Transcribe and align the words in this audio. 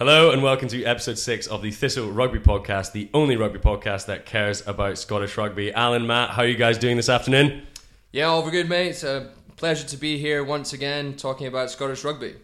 Hello 0.00 0.30
and 0.30 0.42
welcome 0.42 0.66
to 0.68 0.82
episode 0.84 1.18
six 1.18 1.46
of 1.46 1.60
the 1.60 1.70
Thistle 1.70 2.10
Rugby 2.10 2.38
Podcast, 2.38 2.92
the 2.92 3.10
only 3.12 3.36
rugby 3.36 3.58
podcast 3.58 4.06
that 4.06 4.24
cares 4.24 4.66
about 4.66 4.96
Scottish 4.96 5.36
rugby. 5.36 5.74
Alan, 5.74 6.06
Matt, 6.06 6.30
how 6.30 6.40
are 6.40 6.46
you 6.46 6.56
guys 6.56 6.78
doing 6.78 6.96
this 6.96 7.10
afternoon? 7.10 7.66
Yeah, 8.10 8.28
all 8.28 8.50
good, 8.50 8.66
mate. 8.66 8.88
It's 8.88 9.04
a 9.04 9.30
pleasure 9.56 9.86
to 9.86 9.98
be 9.98 10.16
here 10.16 10.42
once 10.42 10.72
again 10.72 11.16
talking 11.16 11.46
about 11.48 11.70
Scottish 11.70 12.02
rugby. 12.02 12.36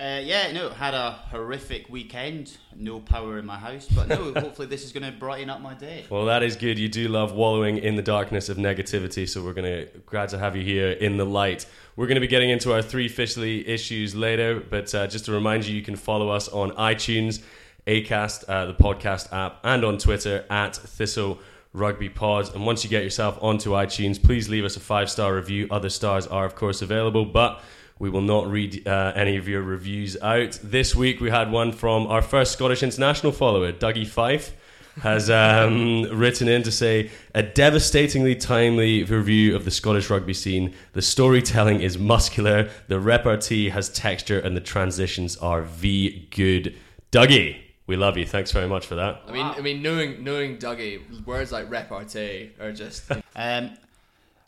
Uh, 0.00 0.18
yeah, 0.18 0.50
no, 0.52 0.70
had 0.70 0.94
a 0.94 1.10
horrific 1.30 1.90
weekend. 1.90 2.56
No 2.74 3.00
power 3.00 3.38
in 3.38 3.44
my 3.44 3.58
house, 3.58 3.86
but 3.94 4.08
no, 4.08 4.32
hopefully 4.40 4.66
this 4.66 4.82
is 4.82 4.92
going 4.92 5.04
to 5.04 5.12
brighten 5.12 5.50
up 5.50 5.60
my 5.60 5.74
day. 5.74 6.06
Well, 6.08 6.24
that 6.24 6.42
is 6.42 6.56
good. 6.56 6.78
You 6.78 6.88
do 6.88 7.08
love 7.08 7.32
wallowing 7.32 7.76
in 7.76 7.96
the 7.96 8.02
darkness 8.02 8.48
of 8.48 8.56
negativity, 8.56 9.28
so 9.28 9.44
we're 9.44 9.52
going 9.52 9.86
to 9.86 9.98
glad 10.06 10.30
to 10.30 10.38
have 10.38 10.56
you 10.56 10.62
here 10.62 10.92
in 10.92 11.18
the 11.18 11.26
light. 11.26 11.66
We're 11.96 12.06
going 12.06 12.14
to 12.14 12.22
be 12.22 12.28
getting 12.28 12.48
into 12.48 12.72
our 12.72 12.80
three 12.80 13.04
officially 13.04 13.68
issues 13.68 14.14
later, 14.14 14.58
but 14.58 14.94
uh, 14.94 15.06
just 15.06 15.26
to 15.26 15.32
remind 15.32 15.66
you, 15.66 15.76
you 15.76 15.82
can 15.82 15.96
follow 15.96 16.30
us 16.30 16.48
on 16.48 16.70
iTunes, 16.72 17.42
Acast, 17.86 18.48
uh, 18.48 18.64
the 18.66 18.74
podcast 18.74 19.30
app, 19.34 19.58
and 19.64 19.84
on 19.84 19.98
Twitter 19.98 20.46
at 20.48 20.76
Thistle 20.76 21.38
Rugby 21.74 22.08
Pod. 22.08 22.54
And 22.54 22.64
once 22.64 22.84
you 22.84 22.88
get 22.88 23.04
yourself 23.04 23.38
onto 23.42 23.72
iTunes, 23.72 24.22
please 24.22 24.48
leave 24.48 24.64
us 24.64 24.76
a 24.76 24.80
five 24.80 25.10
star 25.10 25.34
review. 25.34 25.68
Other 25.70 25.90
stars 25.90 26.26
are, 26.26 26.46
of 26.46 26.54
course, 26.54 26.80
available, 26.80 27.26
but 27.26 27.62
we 28.00 28.08
will 28.10 28.22
not 28.22 28.50
read 28.50 28.88
uh, 28.88 29.12
any 29.14 29.36
of 29.36 29.46
your 29.46 29.62
reviews 29.62 30.16
out. 30.22 30.58
This 30.64 30.96
week 30.96 31.20
we 31.20 31.30
had 31.30 31.52
one 31.52 31.70
from 31.70 32.06
our 32.06 32.22
first 32.22 32.52
Scottish 32.52 32.82
international 32.82 33.30
follower, 33.30 33.72
Dougie 33.72 34.06
Fife, 34.06 34.56
has 35.02 35.28
um, 35.28 36.04
written 36.18 36.48
in 36.48 36.62
to 36.62 36.72
say 36.72 37.10
a 37.34 37.42
devastatingly 37.42 38.34
timely 38.34 39.04
review 39.04 39.54
of 39.54 39.66
the 39.66 39.70
Scottish 39.70 40.08
rugby 40.08 40.32
scene. 40.32 40.74
The 40.94 41.02
storytelling 41.02 41.82
is 41.82 41.98
muscular, 41.98 42.70
the 42.88 42.98
repartee 42.98 43.68
has 43.68 43.90
texture, 43.90 44.40
and 44.40 44.56
the 44.56 44.62
transitions 44.62 45.36
are 45.36 45.62
v 45.62 46.26
good. 46.30 46.74
Dougie, 47.12 47.58
we 47.86 47.96
love 47.96 48.16
you. 48.16 48.24
Thanks 48.24 48.50
very 48.50 48.66
much 48.66 48.86
for 48.86 48.94
that. 48.94 49.20
I 49.26 49.32
mean, 49.32 49.44
I 49.44 49.60
mean, 49.60 49.82
knowing 49.82 50.24
knowing 50.24 50.56
Dougie, 50.56 51.26
words 51.26 51.52
like 51.52 51.70
repartee 51.70 52.52
are 52.58 52.72
just. 52.72 53.04
Um, 53.36 53.70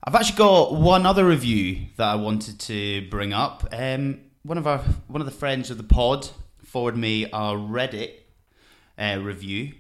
I've 0.05 0.15
actually 0.15 0.37
got 0.39 0.75
one 0.75 1.07
other 1.07 1.25
review 1.25 1.87
that 1.97 2.09
I 2.09 2.15
wanted 2.17 2.59
to 2.61 3.09
bring 3.09 3.33
up. 3.33 3.69
Um, 3.73 4.21
one 4.43 4.59
of 4.59 4.67
our 4.67 4.79
one 5.07 5.21
of 5.21 5.27
the 5.27 5.33
friends 5.33 5.71
of 5.71 5.77
the 5.77 5.85
pod 5.85 6.29
forwarded 6.65 6.99
me 6.99 7.25
a 7.27 7.31
Reddit 7.55 8.13
uh, 8.99 9.19
review. 9.21 9.75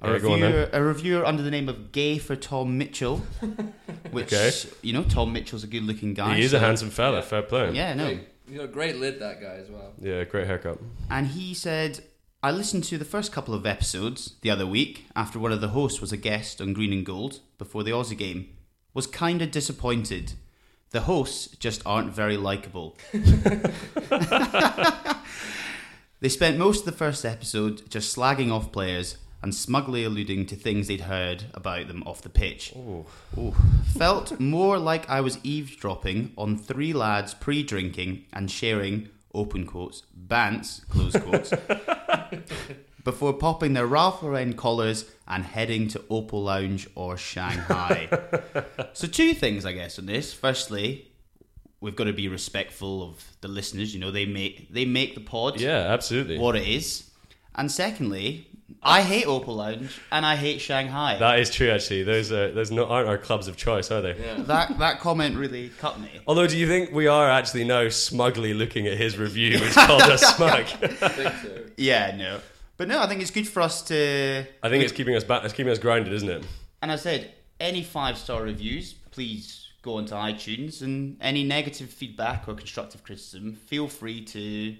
A 0.00 0.12
Yeah, 0.12 0.18
go 0.18 0.32
on 0.32 0.40
reviewer, 0.40 0.70
a 0.72 0.82
reviewer 0.82 1.24
under 1.24 1.42
the 1.42 1.50
name 1.50 1.68
of 1.68 1.90
Gay 1.92 2.18
for 2.18 2.34
Tom 2.36 2.78
Mitchell, 2.78 3.18
which 4.10 4.32
Okay. 4.32 4.50
you 4.82 4.92
know 4.92 5.02
Tom 5.04 5.32
Mitchell's 5.32 5.64
a 5.64 5.66
good-looking 5.68 6.14
guy. 6.14 6.36
he 6.36 6.42
is 6.42 6.54
a 6.54 6.58
handsome 6.60 6.90
fella, 6.90 7.22
fair 7.22 7.42
play. 7.42 7.72
Yeah, 7.72 7.94
no. 7.94 8.06
Hey, 8.06 8.20
you 8.48 8.58
got 8.58 8.64
a 8.64 8.68
great 8.68 8.96
lid, 8.96 9.18
that 9.20 9.40
guy 9.40 9.54
as 9.62 9.68
well. 9.70 9.92
Yeah, 10.00 10.22
great 10.24 10.46
haircut. 10.46 10.78
And 11.10 11.26
he 11.28 11.52
said, 11.52 12.00
I 12.44 12.52
listened 12.52 12.84
to 12.84 12.98
the 12.98 13.04
first 13.04 13.32
couple 13.32 13.54
of 13.54 13.66
episodes 13.66 14.36
the 14.42 14.50
other 14.50 14.66
week 14.66 15.06
after 15.16 15.38
one 15.40 15.50
of 15.52 15.60
the 15.60 15.68
hosts 15.68 16.00
was 16.00 16.12
a 16.12 16.16
guest 16.16 16.60
on 16.60 16.72
Green 16.74 16.92
and 16.92 17.04
Gold 17.04 17.40
before 17.58 17.82
the 17.82 17.90
Aussie 17.90 18.16
game. 18.16 18.48
Was 18.94 19.06
kind 19.06 19.42
of 19.42 19.50
disappointed. 19.50 20.32
The 20.90 21.02
hosts 21.02 21.48
just 21.58 21.82
aren't 21.84 22.14
very 22.14 22.36
likable. 22.36 22.96
they 26.20 26.28
spent 26.28 26.56
most 26.56 26.80
of 26.80 26.86
the 26.86 26.92
first 26.92 27.24
episode 27.24 27.88
just 27.90 28.16
slagging 28.16 28.50
off 28.50 28.72
players 28.72 29.18
and 29.42 29.54
smugly 29.54 30.04
alluding 30.04 30.46
to 30.46 30.56
things 30.56 30.88
they'd 30.88 31.02
heard 31.02 31.44
about 31.54 31.88
them 31.88 32.02
off 32.06 32.22
the 32.22 32.28
pitch. 32.28 32.72
Ooh. 32.76 33.04
Felt 33.96 34.40
more 34.40 34.78
like 34.78 35.08
I 35.08 35.20
was 35.20 35.38
eavesdropping 35.42 36.32
on 36.36 36.56
three 36.56 36.92
lads 36.92 37.34
pre 37.34 37.62
drinking 37.62 38.24
and 38.32 38.50
sharing, 38.50 39.10
open 39.32 39.66
quotes, 39.66 40.02
bants, 40.26 40.88
close 40.88 41.14
quotes, 41.16 41.52
before 43.08 43.32
popping 43.32 43.72
their 43.72 43.86
Ralph 43.86 44.22
Lauren 44.22 44.52
collars 44.52 45.06
and 45.26 45.42
heading 45.42 45.88
to 45.88 46.04
Opal 46.10 46.42
Lounge 46.42 46.86
or 46.94 47.16
Shanghai. 47.16 48.06
so, 48.92 49.06
two 49.06 49.32
things, 49.32 49.64
I 49.64 49.72
guess, 49.72 49.98
on 49.98 50.04
this. 50.04 50.34
Firstly, 50.34 51.10
we've 51.80 51.96
got 51.96 52.04
to 52.04 52.12
be 52.12 52.28
respectful 52.28 53.02
of 53.02 53.24
the 53.40 53.48
listeners. 53.48 53.94
You 53.94 54.00
know, 54.00 54.10
they 54.10 54.26
make 54.26 54.70
they 54.70 54.84
make 54.84 55.14
the 55.14 55.22
pod 55.22 55.58
Yeah, 55.58 55.78
absolutely. 55.88 56.38
what 56.38 56.54
it 56.54 56.68
is. 56.68 57.08
And 57.54 57.72
secondly, 57.72 58.46
I 58.82 59.00
hate 59.00 59.24
Opal 59.26 59.54
Lounge 59.56 59.98
and 60.12 60.26
I 60.26 60.36
hate 60.36 60.60
Shanghai. 60.60 61.16
That 61.18 61.38
is 61.38 61.48
true, 61.48 61.70
actually. 61.70 62.02
Those 62.02 62.30
are 62.30 62.52
those 62.52 62.70
not, 62.70 62.90
aren't 62.90 63.08
our 63.08 63.16
clubs 63.16 63.48
of 63.48 63.56
choice, 63.56 63.90
are 63.90 64.02
they? 64.02 64.12
that 64.12 64.78
that 64.78 65.00
comment 65.00 65.34
really 65.34 65.70
cut 65.78 65.98
me. 65.98 66.10
Although, 66.26 66.46
do 66.46 66.58
you 66.58 66.66
think 66.68 66.92
we 66.92 67.06
are 67.06 67.30
actually 67.30 67.64
now 67.64 67.88
smugly 67.88 68.52
looking 68.52 68.86
at 68.86 68.98
his 68.98 69.16
review, 69.16 69.58
which 69.58 69.72
called 69.72 70.02
us 70.02 70.20
smug? 70.36 70.52
I 70.52 70.66
think 70.66 71.34
so. 71.42 71.64
Yeah, 71.78 72.14
no. 72.14 72.40
But 72.78 72.86
no, 72.86 73.02
I 73.02 73.08
think 73.08 73.20
it's 73.20 73.32
good 73.32 73.46
for 73.46 73.60
us 73.60 73.82
to. 73.82 74.46
I 74.62 74.68
think 74.70 74.84
it's 74.84 74.92
keeping 74.92 75.16
us 75.16 75.24
back. 75.24 75.44
It's 75.44 75.52
keeping 75.52 75.72
us 75.72 75.80
grounded, 75.80 76.12
isn't 76.12 76.30
it? 76.30 76.44
And 76.80 76.92
I 76.92 76.96
said, 76.96 77.32
any 77.58 77.82
five 77.82 78.16
star 78.16 78.44
reviews, 78.44 78.94
please 79.10 79.66
go 79.82 79.96
onto 79.96 80.14
iTunes, 80.14 80.80
and 80.80 81.16
any 81.20 81.42
negative 81.42 81.90
feedback 81.90 82.48
or 82.48 82.54
constructive 82.54 83.02
criticism, 83.02 83.54
feel 83.54 83.88
free 83.88 84.24
to 84.26 84.76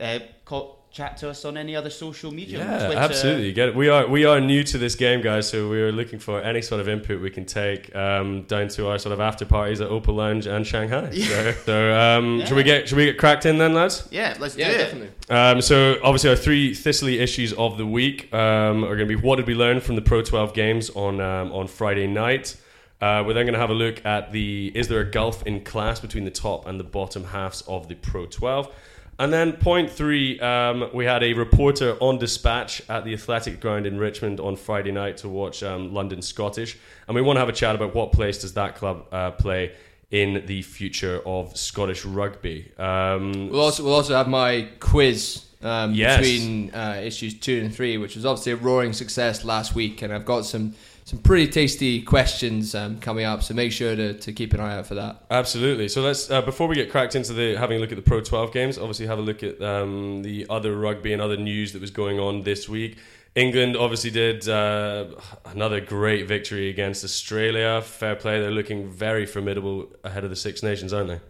uh, 0.00 0.18
call, 0.44 0.80
chat 0.90 1.16
to 1.16 1.28
us 1.28 1.44
on 1.44 1.56
any 1.56 1.74
other 1.74 1.90
social 1.90 2.30
media. 2.32 2.58
Yeah, 2.58 2.86
Twitter. 2.86 3.00
absolutely. 3.00 3.52
Get 3.52 3.70
it. 3.70 3.74
We 3.74 3.88
are 3.88 4.06
we 4.06 4.24
are 4.24 4.40
new 4.40 4.62
to 4.64 4.78
this 4.78 4.94
game, 4.94 5.22
guys. 5.22 5.48
So 5.48 5.68
we 5.68 5.80
are 5.80 5.90
looking 5.90 6.18
for 6.20 6.40
any 6.40 6.62
sort 6.62 6.80
of 6.80 6.88
input 6.88 7.20
we 7.20 7.30
can 7.30 7.44
take 7.44 7.94
um, 7.96 8.42
down 8.44 8.68
to 8.68 8.88
our 8.88 8.98
sort 8.98 9.12
of 9.12 9.18
after 9.20 9.44
parties 9.44 9.80
at 9.80 9.88
Opal 9.88 10.14
Lounge 10.14 10.46
and 10.46 10.66
Shanghai. 10.66 11.10
So, 11.14 11.52
so 11.66 11.98
um, 11.98 12.38
Yeah. 12.38 12.44
should 12.46 12.56
we 12.56 12.62
get 12.62 12.88
should 12.88 12.96
we 12.96 13.06
get 13.06 13.18
cracked 13.18 13.44
in 13.46 13.58
then, 13.58 13.74
lads? 13.74 14.06
Yeah, 14.12 14.36
let's 14.38 14.56
Yeah, 14.56 14.68
do 14.68 14.74
it. 14.74 14.78
definitely. 14.78 15.10
Um, 15.36 15.60
so 15.60 15.96
obviously 16.02 16.30
our 16.30 16.36
three 16.36 16.74
Thistly 16.74 17.18
issues 17.18 17.52
of 17.54 17.76
the 17.76 17.86
week 17.86 18.32
um, 18.32 18.84
are 18.84 18.94
going 18.96 19.08
to 19.08 19.16
be 19.16 19.16
what 19.16 19.36
did 19.36 19.46
we 19.48 19.54
learn 19.54 19.80
from 19.80 19.96
the 19.96 20.02
Pro 20.02 20.22
12 20.22 20.54
games 20.54 20.90
on 20.90 21.20
um, 21.20 21.52
on 21.52 21.66
Friday 21.66 22.06
night. 22.06 22.56
Uh, 23.00 23.22
we're 23.26 23.34
then 23.34 23.44
going 23.44 23.52
to 23.54 23.58
have 23.60 23.70
a 23.70 23.74
look 23.74 24.04
at 24.06 24.30
the 24.32 24.70
is 24.74 24.86
there 24.88 25.00
a 25.00 25.10
gulf 25.10 25.42
in 25.44 25.62
class 25.64 25.98
between 26.00 26.24
the 26.24 26.30
top 26.30 26.66
and 26.66 26.78
the 26.78 26.84
bottom 26.84 27.24
halves 27.24 27.62
of 27.62 27.88
the 27.88 27.96
Pro 27.96 28.26
12. 28.26 28.72
And 29.18 29.32
then 29.32 29.52
point 29.52 29.90
three, 29.90 30.40
um, 30.40 30.90
we 30.92 31.04
had 31.04 31.22
a 31.22 31.32
reporter 31.34 31.96
on 32.00 32.18
dispatch 32.18 32.82
at 32.88 33.04
the 33.04 33.14
Athletic 33.14 33.60
Ground 33.60 33.86
in 33.86 33.96
Richmond 33.98 34.40
on 34.40 34.56
Friday 34.56 34.90
night 34.90 35.18
to 35.18 35.28
watch 35.28 35.62
um, 35.62 35.94
London 35.94 36.20
Scottish, 36.20 36.76
and 37.06 37.14
we 37.14 37.22
want 37.22 37.36
to 37.36 37.40
have 37.40 37.48
a 37.48 37.52
chat 37.52 37.76
about 37.76 37.94
what 37.94 38.10
place 38.10 38.38
does 38.38 38.54
that 38.54 38.74
club 38.74 39.06
uh, 39.12 39.30
play 39.30 39.72
in 40.10 40.44
the 40.46 40.62
future 40.62 41.20
of 41.24 41.56
Scottish 41.56 42.04
rugby. 42.04 42.72
Um, 42.78 43.50
We'll 43.50 43.60
also 43.60 43.84
we'll 43.84 43.94
also 43.94 44.14
have 44.16 44.28
my 44.28 44.68
quiz 44.80 45.44
um, 45.62 45.94
Yes. 45.94 46.18
between 46.20 46.74
uh, 46.74 47.00
issues 47.02 47.34
two 47.34 47.60
and 47.64 47.74
three, 47.74 47.96
which 47.98 48.16
was 48.16 48.26
obviously 48.26 48.52
a 48.52 48.56
roaring 48.56 48.92
success 48.92 49.44
last 49.44 49.76
week, 49.76 50.02
and 50.02 50.12
I've 50.12 50.24
got 50.26 50.44
some 50.44 50.74
some 51.04 51.18
pretty 51.18 51.46
tasty 51.46 52.00
questions 52.00 52.74
um, 52.74 52.98
coming 52.98 53.26
up. 53.26 53.42
So 53.42 53.52
make 53.54 53.72
sure 53.72 53.94
to, 53.94 54.14
to 54.14 54.32
keep 54.32 54.54
an 54.54 54.60
eye 54.60 54.78
out 54.78 54.86
for 54.86 54.94
that. 54.94 55.22
Absolutely. 55.30 55.88
So 55.88 56.00
let's 56.00 56.30
uh, 56.30 56.40
before 56.42 56.66
we 56.66 56.74
get 56.74 56.90
cracked 56.90 57.14
into 57.14 57.34
the 57.34 57.56
having 57.56 57.76
a 57.76 57.80
look 57.80 57.92
at 57.92 57.96
the 57.96 58.02
Pro 58.02 58.20
12 58.20 58.52
games, 58.52 58.78
obviously 58.78 59.06
have 59.06 59.18
a 59.18 59.22
look 59.22 59.42
at 59.42 59.60
um, 59.60 60.22
the 60.22 60.46
other 60.48 60.76
rugby 60.76 61.12
and 61.12 61.20
other 61.20 61.36
news 61.36 61.72
that 61.74 61.80
was 61.80 61.90
going 61.90 62.18
on 62.18 62.42
this 62.42 62.68
week. 62.68 62.96
England 63.34 63.76
obviously 63.76 64.10
did 64.10 64.48
uh, 64.48 65.06
another 65.46 65.80
great 65.80 66.26
victory 66.26 66.70
against 66.70 67.04
Australia. 67.04 67.82
Fair 67.82 68.14
play. 68.14 68.40
They're 68.40 68.50
looking 68.50 68.88
very 68.88 69.26
formidable 69.26 69.92
ahead 70.04 70.24
of 70.24 70.30
the 70.30 70.36
Six 70.36 70.62
Nations, 70.62 70.92
aren't 70.92 71.08
they? 71.08 71.20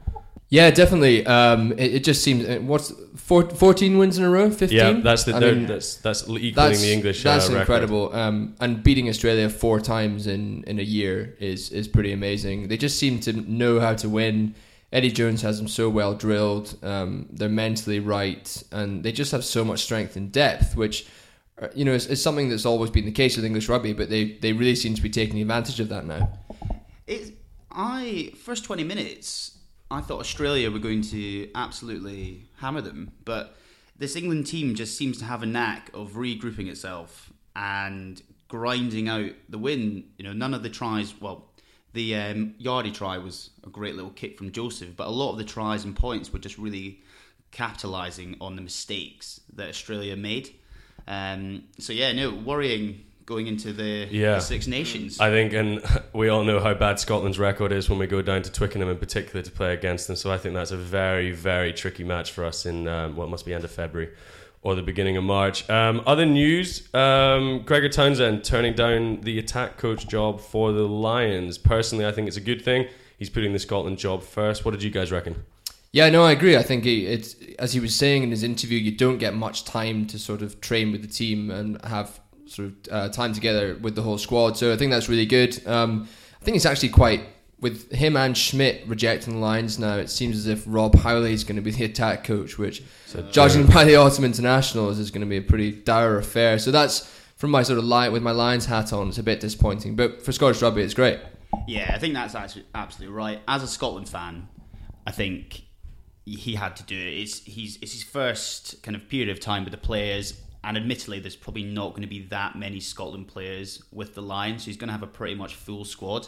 Yeah, 0.51 0.71
definitely. 0.71 1.27
Um, 1.27 1.73
it, 1.73 1.97
it 1.97 2.05
just 2.05 2.23
seems 2.23 2.47
uh, 2.47 2.59
what's 2.61 2.93
four, 3.17 3.49
14 3.49 3.99
wins 3.99 4.19
in 4.19 4.25
a 4.25 4.31
row, 4.31 4.51
fifteen. 4.51 4.79
Yeah, 4.79 5.01
that's 5.03 5.25
the 5.25 5.35
I 5.35 5.41
mean, 5.41 5.67
that's 5.67 5.97
that's 5.97 6.23
equaling 6.23 6.55
that's 6.55 6.81
the 6.81 6.93
English. 6.93 7.23
That's 7.23 7.51
uh, 7.51 7.57
incredible. 7.57 8.15
Um, 8.15 8.55
and 8.61 8.83
beating 8.83 9.09
Australia 9.09 9.49
four 9.49 9.81
times 9.81 10.27
in, 10.27 10.63
in 10.65 10.79
a 10.79 10.83
year 10.83 11.37
is 11.41 11.71
is 11.71 11.89
pretty 11.89 12.13
amazing. 12.13 12.69
They 12.69 12.77
just 12.77 12.99
seem 12.99 13.21
to 13.21 13.33
know 13.33 13.81
how 13.81 13.95
to 13.95 14.09
win. 14.09 14.55
Eddie 14.93 15.11
Jones 15.11 15.43
has 15.43 15.59
them 15.59 15.67
so 15.67 15.89
well 15.89 16.15
drilled. 16.15 16.77
Um, 16.85 17.27
they're 17.33 17.49
mentally 17.49 17.99
right, 17.99 18.63
and 18.71 19.03
they 19.03 19.11
just 19.11 19.33
have 19.33 19.45
so 19.45 19.65
much 19.65 19.83
strength 19.83 20.15
and 20.15 20.31
depth, 20.31 20.77
which 20.77 21.07
uh, 21.61 21.67
you 21.75 21.85
know 21.85 21.93
is, 21.93 22.07
is 22.07 22.23
something 22.23 22.49
that's 22.49 22.67
always 22.67 22.91
been 22.91 23.05
the 23.05 23.13
case 23.13 23.35
with 23.35 23.45
English 23.45 23.69
rugby. 23.69 23.93
But 23.93 24.09
they 24.09 24.33
they 24.41 24.53
really 24.53 24.77
seem 24.77 24.95
to 24.95 25.03
be 25.03 25.11
taking 25.11 25.41
advantage 25.41 25.81
of 25.81 25.89
that 25.89 26.07
now. 26.07 26.31
It, 27.09 27.35
I 27.73 28.33
first 28.37 28.65
twenty 28.65 28.85
minutes, 28.85 29.54
I 29.95 30.01
thought 30.01 30.21
Australia 30.21 30.71
were 30.71 30.79
going 30.79 31.03
to 31.03 31.51
absolutely 31.55 32.49
hammer 32.59 32.81
them, 32.81 33.13
but 33.25 33.57
this 33.97 34.17
England 34.17 34.47
team 34.47 34.75
just 34.75 34.99
seems 34.99 35.19
to 35.19 35.25
have 35.25 35.43
a 35.43 35.47
knack 35.47 35.91
of 35.95 36.13
regrouping 36.13 36.69
itself 36.69 37.33
and 37.55 38.21
grinding 38.49 39.09
out 39.09 39.31
the 39.49 39.59
win. 39.59 40.05
You 40.19 40.25
know, 40.25 40.33
none 40.33 40.53
of 40.53 40.63
the 40.63 40.69
tries. 40.69 41.15
Well, 41.21 41.47
the 41.93 42.17
um, 42.17 42.55
Yarde 42.59 42.93
try 42.93 43.19
was 43.19 43.51
a 43.65 43.71
great 43.71 43.95
little 43.95 44.11
kick 44.11 44.37
from 44.37 44.51
Joseph, 44.51 44.97
but 44.97 45.07
a 45.07 45.11
lot 45.11 45.31
of 45.31 45.39
the 45.39 45.45
tries 45.45 45.85
and 45.85 45.95
points 45.95 46.33
were 46.33 46.41
just 46.41 46.59
really 46.59 47.01
capitalising 47.53 48.37
on 48.41 48.57
the 48.57 48.63
mistakes 48.63 49.41
that 49.53 49.69
Australia 49.69 50.17
made. 50.17 50.51
Um, 51.07 51.65
so 51.79 51.93
yeah, 51.93 52.11
no 52.13 52.35
worrying 52.35 53.05
going 53.27 53.47
into 53.47 53.73
the, 53.73 54.07
Yeah. 54.11 54.35
the 54.35 54.41
Six 54.41 54.67
Nations. 54.67 55.19
I 55.21 55.31
think, 55.31 55.53
and 55.53 55.83
we 56.13 56.29
all 56.29 56.45
know 56.45 56.61
how 56.61 56.75
bad 56.75 56.99
Scotland's 57.01 57.39
record 57.39 57.73
is 57.73 57.89
when 57.89 57.99
we 57.99 58.07
go 58.07 58.23
down 58.23 58.43
to 58.43 58.53
Twickenham 58.53 58.89
in 58.89 58.99
particular 58.99 59.43
to 59.43 59.51
play 59.51 59.73
against 59.73 60.07
them. 60.07 60.17
So 60.17 60.31
I 60.31 60.39
think 60.39 60.55
that's 60.55 60.71
a 60.71 60.77
very, 60.77 61.33
very 61.33 61.73
tricky 61.73 62.05
match 62.05 62.33
for 62.33 62.45
us 62.45 62.67
in 62.67 62.87
um, 62.89 63.17
what 63.17 63.29
must 63.29 63.47
be 63.47 63.55
end 63.55 63.65
of 63.65 63.71
February 63.71 64.11
or 64.63 64.75
the 64.75 64.83
beginning 64.83 65.17
of 65.17 65.25
March. 65.25 65.69
Um, 65.69 66.03
other 66.07 66.27
news: 66.27 66.89
um, 66.95 67.63
Gregor 67.65 67.89
Townsend 67.89 68.45
turning 68.45 68.75
down 68.75 69.21
the 69.21 69.39
attack 69.39 69.77
coach 69.77 70.09
job 70.09 70.41
for 70.41 70.73
the 70.73 70.89
Lions. 70.89 71.59
Personally, 71.59 72.07
I 72.07 72.13
think 72.13 72.29
it's 72.29 72.37
a 72.39 72.43
good 72.43 72.63
thing. 72.65 72.87
He's 73.19 73.31
putting 73.31 73.53
the 73.53 73.59
Scotland 73.59 73.99
job 73.99 74.23
first. 74.23 74.65
What 74.65 74.73
did 74.73 74.83
you 74.83 74.91
guys 74.91 75.13
reckon? 75.13 75.45
Yeah, 75.93 76.11
no, 76.11 76.25
I 76.25 76.33
agree. 76.33 76.57
I 76.57 76.63
think 76.65 76.83
he, 76.83 77.07
it's 77.07 77.37
as 77.59 77.73
he 77.73 77.79
was 77.79 77.95
saying 77.95 78.25
in 78.25 78.31
his 78.31 78.43
interview, 78.43 78.79
you 78.79 78.91
don't 78.91 79.19
get 79.19 79.33
much 79.35 79.65
time 79.65 80.07
to 80.09 80.19
sort 80.19 80.43
of 80.43 80.61
train 80.61 80.91
with 80.91 81.03
the 81.03 81.09
team 81.09 81.53
and 81.53 81.81
have 81.85 82.19
sort 82.55 82.69
of 82.69 82.75
uh, 82.91 83.09
time 83.09 83.33
together 83.33 83.77
with 83.81 83.95
the 83.95 84.03
whole 84.03 84.19
squad. 84.19 84.57
So 84.57 84.73
I 84.73 84.77
think 84.77 84.91
that's 84.93 85.09
really 85.09 85.27
good. 85.27 85.67
Um, 85.67 86.09
I 86.41 86.45
think 86.45 86.57
it's 86.57 86.67
actually 86.67 86.91
quite 86.91 87.23
with 87.61 87.91
him 87.93 88.17
and 88.17 88.37
Schmidt 88.37 88.87
rejecting 88.87 89.35
the 89.35 89.41
Lions 89.41 89.79
now. 89.79 89.97
It 89.97 90.11
seems 90.11 90.37
as 90.37 90.47
if 90.47 90.65
Rob 90.67 90.95
Howley 90.97 91.33
is 91.33 91.45
going 91.45 91.57
to 91.57 91.63
be 91.63 91.71
the 91.71 91.85
attack 91.85 92.25
coach, 92.25 92.59
which, 92.59 92.83
so 93.07 93.23
judging 93.31 93.67
by 93.67 93.85
the 93.85 93.97
Autumn 93.97 94.25
Internationals, 94.25 94.99
is 94.99 95.11
going 95.11 95.23
to 95.23 95.27
be 95.27 95.39
a 95.39 95.43
pretty 95.43 95.73
dire 95.73 96.19
affair. 96.19 96.59
So 96.59 96.71
that's 96.71 97.11
from 97.37 97.51
my 97.51 97.63
sort 97.63 97.79
of 97.79 97.85
line 97.85 98.13
with 98.13 98.23
my 98.23 98.33
Lions 98.33 98.67
hat 98.67 98.93
on. 98.93 99.09
It's 99.09 99.19
a 99.19 99.23
bit 99.23 99.41
disappointing, 99.41 99.97
but 99.97 100.23
for 100.23 100.33
Scottish 100.33 100.61
rugby, 100.61 100.83
it's 100.83 100.95
great. 100.95 101.21
Yeah, 101.67 101.91
I 101.95 101.99
think 101.99 102.15
that's 102.15 102.35
actually 102.35 102.67
absolutely 102.75 103.17
right. 103.17 103.41
As 103.49 103.63
a 103.63 103.69
Scotland 103.69 104.09
fan, 104.09 104.49
I 105.07 105.13
think 105.13 105.63
he 106.27 106.55
had 106.55 106.77
to 106.77 106.83
do 106.83 106.99
it. 106.99 107.15
It's 107.15 107.45
he's 107.45 107.79
it's 107.81 107.93
his 107.93 108.03
first 108.03 108.83
kind 108.83 108.97
of 108.97 109.09
period 109.09 109.31
of 109.31 109.41
time 109.41 109.65
with 109.65 109.73
the 109.73 109.79
players, 109.79 110.35
and 110.65 110.77
admittedly, 110.77 111.21
there's 111.21 111.37
probably 111.37 111.65
not 111.65 111.91
going 111.91 112.03
to 112.03 112.09
be 112.09 112.23
that 112.27 112.57
many 112.57 112.81
Scotland 112.81 113.29
players 113.29 113.83
with 113.93 114.15
the 114.15 114.23
Lions. 114.23 114.63
So 114.63 114.67
he's 114.67 114.77
going 114.77 114.89
to 114.89 114.93
have 114.93 115.03
a 115.03 115.07
pretty 115.07 115.35
much 115.35 115.55
full 115.55 115.85
squad. 115.85 116.27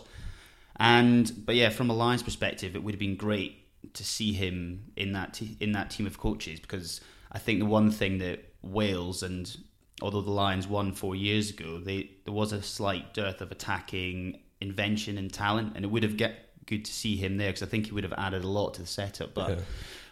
And 0.79 1.33
but 1.47 1.55
yeah, 1.55 1.71
from 1.71 1.91
a 1.91 1.95
Lions 1.95 2.23
perspective, 2.23 2.77
it 2.77 2.83
would 2.83 2.95
have 2.95 2.99
been 3.01 3.17
great 3.17 3.63
to 3.95 4.05
see 4.05 4.33
him 4.33 4.85
in 4.97 5.13
that 5.13 5.35
te- 5.35 5.57
in 5.61 5.73
that 5.73 5.91
team 5.91 6.07
of 6.07 6.19
coaches 6.19 6.61
because 6.61 7.01
I 7.33 7.39
think 7.39 7.61
the 7.61 7.67
one 7.67 7.91
thing 7.91 8.19
that 8.19 8.53
Wales 8.63 9.23
and 9.23 9.57
although 10.03 10.21
the 10.21 10.31
Lions 10.31 10.67
won 10.69 10.93
four 10.93 11.17
years 11.17 11.51
ago, 11.51 11.79
they 11.79 12.11
there 12.25 12.35
was 12.35 12.53
a 12.53 12.63
slight 12.63 13.15
dearth 13.15 13.41
of 13.41 13.51
attacking 13.51 14.41
invention 14.61 15.17
and 15.19 15.33
talent, 15.33 15.73
and 15.77 15.85
it 15.85 15.89
would 15.89 16.03
have 16.03 16.17
get 16.17 16.35
good 16.67 16.85
to 16.85 16.93
see 16.93 17.17
him 17.17 17.37
there 17.37 17.49
because 17.49 17.63
I 17.63 17.67
think 17.67 17.87
he 17.87 17.93
would 17.93 18.05
have 18.05 18.13
added 18.19 18.43
a 18.43 18.49
lot 18.49 18.75
to 18.75 18.83
the 18.83 18.87
setup. 18.87 19.33
But 19.35 19.51
Yeah. 19.51 19.65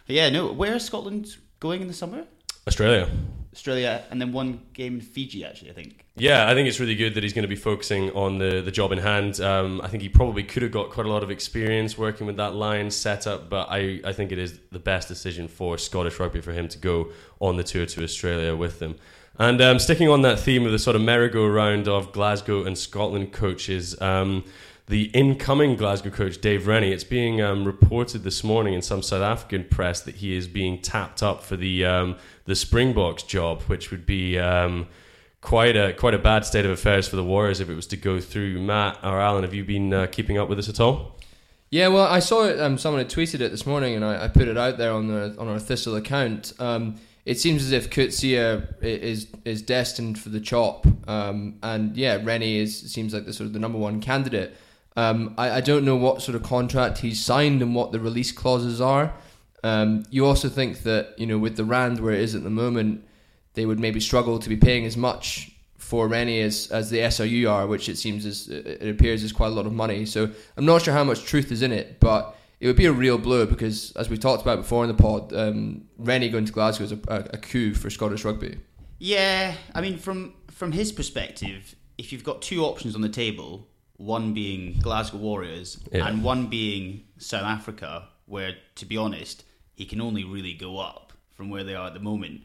but 0.07 0.15
yeah, 0.15 0.29
no, 0.29 0.51
where 0.51 0.75
is 0.75 0.83
Scotland 0.85 1.35
going 1.59 1.81
in 1.81 1.87
the 1.87 1.93
summer? 1.93 2.25
Australia. 2.67 3.09
Australia, 3.53 4.03
and 4.11 4.19
then 4.19 4.33
one 4.33 4.59
game 4.73 4.95
in 4.95 5.01
Fiji. 5.01 5.45
Actually, 5.45 5.71
I 5.71 5.73
think. 5.73 6.05
Yeah, 6.17 6.49
I 6.49 6.53
think 6.53 6.67
it's 6.67 6.79
really 6.79 6.95
good 6.95 7.13
that 7.13 7.23
he's 7.23 7.31
going 7.31 7.43
to 7.43 7.49
be 7.49 7.55
focusing 7.55 8.11
on 8.11 8.37
the, 8.37 8.61
the 8.61 8.71
job 8.71 8.91
in 8.91 8.97
hand. 8.97 9.39
Um, 9.39 9.79
I 9.81 9.87
think 9.87 10.03
he 10.03 10.09
probably 10.09 10.43
could 10.43 10.61
have 10.63 10.71
got 10.71 10.89
quite 10.89 11.05
a 11.05 11.09
lot 11.09 11.23
of 11.23 11.31
experience 11.31 11.97
working 11.97 12.27
with 12.27 12.37
that 12.37 12.53
Lions 12.53 12.95
setup, 12.95 13.49
but 13.49 13.67
I, 13.69 14.01
I 14.03 14.11
think 14.11 14.31
it 14.31 14.39
is 14.39 14.59
the 14.71 14.79
best 14.79 15.07
decision 15.07 15.47
for 15.47 15.77
Scottish 15.77 16.19
rugby 16.19 16.41
for 16.41 16.51
him 16.51 16.67
to 16.67 16.77
go 16.77 17.11
on 17.39 17.55
the 17.55 17.63
tour 17.63 17.85
to 17.85 18.03
Australia 18.03 18.55
with 18.55 18.79
them. 18.79 18.95
And 19.37 19.61
um, 19.61 19.79
sticking 19.79 20.09
on 20.09 20.21
that 20.21 20.39
theme 20.39 20.65
of 20.65 20.71
the 20.71 20.79
sort 20.79 20.95
of 20.95 21.01
merry-go-round 21.01 21.87
of 21.87 22.13
Glasgow 22.13 22.63
and 22.63 22.77
Scotland 22.77 23.33
coaches, 23.33 23.99
um, 24.01 24.45
the 24.87 25.05
incoming 25.05 25.75
Glasgow 25.75 26.11
coach, 26.11 26.39
Dave 26.39 26.67
Rennie, 26.67 26.91
it's 26.91 27.03
being 27.03 27.41
um, 27.41 27.65
reported 27.65 28.23
this 28.23 28.43
morning 28.43 28.75
in 28.75 28.83
some 28.83 29.01
South 29.01 29.23
African 29.23 29.63
press 29.63 30.01
that 30.01 30.15
he 30.15 30.35
is 30.35 30.47
being 30.47 30.79
tapped 30.79 31.23
up 31.23 31.41
for 31.43 31.55
the 31.55 31.83
um, 31.83 32.17
the 32.45 32.55
Springboks 32.55 33.23
job, 33.23 33.63
which 33.63 33.89
would 33.89 34.05
be 34.05 34.37
um, 34.37 34.87
quite 35.41 35.75
a 35.75 35.93
quite 35.93 36.13
a 36.13 36.19
bad 36.19 36.45
state 36.45 36.65
of 36.65 36.71
affairs 36.71 37.07
for 37.07 37.15
the 37.15 37.23
Warriors 37.23 37.59
if 37.59 37.69
it 37.69 37.75
was 37.75 37.87
to 37.87 37.97
go 37.97 38.19
through. 38.19 38.61
Matt 38.61 38.99
or 39.03 39.19
Alan, 39.19 39.43
have 39.43 39.55
you 39.55 39.63
been 39.63 39.91
uh, 39.91 40.05
keeping 40.05 40.37
up 40.37 40.49
with 40.49 40.59
this 40.59 40.69
at 40.69 40.79
all? 40.79 41.17
Yeah, 41.71 41.87
well, 41.87 42.05
I 42.05 42.19
saw 42.19 42.45
it. 42.45 42.59
Um, 42.59 42.77
someone 42.77 42.99
had 42.99 43.09
tweeted 43.09 43.41
it 43.41 43.49
this 43.49 43.65
morning, 43.65 43.95
and 43.95 44.05
I, 44.05 44.25
I 44.25 44.27
put 44.27 44.47
it 44.47 44.57
out 44.57 44.77
there 44.77 44.91
on 44.91 45.07
the 45.07 45.35
on 45.39 45.47
our 45.47 45.59
Thistle 45.59 45.95
account. 45.95 46.53
Um, 46.59 46.97
it 47.25 47.39
seems 47.39 47.63
as 47.63 47.71
if 47.71 47.89
Coetzee 47.89 48.83
is 48.83 49.27
is 49.45 49.63
destined 49.63 50.19
for 50.19 50.29
the 50.29 50.39
chop, 50.39 50.85
um, 51.09 51.57
and 51.63 51.97
yeah, 51.97 52.19
Rennie 52.21 52.57
is 52.59 52.91
seems 52.93 53.15
like 53.15 53.25
the 53.25 53.33
sort 53.33 53.47
of 53.47 53.53
the 53.53 53.59
number 53.59 53.79
one 53.79 53.99
candidate. 53.99 54.55
Um, 54.95 55.35
I, 55.37 55.51
I 55.51 55.61
don't 55.61 55.83
know 55.83 55.95
what 55.95 56.21
sort 56.21 56.35
of 56.35 56.43
contract 56.43 56.99
he's 56.99 57.23
signed 57.23 57.61
and 57.61 57.75
what 57.75 57.91
the 57.91 57.99
release 57.99 58.31
clauses 58.31 58.79
are. 58.79 59.13
Um, 59.63 60.05
you 60.09 60.25
also 60.25 60.47
think 60.47 60.83
that 60.83 61.17
you 61.17 61.25
know 61.25 61.37
with 61.37 61.57
the 61.57 61.65
rand 61.65 61.99
where 61.99 62.13
it 62.13 62.21
is 62.21 62.35
at 62.35 62.43
the 62.43 62.49
moment, 62.49 63.03
they 63.53 63.65
would 63.65 63.79
maybe 63.79 63.99
struggle 63.99 64.39
to 64.39 64.49
be 64.49 64.57
paying 64.57 64.85
as 64.85 64.95
much 64.95 65.51
for 65.77 66.07
Rennie 66.07 66.41
as, 66.41 66.71
as 66.71 66.89
the 66.89 66.97
SRU 66.97 67.49
are, 67.49 67.67
which 67.67 67.89
it 67.89 67.97
seems 67.97 68.25
is 68.25 68.49
it 68.49 68.89
appears 68.89 69.23
is 69.23 69.31
quite 69.31 69.47
a 69.47 69.55
lot 69.55 69.65
of 69.65 69.73
money. 69.73 70.05
So 70.05 70.29
I'm 70.57 70.65
not 70.65 70.81
sure 70.81 70.93
how 70.93 71.03
much 71.03 71.23
truth 71.23 71.51
is 71.51 71.61
in 71.61 71.71
it, 71.71 71.99
but 71.99 72.35
it 72.59 72.67
would 72.67 72.75
be 72.75 72.85
a 72.85 72.91
real 72.91 73.17
blow 73.17 73.45
because, 73.45 73.91
as 73.95 74.09
we 74.09 74.17
talked 74.17 74.41
about 74.41 74.57
before 74.57 74.83
in 74.83 74.87
the 74.87 75.01
pod, 75.01 75.33
um, 75.33 75.85
Rennie 75.97 76.29
going 76.29 76.45
to 76.45 76.51
Glasgow 76.51 76.85
is 76.85 76.91
a, 76.91 76.99
a, 77.07 77.17
a 77.33 77.37
coup 77.37 77.73
for 77.73 77.89
Scottish 77.89 78.25
rugby. 78.25 78.57
Yeah, 78.97 79.55
I 79.73 79.81
mean, 79.81 79.97
from 79.97 80.33
from 80.49 80.71
his 80.71 80.91
perspective, 80.91 81.75
if 81.97 82.11
you've 82.11 82.23
got 82.23 82.41
two 82.41 82.63
options 82.63 82.95
on 82.95 83.01
the 83.01 83.09
table, 83.09 83.67
one 83.97 84.33
being 84.33 84.77
Glasgow 84.81 85.17
Warriors 85.17 85.79
Yeah. 85.91 86.07
and 86.07 86.23
one 86.23 86.47
being 86.47 87.03
South 87.17 87.43
Africa, 87.45 88.09
where 88.25 88.55
to 88.75 88.85
be 88.85 88.97
honest, 88.97 89.43
he 89.73 89.85
can 89.85 90.01
only 90.01 90.23
really 90.23 90.53
go 90.53 90.79
up 90.79 91.13
from 91.33 91.49
where 91.49 91.63
they 91.63 91.75
are 91.75 91.87
at 91.87 91.93
the 91.93 91.99
moment. 91.99 92.41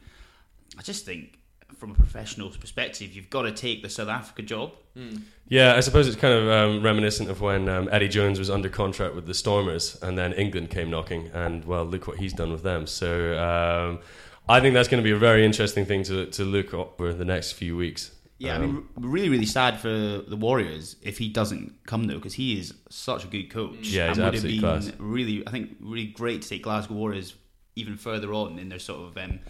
I 0.78 0.82
just 0.82 1.04
think, 1.04 1.38
from 1.76 1.92
a 1.92 1.94
professional 1.94 2.50
perspective, 2.50 3.12
you've 3.14 3.30
got 3.30 3.42
to 3.42 3.52
take 3.52 3.82
the 3.82 3.88
South 3.88 4.08
Africa 4.08 4.42
job. 4.42 4.72
Yeah, 5.48 5.74
I 5.76 5.80
suppose 5.80 6.06
it's 6.08 6.16
kind 6.16 6.34
of 6.34 6.48
um, 6.48 6.82
reminiscent 6.82 7.30
of 7.30 7.40
when 7.40 7.68
um, 7.68 7.88
Eddie 7.90 8.08
Jones 8.08 8.38
was 8.38 8.50
under 8.50 8.68
contract 8.68 9.14
with 9.14 9.26
the 9.26 9.34
Stormers, 9.34 9.96
and 10.02 10.18
then 10.18 10.32
England 10.34 10.70
came 10.70 10.90
knocking, 10.90 11.30
and 11.32 11.64
well, 11.64 11.84
look 11.84 12.06
what 12.06 12.18
he's 12.18 12.32
done 12.32 12.52
with 12.52 12.62
them. 12.62 12.86
So 12.86 13.38
um, 13.38 14.00
I 14.48 14.60
think 14.60 14.74
that's 14.74 14.88
going 14.88 15.02
to 15.02 15.04
be 15.04 15.12
a 15.14 15.18
very 15.18 15.44
interesting 15.44 15.86
thing 15.86 16.02
to 16.04 16.26
to 16.26 16.44
look 16.44 16.74
over 16.74 17.14
the 17.14 17.24
next 17.24 17.52
few 17.52 17.76
weeks. 17.76 18.10
Yeah, 18.40 18.56
Um, 18.56 18.62
I 18.62 18.66
mean, 18.66 18.76
r- 18.76 19.08
really, 19.10 19.28
really 19.28 19.46
sad 19.46 19.78
for 19.78 19.88
the 19.88 20.36
Warriors 20.36 20.96
if 21.02 21.18
he 21.18 21.28
doesn't 21.28 21.74
come 21.86 22.04
though, 22.04 22.14
because 22.14 22.34
he 22.34 22.58
is 22.58 22.74
such 22.88 23.22
a 23.24 23.28
good 23.28 23.50
coach. 23.50 23.76
Yeah, 23.88 24.08
he's 24.08 24.16
and 24.18 24.18
would 24.18 24.18
have 24.18 24.34
absolutely 24.34 24.60
been 24.60 24.80
class. 24.80 24.92
really, 24.98 25.46
I 25.46 25.50
think, 25.50 25.76
really 25.80 26.06
great 26.06 26.42
to 26.42 26.48
take 26.48 26.62
Glasgow 26.62 26.94
Warriors 26.94 27.34
even 27.76 27.96
further 27.96 28.32
on 28.32 28.58
in 28.58 28.68
their 28.70 28.78
sort 28.78 29.00
of 29.08 29.16
um, 29.18 29.40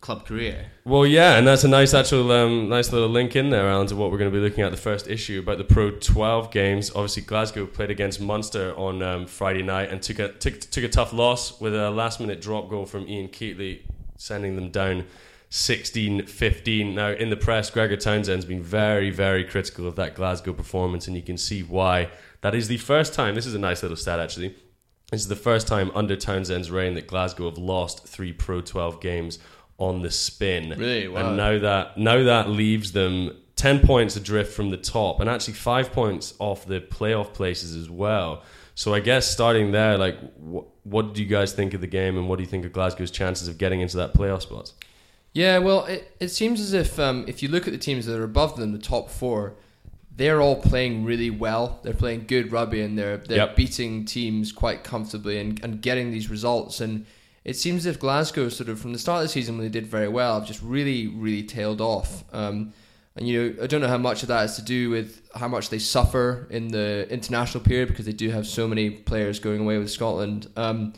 club 0.00 0.26
career. 0.26 0.66
Well, 0.84 1.06
yeah, 1.06 1.38
and 1.38 1.46
that's 1.46 1.64
a 1.64 1.68
nice 1.68 1.94
actual, 1.94 2.30
um, 2.30 2.68
nice 2.68 2.92
little 2.92 3.08
link 3.08 3.34
in 3.36 3.48
there, 3.48 3.68
Alan, 3.70 3.86
to 3.88 3.96
what 3.96 4.10
we're 4.12 4.18
going 4.18 4.30
to 4.30 4.36
be 4.36 4.42
looking 4.42 4.62
at 4.64 4.70
the 4.70 4.76
first 4.76 5.08
issue 5.08 5.40
about 5.40 5.56
the 5.56 5.64
Pro 5.64 5.90
12 5.92 6.50
games. 6.50 6.90
Obviously, 6.90 7.22
Glasgow 7.22 7.64
played 7.66 7.90
against 7.90 8.20
Munster 8.20 8.74
on 8.76 9.02
um, 9.02 9.26
Friday 9.26 9.62
night 9.62 9.88
and 9.90 10.02
took 10.02 10.18
a 10.18 10.28
took, 10.32 10.60
took 10.60 10.84
a 10.84 10.88
tough 10.88 11.14
loss 11.14 11.58
with 11.58 11.74
a 11.74 11.90
last 11.90 12.20
minute 12.20 12.42
drop 12.42 12.68
goal 12.68 12.84
from 12.84 13.08
Ian 13.08 13.28
Keatley, 13.28 13.80
sending 14.18 14.56
them 14.56 14.70
down 14.70 15.06
16-15. 15.50 16.94
Now, 16.94 17.10
in 17.10 17.30
the 17.30 17.36
press, 17.36 17.70
Gregor 17.70 17.96
Townsend's 17.96 18.44
been 18.44 18.62
very, 18.62 19.10
very 19.10 19.44
critical 19.44 19.86
of 19.86 19.96
that 19.96 20.14
Glasgow 20.14 20.52
performance, 20.52 21.06
and 21.06 21.16
you 21.16 21.22
can 21.22 21.36
see 21.36 21.62
why. 21.62 22.10
That 22.40 22.54
is 22.54 22.68
the 22.68 22.76
first 22.78 23.14
time. 23.14 23.34
This 23.34 23.46
is 23.46 23.54
a 23.54 23.58
nice 23.58 23.82
little 23.82 23.96
stat, 23.96 24.20
actually. 24.20 24.54
This 25.10 25.20
is 25.20 25.28
the 25.28 25.36
first 25.36 25.68
time 25.68 25.90
under 25.94 26.16
Townsend's 26.16 26.70
reign 26.70 26.94
that 26.94 27.06
Glasgow 27.06 27.48
have 27.48 27.58
lost 27.58 28.06
three 28.06 28.32
Pro 28.32 28.60
12 28.60 29.00
games 29.00 29.38
on 29.78 30.02
the 30.02 30.10
spin. 30.10 30.70
Really? 30.70 31.08
Wow. 31.08 31.28
And 31.28 31.36
now 31.36 31.58
that 31.58 31.98
now 31.98 32.22
that 32.24 32.48
leaves 32.48 32.92
them 32.92 33.36
ten 33.56 33.80
points 33.80 34.16
adrift 34.16 34.52
from 34.52 34.70
the 34.70 34.76
top, 34.76 35.20
and 35.20 35.28
actually 35.28 35.54
five 35.54 35.92
points 35.92 36.34
off 36.38 36.66
the 36.66 36.80
playoff 36.80 37.32
places 37.34 37.76
as 37.76 37.88
well. 37.90 38.42
So 38.74 38.94
I 38.94 39.00
guess 39.00 39.30
starting 39.30 39.72
there, 39.72 39.96
like, 39.96 40.18
wh- 40.36 40.86
what 40.86 41.14
do 41.14 41.22
you 41.22 41.28
guys 41.28 41.52
think 41.52 41.72
of 41.72 41.80
the 41.80 41.86
game, 41.86 42.18
and 42.18 42.28
what 42.28 42.36
do 42.36 42.42
you 42.42 42.48
think 42.48 42.64
of 42.64 42.72
Glasgow's 42.72 43.10
chances 43.10 43.48
of 43.48 43.58
getting 43.58 43.80
into 43.80 43.96
that 43.98 44.12
playoff 44.12 44.42
spot? 44.42 44.72
Yeah, 45.36 45.58
well, 45.58 45.84
it, 45.84 46.16
it 46.18 46.28
seems 46.28 46.62
as 46.62 46.72
if 46.72 46.98
um, 46.98 47.26
if 47.28 47.42
you 47.42 47.50
look 47.50 47.66
at 47.66 47.72
the 47.74 47.78
teams 47.78 48.06
that 48.06 48.18
are 48.18 48.24
above 48.24 48.56
them, 48.56 48.72
the 48.72 48.78
top 48.78 49.10
four, 49.10 49.52
they're 50.16 50.40
all 50.40 50.56
playing 50.56 51.04
really 51.04 51.28
well. 51.28 51.78
They're 51.82 51.92
playing 51.92 52.24
good 52.26 52.52
rugby 52.52 52.80
and 52.80 52.98
they're 52.98 53.18
they're 53.18 53.48
Yep. 53.48 53.56
beating 53.56 54.06
teams 54.06 54.50
quite 54.50 54.82
comfortably 54.82 55.38
and, 55.38 55.62
and 55.62 55.82
getting 55.82 56.10
these 56.10 56.30
results. 56.30 56.80
And 56.80 57.04
it 57.44 57.54
seems 57.54 57.84
as 57.84 57.94
if 57.94 58.00
Glasgow, 58.00 58.48
sort 58.48 58.70
of 58.70 58.80
from 58.80 58.94
the 58.94 58.98
start 58.98 59.18
of 59.18 59.24
the 59.24 59.28
season 59.28 59.58
when 59.58 59.66
they 59.66 59.70
did 59.70 59.86
very 59.86 60.08
well, 60.08 60.38
have 60.38 60.48
just 60.48 60.62
really, 60.62 61.06
really 61.08 61.42
tailed 61.42 61.82
off. 61.82 62.24
Um, 62.32 62.72
and 63.14 63.28
you 63.28 63.38
know, 63.38 63.62
I 63.62 63.66
don't 63.66 63.82
know 63.82 63.88
how 63.88 63.98
much 63.98 64.22
of 64.22 64.28
that 64.28 64.42
is 64.46 64.56
to 64.56 64.62
do 64.62 64.88
with 64.88 65.20
how 65.34 65.48
much 65.48 65.68
they 65.68 65.78
suffer 65.78 66.46
in 66.48 66.68
the 66.68 67.06
international 67.10 67.62
period 67.62 67.88
because 67.88 68.06
they 68.06 68.12
do 68.12 68.30
have 68.30 68.46
so 68.46 68.66
many 68.66 68.88
players 68.88 69.38
going 69.38 69.60
away 69.60 69.76
with 69.76 69.90
Scotland. 69.90 70.46
Um, 70.56 70.94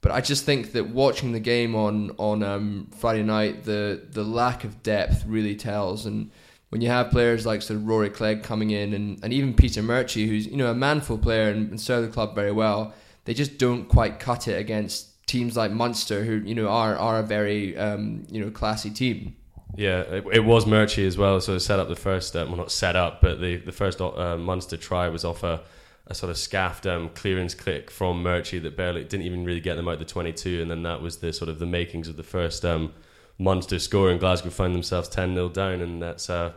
but 0.00 0.12
I 0.12 0.20
just 0.20 0.44
think 0.44 0.72
that 0.72 0.90
watching 0.90 1.32
the 1.32 1.40
game 1.40 1.74
on 1.74 2.12
on 2.18 2.42
um, 2.42 2.88
Friday 2.96 3.22
night, 3.22 3.64
the 3.64 4.02
the 4.10 4.24
lack 4.24 4.64
of 4.64 4.82
depth 4.82 5.24
really 5.26 5.56
tells. 5.56 6.06
And 6.06 6.30
when 6.70 6.80
you 6.80 6.88
have 6.88 7.10
players 7.10 7.44
like 7.44 7.62
sort 7.62 7.78
of 7.78 7.86
Rory 7.86 8.10
Clegg 8.10 8.42
coming 8.42 8.70
in, 8.70 8.94
and, 8.94 9.22
and 9.24 9.32
even 9.32 9.54
Peter 9.54 9.82
Murchie, 9.82 10.28
who's 10.28 10.46
you 10.46 10.56
know 10.56 10.70
a 10.70 10.74
manful 10.74 11.18
player 11.18 11.50
and, 11.50 11.70
and 11.70 11.78
the 11.78 12.10
club 12.12 12.34
very 12.34 12.52
well, 12.52 12.94
they 13.24 13.34
just 13.34 13.58
don't 13.58 13.88
quite 13.88 14.20
cut 14.20 14.46
it 14.46 14.58
against 14.58 15.26
teams 15.26 15.56
like 15.56 15.72
Munster, 15.72 16.24
who 16.24 16.36
you 16.36 16.54
know 16.54 16.68
are 16.68 16.96
are 16.96 17.18
a 17.18 17.22
very 17.22 17.76
um, 17.76 18.24
you 18.30 18.40
know 18.44 18.50
classy 18.50 18.90
team. 18.90 19.34
Yeah, 19.76 20.00
it, 20.00 20.24
it 20.32 20.44
was 20.44 20.64
Murchie 20.64 21.06
as 21.06 21.18
well. 21.18 21.40
So 21.40 21.58
set 21.58 21.78
up 21.78 21.88
the 21.88 21.96
first, 21.96 22.34
uh, 22.34 22.44
well, 22.48 22.56
not 22.56 22.70
set 22.70 22.96
up, 22.96 23.20
but 23.20 23.40
the 23.40 23.56
the 23.56 23.72
first 23.72 24.00
uh, 24.00 24.36
Munster 24.36 24.76
try 24.76 25.08
was 25.08 25.24
off 25.24 25.42
a, 25.42 25.60
a 26.08 26.14
sort 26.14 26.30
of 26.30 26.38
scaffed 26.38 26.86
um, 26.86 27.10
clearance 27.10 27.54
click 27.54 27.90
from 27.90 28.22
Murchie 28.22 28.62
that 28.62 28.76
barely 28.76 29.04
didn't 29.04 29.26
even 29.26 29.44
really 29.44 29.60
get 29.60 29.76
them 29.76 29.88
out 29.88 29.98
the 29.98 30.04
twenty 30.04 30.32
two, 30.32 30.60
and 30.62 30.70
then 30.70 30.82
that 30.82 31.02
was 31.02 31.18
the 31.18 31.32
sort 31.32 31.48
of 31.48 31.58
the 31.58 31.66
makings 31.66 32.08
of 32.08 32.16
the 32.16 32.22
first 32.22 32.64
um, 32.64 32.92
Munster 33.38 33.78
score. 33.78 34.10
And 34.10 34.18
Glasgow 34.18 34.50
found 34.50 34.74
themselves 34.74 35.08
ten 35.08 35.34
0 35.34 35.50
down, 35.50 35.80
and 35.80 36.02
that's 36.02 36.28
a 36.28 36.54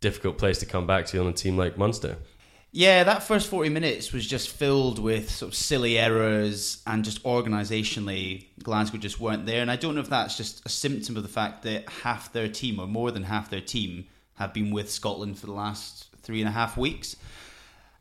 difficult 0.00 0.36
place 0.36 0.58
to 0.58 0.66
come 0.66 0.86
back 0.86 1.06
to 1.06 1.20
on 1.20 1.26
a 1.26 1.32
team 1.32 1.56
like 1.56 1.78
Munster. 1.78 2.16
Yeah, 2.74 3.04
that 3.04 3.22
first 3.22 3.48
40 3.48 3.68
minutes 3.68 4.14
was 4.14 4.26
just 4.26 4.48
filled 4.48 4.98
with 4.98 5.30
sort 5.30 5.52
of 5.52 5.54
silly 5.54 5.98
errors 5.98 6.82
and 6.86 7.04
just 7.04 7.22
organisationally, 7.22 8.46
Glasgow 8.62 8.96
just 8.96 9.20
weren't 9.20 9.44
there. 9.44 9.60
And 9.60 9.70
I 9.70 9.76
don't 9.76 9.94
know 9.94 10.00
if 10.00 10.08
that's 10.08 10.38
just 10.38 10.64
a 10.64 10.70
symptom 10.70 11.18
of 11.18 11.22
the 11.22 11.28
fact 11.28 11.64
that 11.64 11.86
half 11.90 12.32
their 12.32 12.48
team, 12.48 12.80
or 12.80 12.86
more 12.86 13.10
than 13.10 13.24
half 13.24 13.50
their 13.50 13.60
team, 13.60 14.06
have 14.36 14.54
been 14.54 14.70
with 14.70 14.90
Scotland 14.90 15.38
for 15.38 15.44
the 15.44 15.52
last 15.52 16.06
three 16.22 16.40
and 16.40 16.48
a 16.48 16.52
half 16.52 16.78
weeks. 16.78 17.14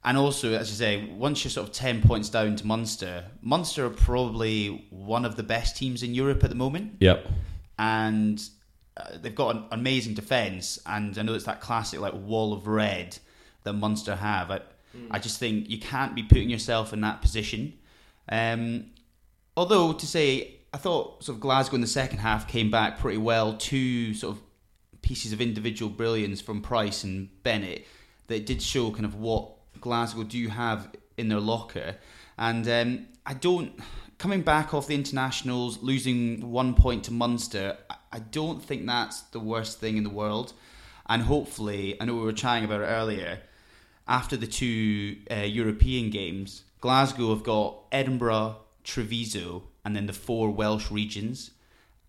And 0.04 0.18
also, 0.18 0.54
as 0.54 0.70
you 0.72 0.76
say, 0.76 1.06
once 1.16 1.44
you're 1.44 1.52
sort 1.52 1.68
of 1.68 1.74
10 1.74 2.02
points 2.02 2.30
down 2.30 2.56
to 2.56 2.66
Munster, 2.66 3.26
Munster 3.42 3.86
are 3.86 3.92
probably 3.92 4.88
one 4.90 5.26
of 5.26 5.36
the 5.36 5.44
best 5.44 5.78
teams 5.78 6.02
in 6.02 6.16
Europe 6.16 6.44
at 6.44 6.50
the 6.50 6.56
moment 6.56 6.94
Yep. 7.00 7.28
and 7.78 8.44
uh, 8.98 9.18
they've 9.22 9.36
got 9.36 9.56
an 9.56 9.66
amazing 9.72 10.16
defence. 10.16 10.80
And 10.88 11.18
I 11.18 11.22
know 11.22 11.34
it's 11.36 11.46
that 11.46 11.62
classic 11.62 12.00
like 12.00 12.14
wall 12.14 12.52
of 12.52 12.66
red 12.68 13.18
that 13.64 13.74
Munster 13.74 14.16
have. 14.16 14.50
I, 14.50 14.62
I 15.12 15.20
just 15.20 15.40
think 15.40 15.70
you 15.70 15.80
can't 15.80 16.16
be 16.16 16.24
putting 16.24 16.50
yourself 16.50 16.94
in 16.94 17.02
that 17.02 17.22
position. 17.22 17.74
Um, 18.28 18.88
although 19.56 19.94
to 19.94 20.08
say, 20.08 20.56
I 20.74 20.78
thought 20.78 21.24
sort 21.24 21.36
of 21.36 21.42
Glasgow 21.42 21.76
in 21.76 21.82
the 21.82 21.88
second 21.88 22.20
half 22.20 22.48
came 22.48 22.72
back 22.72 22.98
pretty 23.00 23.18
well. 23.20 23.54
Two 23.54 24.14
sort 24.16 24.36
of 24.36 24.42
pieces 25.04 25.32
of 25.32 25.42
individual 25.42 25.92
brilliance 25.92 26.42
from 26.42 26.62
Price 26.62 27.04
and 27.04 27.30
Bennett 27.44 27.86
that 28.28 28.46
did 28.48 28.62
show 28.64 28.90
kind 28.92 29.06
of 29.06 29.16
what 29.16 29.52
Glasgow 29.80 30.24
do 30.24 30.48
have 30.48 30.90
in 31.18 31.30
their 31.30 31.40
locker. 31.40 31.96
And 32.38 32.68
um, 32.68 33.08
I 33.26 33.34
don't 33.34 33.74
coming 34.22 34.44
back 34.44 34.72
off 34.72 34.86
the 34.86 34.94
internationals, 34.94 35.82
losing 35.82 36.52
one 36.52 36.76
point 36.76 37.04
to 37.06 37.12
Munster. 37.12 37.78
I- 37.90 38.20
don't 38.32 38.64
think 38.64 38.86
that's 38.86 39.22
the 39.22 39.40
worst 39.40 39.80
thing 39.80 39.98
in 39.98 40.04
the 40.04 40.10
world. 40.10 40.54
And 41.08 41.24
hopefully, 41.24 42.00
I 42.00 42.06
know 42.06 42.14
we 42.14 42.22
were 42.22 42.34
chatting 42.34 42.66
about 42.66 42.82
it 42.82 42.86
earlier. 42.86 43.40
After 44.08 44.38
the 44.38 44.48
two 44.48 45.18
uh, 45.30 45.36
European 45.38 46.12
games, 46.12 46.64
Glasgow 46.82 47.34
have 47.34 47.44
got 47.44 47.78
Edinburgh, 47.92 48.58
Treviso, 48.84 49.64
and 49.84 49.96
then 49.96 50.06
the 50.06 50.14
four 50.14 50.52
Welsh 50.52 50.92
regions. 50.92 51.52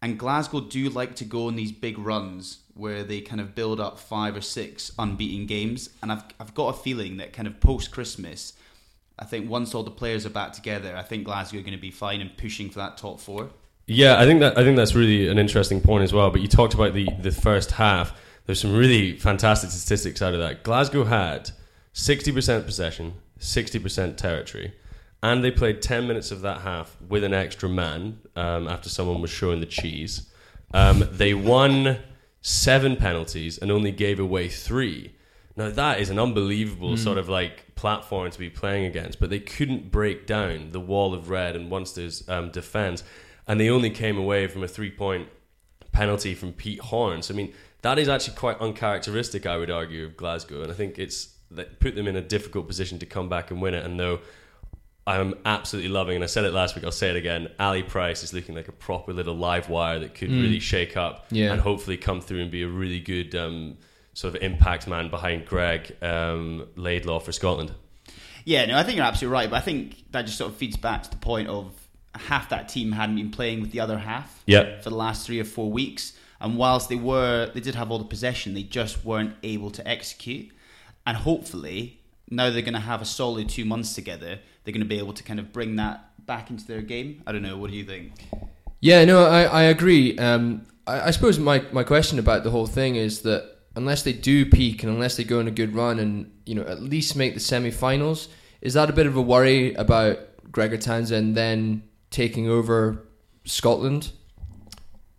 And 0.02 0.18
Glasgow 0.18 0.60
do 0.60 0.90
like 0.90 1.14
to 1.16 1.24
go 1.24 1.46
on 1.46 1.54
these 1.54 1.72
big 1.72 1.96
runs 1.96 2.58
where 2.74 3.04
they 3.04 3.20
kind 3.20 3.40
of 3.40 3.54
build 3.54 3.78
up 3.78 3.98
five 3.98 4.36
or 4.36 4.40
six 4.40 4.90
unbeaten 4.98 5.46
games. 5.46 5.90
And 6.02 6.10
I've, 6.10 6.24
I've 6.40 6.54
got 6.54 6.74
a 6.74 6.78
feeling 6.78 7.18
that 7.18 7.32
kind 7.32 7.46
of 7.46 7.60
post 7.60 7.92
Christmas, 7.92 8.54
I 9.18 9.24
think 9.24 9.48
once 9.48 9.74
all 9.74 9.84
the 9.84 9.90
players 9.90 10.26
are 10.26 10.30
back 10.30 10.52
together, 10.52 10.96
I 10.96 11.02
think 11.02 11.24
Glasgow 11.24 11.58
are 11.58 11.62
going 11.62 11.74
to 11.74 11.80
be 11.80 11.92
fine 11.92 12.20
and 12.20 12.36
pushing 12.36 12.68
for 12.68 12.80
that 12.80 12.98
top 12.98 13.20
four. 13.20 13.50
Yeah, 13.86 14.20
I 14.20 14.24
think 14.24 14.40
that 14.40 14.56
I 14.58 14.64
think 14.64 14.76
that's 14.76 14.94
really 14.94 15.28
an 15.28 15.38
interesting 15.38 15.80
point 15.80 16.04
as 16.04 16.12
well. 16.12 16.30
But 16.30 16.40
you 16.40 16.48
talked 16.48 16.74
about 16.74 16.94
the 16.94 17.08
the 17.20 17.32
first 17.32 17.72
half. 17.72 18.18
There's 18.46 18.60
some 18.60 18.74
really 18.74 19.16
fantastic 19.16 19.70
statistics 19.70 20.22
out 20.22 20.34
of 20.34 20.40
that. 20.40 20.64
Glasgow 20.64 21.04
had 21.04 21.50
60% 21.94 22.64
possession, 22.64 23.14
60% 23.38 24.16
territory, 24.16 24.74
and 25.22 25.44
they 25.44 25.50
played 25.50 25.80
10 25.80 26.06
minutes 26.06 26.30
of 26.30 26.40
that 26.42 26.62
half 26.62 26.96
with 27.08 27.22
an 27.22 27.32
extra 27.32 27.68
man 27.68 28.18
um, 28.34 28.66
after 28.66 28.88
someone 28.88 29.20
was 29.20 29.30
showing 29.30 29.60
the 29.60 29.66
cheese. 29.66 30.28
Um, 30.74 31.04
they 31.12 31.32
won 31.34 31.98
seven 32.40 32.96
penalties 32.96 33.58
and 33.58 33.70
only 33.70 33.92
gave 33.92 34.18
away 34.18 34.48
three. 34.48 35.14
Now 35.56 35.70
that 35.70 36.00
is 36.00 36.10
an 36.10 36.18
unbelievable 36.18 36.96
sort 36.96 37.18
of 37.18 37.28
like 37.28 37.74
platform 37.74 38.30
to 38.30 38.38
be 38.38 38.50
playing 38.50 38.86
against, 38.86 39.20
but 39.20 39.30
they 39.30 39.38
couldn't 39.38 39.90
break 39.90 40.26
down 40.26 40.70
the 40.70 40.80
wall 40.80 41.14
of 41.14 41.30
red 41.30 41.54
and 41.54 41.68
Munster's 41.68 42.26
um, 42.28 42.50
defense, 42.50 43.04
and 43.46 43.60
they 43.60 43.68
only 43.68 43.90
came 43.90 44.16
away 44.16 44.46
from 44.46 44.62
a 44.62 44.68
three-point 44.68 45.28
penalty 45.92 46.34
from 46.34 46.52
Pete 46.52 46.80
Horns. 46.80 47.30
I 47.30 47.34
mean, 47.34 47.52
that 47.82 47.98
is 47.98 48.08
actually 48.08 48.36
quite 48.36 48.58
uncharacteristic, 48.60 49.46
I 49.46 49.58
would 49.58 49.70
argue, 49.70 50.06
of 50.06 50.16
Glasgow, 50.16 50.62
and 50.62 50.72
I 50.72 50.74
think 50.74 50.98
it's 50.98 51.34
that 51.50 51.80
put 51.80 51.94
them 51.94 52.08
in 52.08 52.16
a 52.16 52.22
difficult 52.22 52.66
position 52.66 52.98
to 52.98 53.06
come 53.06 53.28
back 53.28 53.50
and 53.50 53.60
win 53.60 53.74
it. 53.74 53.84
And 53.84 54.00
though 54.00 54.20
I'm 55.06 55.34
absolutely 55.44 55.90
loving, 55.90 56.14
and 56.14 56.22
I 56.22 56.28
said 56.28 56.44
it 56.44 56.52
last 56.52 56.76
week, 56.76 56.84
I'll 56.84 56.92
say 56.92 57.10
it 57.10 57.16
again. 57.16 57.48
Ali 57.58 57.82
Price 57.82 58.22
is 58.22 58.32
looking 58.32 58.54
like 58.54 58.68
a 58.68 58.72
proper 58.72 59.12
little 59.12 59.34
live 59.34 59.68
wire 59.68 59.98
that 59.98 60.14
could 60.14 60.30
really 60.30 60.60
shake 60.60 60.96
up 60.96 61.26
Yeah. 61.30 61.52
and 61.52 61.60
hopefully 61.60 61.96
come 61.96 62.20
through 62.20 62.40
and 62.42 62.50
be 62.52 62.62
a 62.62 62.68
really 62.68 63.00
good 63.00 63.34
um, 63.34 63.78
sort 64.14 64.36
of 64.36 64.42
impact 64.42 64.86
man 64.86 65.10
behind 65.10 65.46
Greg 65.46 65.96
um, 66.02 66.68
Laidlaw 66.76 67.18
for 67.18 67.32
Scotland. 67.32 67.72
Yeah, 68.44 68.64
no, 68.66 68.76
I 68.76 68.84
think 68.84 68.96
you're 68.96 69.04
absolutely 69.06 69.32
right, 69.32 69.50
but 69.50 69.56
I 69.56 69.60
think 69.60 70.04
that 70.12 70.22
just 70.26 70.38
sort 70.38 70.50
of 70.52 70.56
feeds 70.56 70.76
back 70.76 71.02
to 71.04 71.10
the 71.10 71.16
point 71.16 71.48
of 71.48 71.72
half 72.14 72.48
that 72.50 72.68
team 72.68 72.92
hadn't 72.92 73.16
been 73.16 73.30
playing 73.30 73.60
with 73.60 73.72
the 73.72 73.80
other 73.80 73.98
half 73.98 74.42
Yep. 74.46 74.82
for 74.84 74.90
the 74.90 74.96
last 74.96 75.26
three 75.26 75.40
or 75.40 75.44
four 75.44 75.70
weeks. 75.72 76.12
And 76.40 76.56
whilst 76.58 76.88
they 76.88 76.96
were, 76.96 77.50
they 77.54 77.60
did 77.60 77.74
have 77.76 77.90
all 77.90 77.98
the 77.98 78.04
possession, 78.04 78.54
they 78.54 78.64
just 78.64 79.04
weren't 79.04 79.34
able 79.44 79.70
to 79.70 79.88
execute. 79.88 80.50
And 81.06 81.16
hopefully, 81.16 82.00
now 82.32 82.50
they're 82.50 82.62
going 82.62 82.74
to 82.74 82.80
have 82.80 83.02
a 83.02 83.06
solid 83.06 83.48
two 83.48 83.64
months 83.64 83.94
together, 83.94 84.38
they're 84.64 84.72
going 84.72 84.80
to 84.80 84.86
be 84.86 84.98
able 84.98 85.12
to 85.12 85.22
kind 85.22 85.38
of 85.38 85.52
bring 85.52 85.76
that 85.76 86.26
back 86.26 86.50
into 86.50 86.66
their 86.66 86.82
game. 86.82 87.22
I 87.26 87.32
don't 87.32 87.42
know. 87.42 87.56
What 87.56 87.70
do 87.70 87.76
you 87.76 87.84
think? 87.84 88.12
Yeah, 88.80 89.04
no, 89.04 89.26
I, 89.26 89.42
I 89.42 89.62
agree. 89.64 90.18
Um, 90.18 90.66
I, 90.86 91.08
I 91.08 91.10
suppose 91.10 91.38
my, 91.38 91.64
my 91.72 91.84
question 91.84 92.18
about 92.18 92.44
the 92.44 92.50
whole 92.50 92.66
thing 92.66 92.96
is 92.96 93.22
that 93.22 93.58
unless 93.76 94.02
they 94.02 94.12
do 94.12 94.46
peak 94.46 94.82
and 94.82 94.92
unless 94.92 95.16
they 95.16 95.24
go 95.24 95.38
on 95.38 95.48
a 95.48 95.52
good 95.52 95.74
run 95.74 95.98
and 95.98 96.30
you 96.44 96.54
know 96.54 96.62
at 96.62 96.82
least 96.82 97.16
make 97.16 97.34
the 97.34 97.40
semi-finals, 97.40 98.28
is 98.60 98.74
that 98.74 98.90
a 98.90 98.92
bit 98.92 99.06
of 99.06 99.16
a 99.16 99.22
worry 99.22 99.74
about 99.74 100.18
Gregor 100.50 100.78
Townsend 100.78 101.36
then 101.36 101.82
taking 102.10 102.48
over 102.48 103.06
Scotland? 103.44 104.12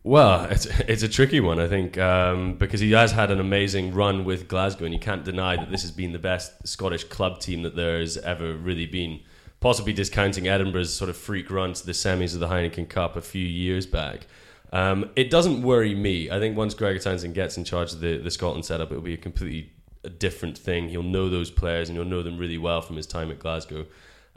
Well, 0.05 0.45
it's 0.51 0.65
it's 0.65 1.01
a 1.01 1.07
tricky 1.07 1.39
one, 1.39 1.60
I 1.60 1.67
think, 1.69 1.98
um, 1.98 2.55
because 2.55 2.81
he 2.81 2.91
has 2.91 3.13
had 3.13 3.31
an 3.31 3.39
amazing 3.39 3.93
run 3.93 4.25
with 4.25 4.50
Glasgow, 4.50 4.83
and 4.83 4.93
you 4.93 5.00
can't 5.00 5.24
deny 5.24 5.55
that 5.55 5.72
this 5.72 5.81
has 5.81 5.91
been 5.91 6.12
the 6.12 6.19
best 6.19 6.67
Scottish 6.67 7.05
club 7.05 7.39
team 7.39 7.62
that 7.63 7.75
there 7.75 8.00
has 8.00 8.17
ever 8.17 8.53
really 8.53 8.86
been. 8.86 9.22
Possibly 9.62 9.93
discounting 9.93 10.45
Edinburgh's 10.45 10.93
sort 10.93 11.10
of 11.10 11.15
freak 11.15 11.50
run 11.50 11.72
to 11.72 11.86
the 11.86 11.93
semis 11.93 12.33
of 12.33 12.41
the 12.41 12.50
Heineken 12.50 12.89
Cup 12.89 13.15
a 13.15 13.22
few 13.22 13.45
years 13.45 13.86
back. 13.86 14.27
Um, 14.74 15.10
it 15.15 15.29
doesn't 15.29 15.62
worry 15.62 15.95
me. 15.95 16.29
I 16.29 16.38
think 16.38 16.57
once 16.57 16.74
Gregor 16.74 17.00
Townsend 17.00 17.33
gets 17.33 17.57
in 17.57 17.63
charge 17.63 17.93
of 17.93 18.01
the, 18.01 18.17
the 18.17 18.31
Scotland 18.31 18.65
setup, 18.65 18.91
it'll 18.91 19.03
be 19.03 19.13
a 19.13 19.17
completely 19.17 19.72
a 20.03 20.10
different 20.10 20.57
thing. 20.57 20.89
He'll 20.89 21.01
know 21.01 21.29
those 21.29 21.50
players 21.50 21.88
and 21.88 21.98
he'll 21.98 22.05
know 22.05 22.24
them 22.24 22.38
really 22.38 22.57
well 22.57 22.81
from 22.81 22.98
his 22.98 23.07
time 23.07 23.31
at 23.31 23.39
Glasgow. 23.39 23.86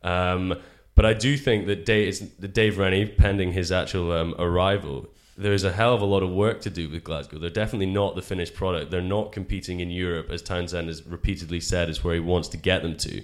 Um, 0.05 0.55
but 0.95 1.05
I 1.05 1.13
do 1.13 1.37
think 1.37 1.67
that 1.67 1.85
Dave, 1.85 2.53
Dave 2.53 2.79
Rennie, 2.79 3.07
pending 3.07 3.53
his 3.53 3.73
actual 3.73 4.13
um, 4.13 4.35
arrival, 4.39 5.09
there's 5.37 5.65
a 5.65 5.73
hell 5.73 5.95
of 5.95 6.01
a 6.01 6.07
lot 6.07 6.23
of 6.23 6.31
work 6.31 6.61
to 6.63 6.71
do 6.71 6.89
with 6.89 7.05
Glasgow. 7.05 7.39
They're 7.39 7.51
definitely 7.51 7.87
not 7.87 8.17
the 8.17 8.23
finished 8.23 8.55
product. 8.55 8.91
They're 8.91 9.03
not 9.03 9.33
competing 9.33 9.81
in 9.81 9.91
Europe, 9.91 10.31
as 10.31 10.43
Townsend 10.43 10.89
has 10.89 11.07
repeatedly 11.07 11.61
said, 11.61 11.91
is 11.91 12.03
where 12.03 12.15
he 12.15 12.21
wants 12.21 12.49
to 12.49 12.57
get 12.57 12.83
them 12.83 12.97
to. 12.99 13.23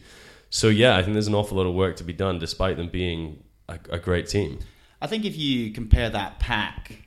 So 0.51 0.69
yeah, 0.69 0.97
I 0.97 1.03
think 1.03 1.15
there's 1.15 1.29
an 1.29 1.35
awful 1.35 1.57
lot 1.57 1.67
of 1.67 1.75
work 1.75 1.97
to 1.97 2.05
be 2.05 2.13
done, 2.13 2.39
despite 2.39 2.77
them 2.77 2.89
being 2.89 3.43
a, 3.69 3.79
a 3.91 3.99
great 3.99 4.29
team. 4.29 4.59
I 5.01 5.07
think 5.07 5.25
if 5.25 5.37
you 5.37 5.73
compare 5.73 6.11
that 6.11 6.39
pack 6.39 6.99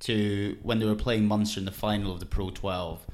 to 0.00 0.56
when 0.62 0.78
they 0.78 0.86
were 0.86 0.94
playing 0.94 1.26
Munster 1.26 1.58
in 1.58 1.64
the 1.64 1.72
final 1.72 2.12
of 2.12 2.20
the 2.20 2.26
Pro 2.26 2.50
12, 2.50 3.04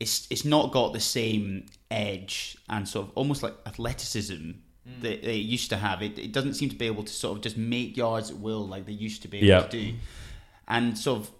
it's 0.00 0.26
it's 0.30 0.44
not 0.44 0.72
got 0.72 0.92
the 0.92 1.00
same 1.00 1.66
edge 1.90 2.56
and 2.68 2.88
sort 2.88 3.08
of 3.08 3.12
almost 3.14 3.42
like 3.42 3.54
athleticism 3.66 4.34
mm. 4.34 4.54
that 5.02 5.22
they 5.22 5.36
used 5.36 5.70
to 5.70 5.76
have. 5.76 6.02
It, 6.02 6.18
it 6.18 6.32
doesn't 6.32 6.54
seem 6.54 6.68
to 6.70 6.76
be 6.76 6.86
able 6.86 7.04
to 7.04 7.12
sort 7.12 7.36
of 7.36 7.42
just 7.42 7.56
make 7.56 7.96
yards 7.96 8.30
at 8.30 8.38
will 8.38 8.66
like 8.66 8.86
they 8.86 8.92
used 8.92 9.22
to 9.22 9.28
be 9.28 9.38
able 9.38 9.46
Yeah. 9.46 9.60
to 9.62 9.68
do. 9.68 9.94
And 10.68 10.98
sort 10.98 11.20
of, 11.20 11.30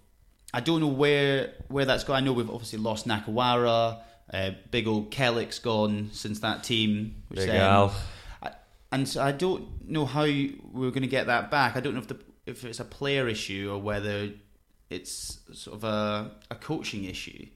I 0.55 0.61
don't 0.61 0.81
know 0.81 0.87
where 0.89 1.53
where 1.69 1.85
that's 1.85 2.05
gone. 2.05 2.17
I 2.17 2.21
know 2.21 2.33
we've 2.33 2.51
obviously 2.51 2.79
lost 2.79 3.07
Nakarawa. 3.09 4.01
Uh, 4.33 4.51
big 4.71 4.87
old 4.89 5.11
Kellock's 5.11 5.59
gone 5.59 6.11
since 6.13 6.41
that 6.41 6.65
team. 6.65 7.23
Which, 7.29 7.41
Big 7.41 7.51
um, 7.51 7.57
Al. 7.57 7.95
I, 8.43 8.51
and 8.93 9.09
so 9.09 9.23
I 9.23 9.33
don't 9.33 9.89
know 9.89 10.05
how 10.07 10.23
you- 10.25 10.61
we're 10.73 10.91
going 10.91 11.03
to 11.03 11.09
get 11.09 11.27
that 11.27 11.51
back. 11.51 11.77
I 11.77 11.81
don't 11.81 11.95
know 11.95 12.01
if 12.01 12.09
the 12.09 12.19
if 12.45 12.65
it's 12.65 12.81
a 12.81 12.85
player 12.85 13.29
issue 13.29 13.69
or 13.73 13.79
whether 13.81 14.31
it's 14.91 15.41
sort 15.53 15.77
of 15.77 15.85
a, 15.85 16.31
a 16.51 16.55
coaching 16.55 17.05
issue. 17.05 17.47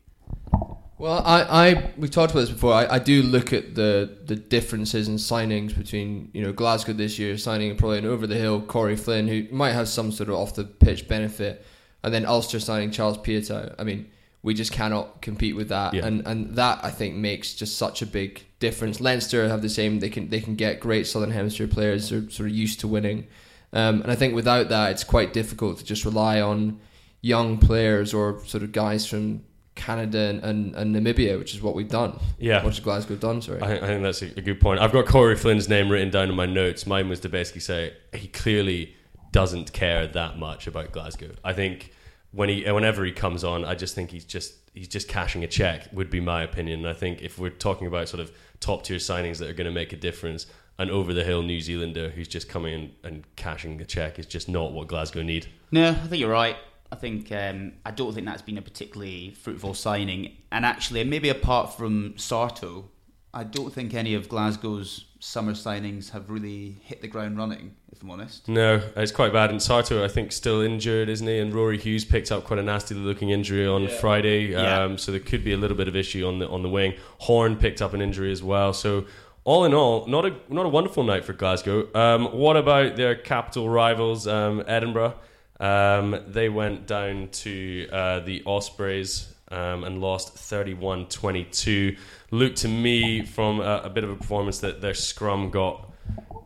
Well, 1.00 1.22
I, 1.24 1.68
I 1.70 1.92
we've 1.96 2.10
talked 2.10 2.32
about 2.32 2.42
this 2.42 2.50
before. 2.50 2.74
I, 2.74 2.86
I 2.86 2.98
do 2.98 3.22
look 3.22 3.54
at 3.54 3.74
the 3.74 4.18
the 4.26 4.36
differences 4.36 5.08
in 5.08 5.16
signings 5.16 5.74
between 5.76 6.30
you 6.34 6.42
know 6.42 6.52
Glasgow 6.52 6.92
this 6.92 7.18
year 7.18 7.38
signing 7.38 7.74
probably 7.78 7.98
an 7.98 8.04
over 8.04 8.26
the 8.26 8.34
hill 8.34 8.60
Corey 8.60 8.96
Flynn 8.96 9.26
who 9.26 9.46
might 9.50 9.72
have 9.72 9.88
some 9.88 10.12
sort 10.12 10.28
of 10.28 10.34
off 10.34 10.54
the 10.54 10.64
pitch 10.64 11.08
benefit, 11.08 11.64
and 12.02 12.12
then 12.12 12.26
Ulster 12.26 12.60
signing 12.60 12.90
Charles 12.90 13.16
Piutau. 13.16 13.74
I 13.78 13.82
mean, 13.84 14.10
we 14.42 14.52
just 14.52 14.72
cannot 14.72 15.22
compete 15.22 15.56
with 15.56 15.70
that, 15.70 15.94
Yeah. 15.94 16.04
and 16.06 16.26
and 16.26 16.54
that 16.56 16.84
I 16.84 16.90
think 16.90 17.14
makes 17.16 17.54
just 17.54 17.78
such 17.78 18.02
a 18.02 18.06
big 18.06 18.44
difference. 18.58 19.00
Leinster 19.00 19.48
have 19.48 19.62
the 19.62 19.70
same. 19.70 20.00
They 20.00 20.10
can 20.10 20.28
they 20.28 20.40
can 20.40 20.54
get 20.54 20.80
great 20.80 21.06
Southern 21.06 21.30
Hemisphere 21.30 21.66
players. 21.66 22.10
They're 22.10 22.28
sort 22.28 22.50
of 22.50 22.54
used 22.54 22.78
to 22.80 22.88
winning, 22.88 23.26
um, 23.72 24.02
and 24.02 24.12
I 24.12 24.16
think 24.16 24.34
without 24.34 24.68
that, 24.68 24.90
it's 24.92 25.04
quite 25.04 25.32
difficult 25.32 25.78
to 25.78 25.84
just 25.84 26.04
rely 26.04 26.42
on 26.42 26.78
young 27.22 27.56
players 27.56 28.12
or 28.12 28.44
sort 28.44 28.62
of 28.62 28.72
guys 28.72 29.06
from 29.06 29.44
Canada 29.80 30.18
and, 30.18 30.42
and, 30.44 30.74
and 30.76 30.94
Namibia, 30.94 31.38
which 31.38 31.54
is 31.54 31.62
what 31.62 31.74
we've 31.74 31.88
done. 31.88 32.18
Yeah. 32.38 32.56
What 32.62 32.74
has 32.74 32.80
Glasgow 32.80 33.16
done, 33.16 33.40
sorry. 33.42 33.62
I, 33.62 33.66
think- 33.66 33.82
I 33.82 33.86
think 33.86 34.02
that's 34.02 34.22
a, 34.22 34.26
a 34.36 34.42
good 34.42 34.60
point. 34.60 34.80
I've 34.80 34.92
got 34.92 35.06
Corey 35.06 35.36
Flynn's 35.36 35.68
name 35.68 35.88
written 35.90 36.10
down 36.10 36.28
in 36.28 36.34
my 36.34 36.46
notes. 36.46 36.86
Mine 36.86 37.08
was 37.08 37.20
to 37.20 37.28
basically 37.28 37.62
say 37.62 37.94
he 38.14 38.28
clearly 38.28 38.94
doesn't 39.32 39.72
care 39.72 40.06
that 40.08 40.38
much 40.38 40.66
about 40.66 40.92
Glasgow. 40.92 41.30
I 41.44 41.52
think 41.52 41.92
when 42.32 42.48
he, 42.48 42.70
whenever 42.70 43.04
he 43.04 43.12
comes 43.12 43.42
on, 43.44 43.64
I 43.64 43.74
just 43.74 43.94
think 43.94 44.10
he's 44.10 44.24
just 44.24 44.54
he's 44.74 44.88
just 44.88 45.08
cashing 45.08 45.42
a 45.42 45.48
check. 45.48 45.88
Would 45.92 46.10
be 46.10 46.20
my 46.20 46.42
opinion. 46.42 46.80
And 46.80 46.88
I 46.88 46.92
think 46.94 47.22
if 47.22 47.38
we're 47.38 47.50
talking 47.50 47.86
about 47.86 48.08
sort 48.08 48.20
of 48.20 48.30
top 48.60 48.84
tier 48.84 48.98
signings 48.98 49.38
that 49.38 49.48
are 49.48 49.52
going 49.54 49.66
to 49.66 49.72
make 49.72 49.92
a 49.92 49.96
difference, 49.96 50.46
an 50.78 50.90
over 50.90 51.12
the 51.12 51.24
hill 51.24 51.42
New 51.42 51.60
Zealander 51.60 52.10
who's 52.10 52.28
just 52.28 52.48
coming 52.48 52.72
in 52.74 52.92
and 53.02 53.24
cashing 53.36 53.78
the 53.78 53.84
check 53.84 54.18
is 54.18 54.26
just 54.26 54.48
not 54.48 54.72
what 54.72 54.86
Glasgow 54.88 55.22
need. 55.22 55.46
No, 55.72 55.90
I 55.90 55.94
think 55.94 56.20
you're 56.20 56.30
right. 56.30 56.56
I 56.92 56.96
think 56.96 57.30
um, 57.32 57.72
I 57.86 57.90
don't 57.92 58.12
think 58.12 58.26
that's 58.26 58.42
been 58.42 58.58
a 58.58 58.62
particularly 58.62 59.30
fruitful 59.30 59.74
signing. 59.74 60.36
And 60.50 60.64
actually, 60.66 61.04
maybe 61.04 61.28
apart 61.28 61.74
from 61.76 62.14
Sarto, 62.16 62.90
I 63.32 63.44
don't 63.44 63.72
think 63.72 63.94
any 63.94 64.14
of 64.14 64.28
Glasgow's 64.28 65.04
summer 65.20 65.52
signings 65.52 66.10
have 66.10 66.28
really 66.30 66.78
hit 66.82 67.00
the 67.02 67.06
ground 67.08 67.36
running. 67.38 67.76
If 67.92 68.02
I'm 68.02 68.10
honest. 68.10 68.48
No, 68.48 68.82
it's 68.96 69.12
quite 69.12 69.32
bad. 69.32 69.50
And 69.50 69.60
Sarto, 69.62 70.04
I 70.04 70.08
think, 70.08 70.32
still 70.32 70.60
injured, 70.62 71.08
isn't 71.08 71.26
he? 71.26 71.38
And 71.38 71.52
Rory 71.54 71.78
Hughes 71.78 72.04
picked 72.04 72.32
up 72.32 72.44
quite 72.44 72.58
a 72.58 72.62
nasty 72.62 72.94
looking 72.94 73.30
injury 73.30 73.66
on 73.66 73.86
Friday, 73.88 74.46
Yeah. 74.52 74.82
um, 74.84 74.96
so 74.98 75.12
there 75.12 75.20
could 75.20 75.44
be 75.44 75.52
a 75.52 75.56
little 75.56 75.76
bit 75.76 75.86
of 75.88 75.94
issue 75.94 76.26
on 76.26 76.38
the 76.40 76.48
on 76.48 76.62
the 76.62 76.68
wing. 76.68 76.94
Horne 77.18 77.56
picked 77.56 77.80
up 77.82 77.92
an 77.94 78.00
injury 78.00 78.32
as 78.32 78.42
well. 78.42 78.72
So 78.72 79.06
all 79.44 79.64
in 79.64 79.74
all, 79.74 80.06
not 80.06 80.24
a 80.26 80.34
not 80.48 80.66
a 80.66 80.68
wonderful 80.68 81.04
night 81.04 81.24
for 81.24 81.34
Glasgow. 81.34 81.88
Um, 81.94 82.26
what 82.36 82.56
about 82.56 82.96
their 82.96 83.14
capital 83.14 83.68
rivals, 83.68 84.26
um, 84.26 84.64
Edinburgh? 84.66 85.14
Um, 85.60 86.24
they 86.26 86.48
went 86.48 86.86
down 86.86 87.28
to 87.28 87.88
uh, 87.92 88.20
the 88.20 88.42
Ospreys 88.46 89.32
um, 89.50 89.84
and 89.84 90.00
lost 90.00 90.34
31 90.34 91.06
22. 91.06 91.96
Looked 92.30 92.58
to 92.58 92.68
me 92.68 93.24
from 93.24 93.60
a, 93.60 93.82
a 93.84 93.90
bit 93.90 94.02
of 94.02 94.10
a 94.10 94.16
performance 94.16 94.60
that 94.60 94.80
their 94.80 94.94
scrum 94.94 95.50
got 95.50 95.92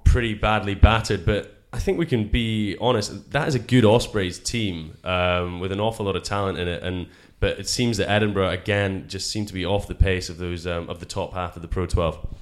pretty 0.05 0.35
badly 0.35 0.75
battered, 0.75 1.25
but 1.25 1.55
I 1.73 1.79
think 1.79 1.99
we 1.99 2.07
can 2.07 2.29
be 2.29 2.77
honest. 2.81 3.33
That 3.33 3.49
is 3.49 3.55
a 3.55 3.59
good 3.59 3.85
Ospreys 3.85 4.39
team 4.39 4.97
um, 5.05 5.61
with 5.61 5.73
an 5.73 5.81
awful 5.81 6.07
lot 6.07 6.17
of 6.17 6.23
talent 6.23 6.59
in 6.59 6.69
it, 6.69 6.83
and 6.83 7.09
but 7.41 7.59
it 7.59 7.69
seems 7.69 7.99
that 7.99 8.09
Edinburgh 8.11 8.51
again 8.51 9.07
just 9.09 9.31
seemed 9.31 9.49
to 9.49 9.55
be 9.55 9.67
off 9.67 9.87
the 9.87 9.95
pace 9.95 10.29
of 10.29 10.39
those 10.39 10.67
um, 10.67 10.89
of 10.89 11.01
the 11.01 11.07
top 11.07 11.35
half 11.35 11.57
of 11.57 11.63
the 11.63 11.69
Pro 11.69 11.87
12. 11.87 12.35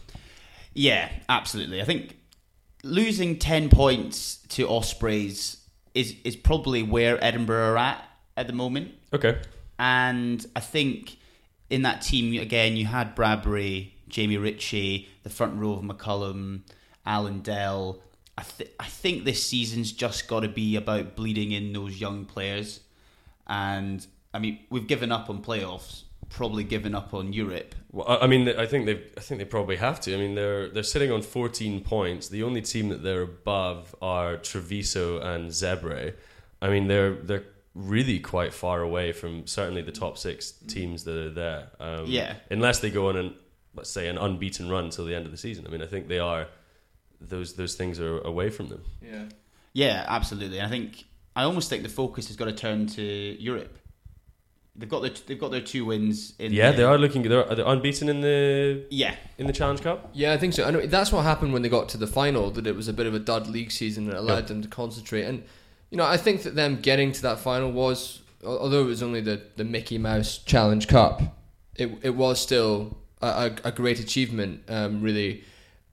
Yeah, 0.75 1.11
absolutely. 1.29 1.83
I 1.83 1.85
think 1.85 2.17
losing 2.83 3.39
ten 3.39 3.69
points 3.69 4.37
to 4.51 4.69
Ospreys 4.69 5.62
is 5.95 6.15
is 6.25 6.37
probably 6.37 6.83
where 6.83 7.23
Edinburgh 7.23 7.73
are 7.73 7.79
at 7.79 8.05
at 8.37 8.47
the 8.47 8.53
moment. 8.53 8.93
Okay, 9.13 9.39
And 9.79 10.45
I 10.57 10.61
think 10.61 11.19
in 11.69 11.83
that 11.83 12.03
team 12.03 12.41
again, 12.41 12.77
you 12.77 12.87
had 12.87 13.15
Bradbury, 13.15 13.95
Jamie 14.09 14.39
Ritchie, 14.39 15.09
the 15.23 15.31
front 15.31 15.59
row 15.59 15.73
of 15.73 15.83
McCallum, 15.83 16.61
Alan 17.05 17.41
Dell. 17.41 18.01
I, 18.39 18.43
th- 18.43 18.71
I 18.81 18.87
think 18.87 19.25
this 19.25 19.47
season's 19.47 19.93
just 19.93 20.27
got 20.29 20.41
to 20.41 20.49
be 20.49 20.77
about 20.77 21.15
bleeding 21.17 21.53
in 21.53 21.73
those 21.75 22.01
young 22.01 22.25
players. 22.25 22.81
And 23.47 24.07
I 24.33 24.39
mean, 24.39 24.61
we've 24.71 24.87
given 24.87 25.13
up 25.13 25.29
on 25.29 25.43
playoffs, 25.43 26.05
probably 26.33 26.65
given 26.65 26.95
up 26.95 27.13
on 27.15 27.33
Europe. 27.33 27.75
well, 27.93 28.07
I 28.09 28.25
I 28.25 28.27
mean, 28.27 28.49
I 28.49 28.67
think 28.67 28.87
they 28.87 28.97
I 29.17 29.21
think 29.21 29.39
they 29.39 29.45
probably 29.45 29.77
have 29.77 30.01
to. 30.03 30.15
I 30.15 30.19
mean, 30.19 30.35
they're 30.35 30.69
they're 30.69 30.83
sitting 30.95 31.13
on 31.13 31.23
14 31.23 31.85
points. 31.85 32.29
The 32.29 32.43
only 32.43 32.63
team 32.63 32.89
that 32.89 33.03
they're 33.03 33.23
above 33.23 33.95
are 34.01 34.37
Treviso 34.39 35.21
and 35.21 35.51
Zebre. 35.51 36.15
I 36.61 36.69
mean, 36.71 36.89
they're 36.89 37.15
they're 37.15 37.45
really 37.75 38.19
quite 38.21 38.53
far 38.53 38.83
away 38.83 39.13
from 39.13 39.47
certainly 39.47 39.83
the 39.83 39.93
top 39.93 40.19
six 40.19 40.53
teams 40.69 41.05
that 41.05 41.17
are 41.17 41.31
there. 41.31 41.71
Um, 41.81 42.05
Yeah. 42.07 42.35
unless 42.51 42.81
they 42.81 42.91
go 42.91 43.09
on 43.09 43.17
an 43.17 43.35
let's 43.75 43.89
say 43.91 44.09
an 44.09 44.19
unbeaten 44.19 44.69
run 44.69 44.91
till 44.91 45.07
the 45.07 45.15
end 45.15 45.25
of 45.25 45.33
the 45.33 45.39
season. 45.39 45.67
I 45.67 45.71
mean, 45.71 45.83
I 45.83 45.87
think 45.87 46.09
they 46.09 46.19
are 46.19 46.49
those 47.21 47.55
those 47.55 47.75
things 47.75 47.99
are 48.01 48.19
away 48.21 48.51
from 48.51 48.69
them. 48.69 48.83
yeah. 49.03 49.25
Yeah, 49.75 50.05
absolutely. 50.07 50.61
I 50.61 50.69
think 50.69 51.05
I 51.35 51.45
almost 51.45 51.71
think 51.71 51.83
the 51.83 51.89
focus 51.89 52.27
has 52.29 52.37
got 52.37 52.45
to 52.47 52.53
turn 52.53 52.87
to 52.89 53.03
Europe. 53.03 53.79
They've 54.75 54.89
got 54.89 55.01
their 55.03 55.11
they've 55.27 55.39
got 55.39 55.51
their 55.51 55.61
two 55.61 55.85
wins 55.85 56.33
in. 56.39 56.53
Yeah, 56.53 56.71
the- 56.71 56.79
they 56.79 56.83
are 56.85 56.97
looking. 56.97 57.23
They're, 57.23 57.47
are 57.47 57.55
they 57.55 57.63
unbeaten 57.63 58.09
in 58.09 58.23
the 58.23 58.85
Yeah, 58.91 59.15
in 59.37 59.47
the 59.47 59.53
Challenge 59.53 59.83
Cup. 59.83 60.11
Yeah, 60.15 60.33
I 60.33 60.39
think 60.39 60.55
so. 60.55 60.65
I 60.65 60.71
know 60.71 60.81
that's 60.87 61.13
what 61.13 61.23
happened 61.25 61.53
when 61.53 61.61
they 61.63 61.69
got 61.69 61.89
to 61.91 61.99
the 61.99 62.07
final. 62.07 62.51
That 62.51 62.67
it 62.67 62.75
was 62.75 62.89
a 62.89 62.93
bit 62.95 63.07
of 63.07 63.15
a 63.15 63.19
dud 63.19 63.47
league 63.49 63.71
season 63.71 64.07
that 64.07 64.17
allowed 64.17 64.35
Yeah. 64.37 64.41
them 64.47 64.63
to 64.63 64.69
concentrate. 64.69 65.25
And 65.25 65.45
you 65.91 65.99
know, 65.99 66.05
I 66.07 66.17
think 66.17 66.43
that 66.45 66.55
them 66.55 66.81
getting 66.81 67.13
to 67.13 67.23
that 67.23 67.39
final 67.39 67.71
was, 67.71 68.23
although 68.43 68.81
it 68.81 68.87
was 68.87 69.03
only 69.03 69.21
the, 69.21 69.43
the 69.57 69.65
Mickey 69.65 69.99
Mouse 69.99 70.39
Challenge 70.39 70.89
Cup, 70.89 71.21
it 71.77 71.91
it 72.03 72.17
was 72.17 72.41
still 72.41 72.97
a, 73.21 73.27
a, 73.65 73.69
a 73.69 73.73
great 73.73 74.01
achievement. 74.01 74.63
Um, 74.69 75.03
really, 75.03 75.45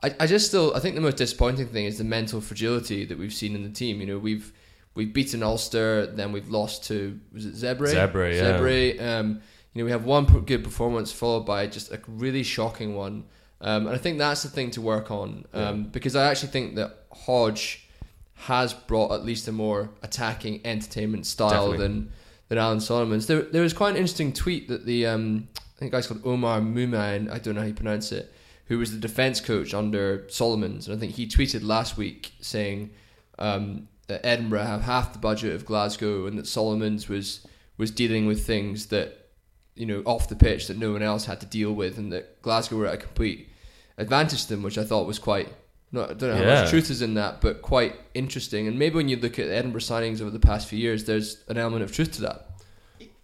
I, 0.02 0.16
I 0.22 0.26
just 0.26 0.48
still 0.48 0.74
I 0.74 0.80
think 0.80 0.96
the 0.96 1.02
most 1.02 1.18
disappointing 1.18 1.68
thing 1.68 1.84
is 1.84 1.98
the 1.98 2.06
mental 2.06 2.40
fragility 2.40 3.04
that 3.04 3.18
we've 3.20 3.34
seen 3.34 3.56
in 3.56 3.64
the 3.64 3.70
team. 3.72 4.00
You 4.00 4.08
know, 4.08 4.18
we've 4.20 4.54
we've 4.96 5.14
beaten 5.14 5.44
Ulster, 5.44 6.08
then 6.08 6.32
we've 6.32 6.50
lost 6.50 6.86
to 6.86 7.20
was 7.34 7.46
it 7.46 7.54
Zebre? 7.54 7.94
Zebre, 7.94 8.36
yeah. 8.36 8.60
Zebre. 8.60 9.02
Um, 9.02 9.42
you 9.74 9.82
know, 9.82 9.86
we 9.86 9.92
have 9.92 10.06
one 10.06 10.26
good 10.26 10.64
performance 10.64 11.12
followed 11.12 11.46
by 11.46 11.68
just 11.68 11.92
a 11.92 12.00
really 12.08 12.44
shocking 12.44 12.96
one. 12.96 13.26
Um, 13.62 13.88
and 13.88 13.96
I 13.96 14.00
think 14.00 14.18
that's 14.18 14.44
the 14.44 14.50
thing 14.50 14.72
to 14.72 14.82
work 14.82 15.12
on 15.12 15.46
um, 15.54 15.84
because 15.84 16.16
I 16.16 16.30
actually 16.30 16.50
think 16.50 16.76
that 16.76 17.06
Hodge 17.12 17.88
has 18.34 18.74
brought 18.74 19.12
at 19.12 19.26
least 19.26 19.48
a 19.50 19.52
more 19.52 19.90
attacking 20.02 20.62
entertainment 20.66 21.26
style 21.26 21.72
Definitely. 21.72 21.78
than 21.78 22.12
than 22.48 22.58
Alan 22.58 22.80
Solomons. 22.80 23.28
There, 23.28 23.42
there 23.42 23.62
was 23.62 23.74
quite 23.74 23.92
an 23.92 23.98
interesting 23.98 24.34
tweet 24.34 24.68
that 24.70 24.86
the 24.86 25.06
um, 25.06 25.48
I 25.56 25.80
think 25.80 25.92
guy's 25.92 26.08
called 26.08 26.22
Omar 26.26 26.60
Mouneimne, 26.60 27.32
I 27.32 27.38
don't 27.38 27.56
know 27.56 27.62
how 27.62 27.68
you 27.68 27.74
pronounce 27.74 28.12
it, 28.12 28.34
who 28.66 28.80
was 28.80 28.92
the 28.92 28.98
defense 28.98 29.40
coach 29.40 29.74
under 29.74 30.26
Solomons, 30.30 30.88
and 30.88 30.96
I 30.96 31.00
think 31.00 31.14
he 31.14 31.28
tweeted 31.28 31.64
last 31.64 31.98
week 31.98 32.32
saying 32.42 32.92
um, 33.38 33.88
that 34.10 34.26
Edinburgh 34.26 34.64
have 34.64 34.82
half 34.82 35.14
the 35.14 35.20
budget 35.20 35.56
of 35.56 35.66
Glasgow, 35.66 36.26
and 36.28 36.38
that 36.38 36.46
Solomons 36.48 37.08
was 37.08 37.48
was 37.78 37.90
dealing 37.92 38.28
with 38.28 38.46
things 38.46 38.88
that 38.88 39.30
you 39.76 39.86
know 39.86 40.02
off 40.06 40.28
the 40.28 40.36
pitch 40.36 40.68
that 40.68 40.78
no 40.78 40.92
one 40.92 41.02
else 41.02 41.26
had 41.26 41.40
to 41.40 41.46
deal 41.46 41.72
with, 41.74 41.98
and 41.98 42.12
that 42.12 42.42
Glasgow 42.42 42.76
were 42.78 42.88
at 42.88 42.96
a 42.96 42.98
complete 42.98 43.48
advantage 43.98 44.44
to 44.44 44.50
them, 44.50 44.64
which 44.64 44.78
I 44.78 44.84
thought 44.84 45.08
was 45.08 45.18
quite. 45.20 45.48
Not, 45.92 46.12
I 46.12 46.14
don't 46.14 46.30
know 46.30 46.36
how 46.36 46.44
Yeah. 46.44 46.62
much 46.62 46.70
truth 46.70 46.92
is 46.92 47.02
in 47.02 47.16
that, 47.16 47.42
but 47.42 47.64
quite 47.64 47.96
interesting. 48.14 48.68
And 48.68 48.78
maybe 48.78 48.96
when 48.96 49.10
you 49.10 49.16
look 49.18 49.40
at 49.40 49.48
the 49.48 49.56
Edinburgh 49.56 49.82
signings 49.82 50.22
over 50.22 50.30
the 50.30 50.40
past 50.40 50.68
few 50.68 50.78
years, 50.78 51.06
there's 51.06 51.38
an 51.48 51.58
element 51.58 51.82
of 51.82 51.92
truth 51.92 52.12
to 52.14 52.22
that. 52.22 52.46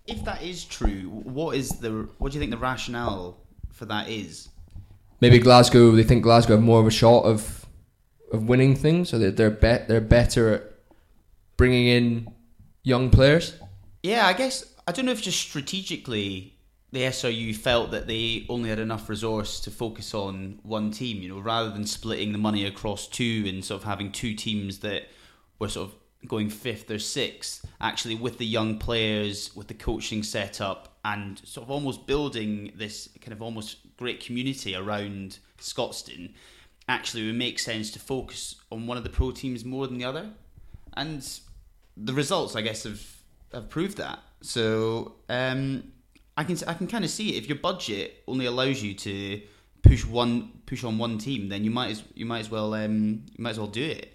If 0.08 0.24
that 0.26 0.42
is 0.42 0.64
true, 0.66 1.02
what 1.24 1.56
is 1.58 1.70
the 1.70 2.08
what 2.18 2.32
do 2.32 2.36
you 2.38 2.40
think 2.40 2.52
the 2.52 2.58
rationale 2.58 3.38
for 3.72 3.86
that 3.86 4.10
is? 4.10 4.50
Maybe 5.22 5.38
Glasgow. 5.40 5.92
They 5.92 6.04
think 6.04 6.24
Glasgow 6.24 6.56
have 6.56 6.64
more 6.64 6.80
of 6.80 6.88
a 6.88 6.92
shot 6.92 7.24
of 7.26 7.66
of 8.32 8.50
winning 8.50 8.76
things, 8.76 9.10
so 9.10 9.20
that 9.20 9.38
they're 9.38 9.50
bet 9.52 9.88
they're 9.88 10.02
better 10.02 10.54
at 10.56 10.64
bringing 11.58 11.88
in 11.88 12.34
young 12.84 13.10
players. 13.10 13.58
Yeah, 14.04 14.28
I 14.28 14.34
guess 14.34 14.74
I 14.88 14.92
don't 14.92 15.06
know 15.06 15.12
if 15.12 15.22
just 15.22 15.40
strategically 15.40 16.56
the 16.92 17.02
SRU 17.02 17.56
felt 17.56 17.92
that 17.92 18.08
they 18.08 18.46
only 18.48 18.70
had 18.70 18.80
enough 18.80 19.10
resource 19.10 19.60
to 19.62 19.72
focus 19.72 20.14
on 20.14 20.60
one 20.64 20.92
team, 20.92 21.22
you 21.22 21.30
know, 21.30 21.40
rather 21.40 21.70
than 21.70 21.86
splitting 21.86 22.32
the 22.32 22.38
money 22.38 22.66
across 22.66 23.08
two 23.08 23.44
and 23.48 23.66
sort 23.66 23.82
of 23.82 23.88
having 23.88 24.12
two 24.12 24.34
teams 24.34 24.80
that 24.80 25.10
were 25.60 25.68
sort 25.68 25.90
of 25.90 25.96
going 26.28 26.50
fifth 26.50 26.90
or 26.90 27.00
sixth, 27.00 27.66
actually 27.82 28.16
with 28.16 28.38
the 28.38 28.46
young 28.46 28.78
players, 28.78 29.54
with 29.56 29.68
the 29.68 29.74
coaching 29.74 30.24
setup 30.24 30.98
and 31.04 31.40
sort 31.46 31.66
of 31.66 31.72
almost 31.72 32.08
building 32.08 32.72
this 32.76 33.10
kind 33.20 33.34
of 33.34 33.42
almost 33.42 33.78
great 33.98 34.24
community 34.24 34.76
around 34.76 35.40
Scotstoun, 35.60 36.32
actually 36.88 37.24
it 37.24 37.28
would 37.28 37.36
make 37.36 37.60
sense 37.60 37.92
to 37.92 38.00
focus 38.00 38.56
on 38.72 38.88
one 38.88 38.98
of 38.98 39.04
the 39.04 39.10
pro 39.10 39.32
teams 39.32 39.66
more 39.66 39.86
than 39.88 39.98
the 39.98 40.06
other. 40.06 40.30
And 40.96 41.28
the 41.98 42.14
results, 42.14 42.56
I 42.56 42.62
guess, 42.62 42.84
have 42.84 43.02
have 43.54 43.70
proved 43.70 43.98
that. 43.98 44.20
So 44.42 45.16
um, 45.30 45.92
I 46.38 46.44
can 46.44 46.58
I 46.68 46.74
can 46.74 46.88
kind 46.88 47.04
of 47.04 47.10
see 47.10 47.36
it. 47.36 47.44
If 47.44 47.50
your 47.50 47.58
budget 47.58 48.24
only 48.28 48.46
allows 48.46 48.82
you 48.82 48.94
to 48.94 49.42
push 49.82 50.06
one 50.06 50.62
push 50.66 50.84
on 50.84 50.98
one 50.98 51.18
team, 51.18 51.50
then 51.50 51.64
you 51.64 51.72
might 51.72 51.92
as 51.92 52.04
you 52.14 52.26
might 52.26 52.40
as 52.40 52.52
well 52.52 52.74
um, 52.74 53.24
you 53.32 53.44
might 53.44 53.52
as 53.52 53.60
well 53.60 53.68
do 53.68 53.84
it. 53.84 54.15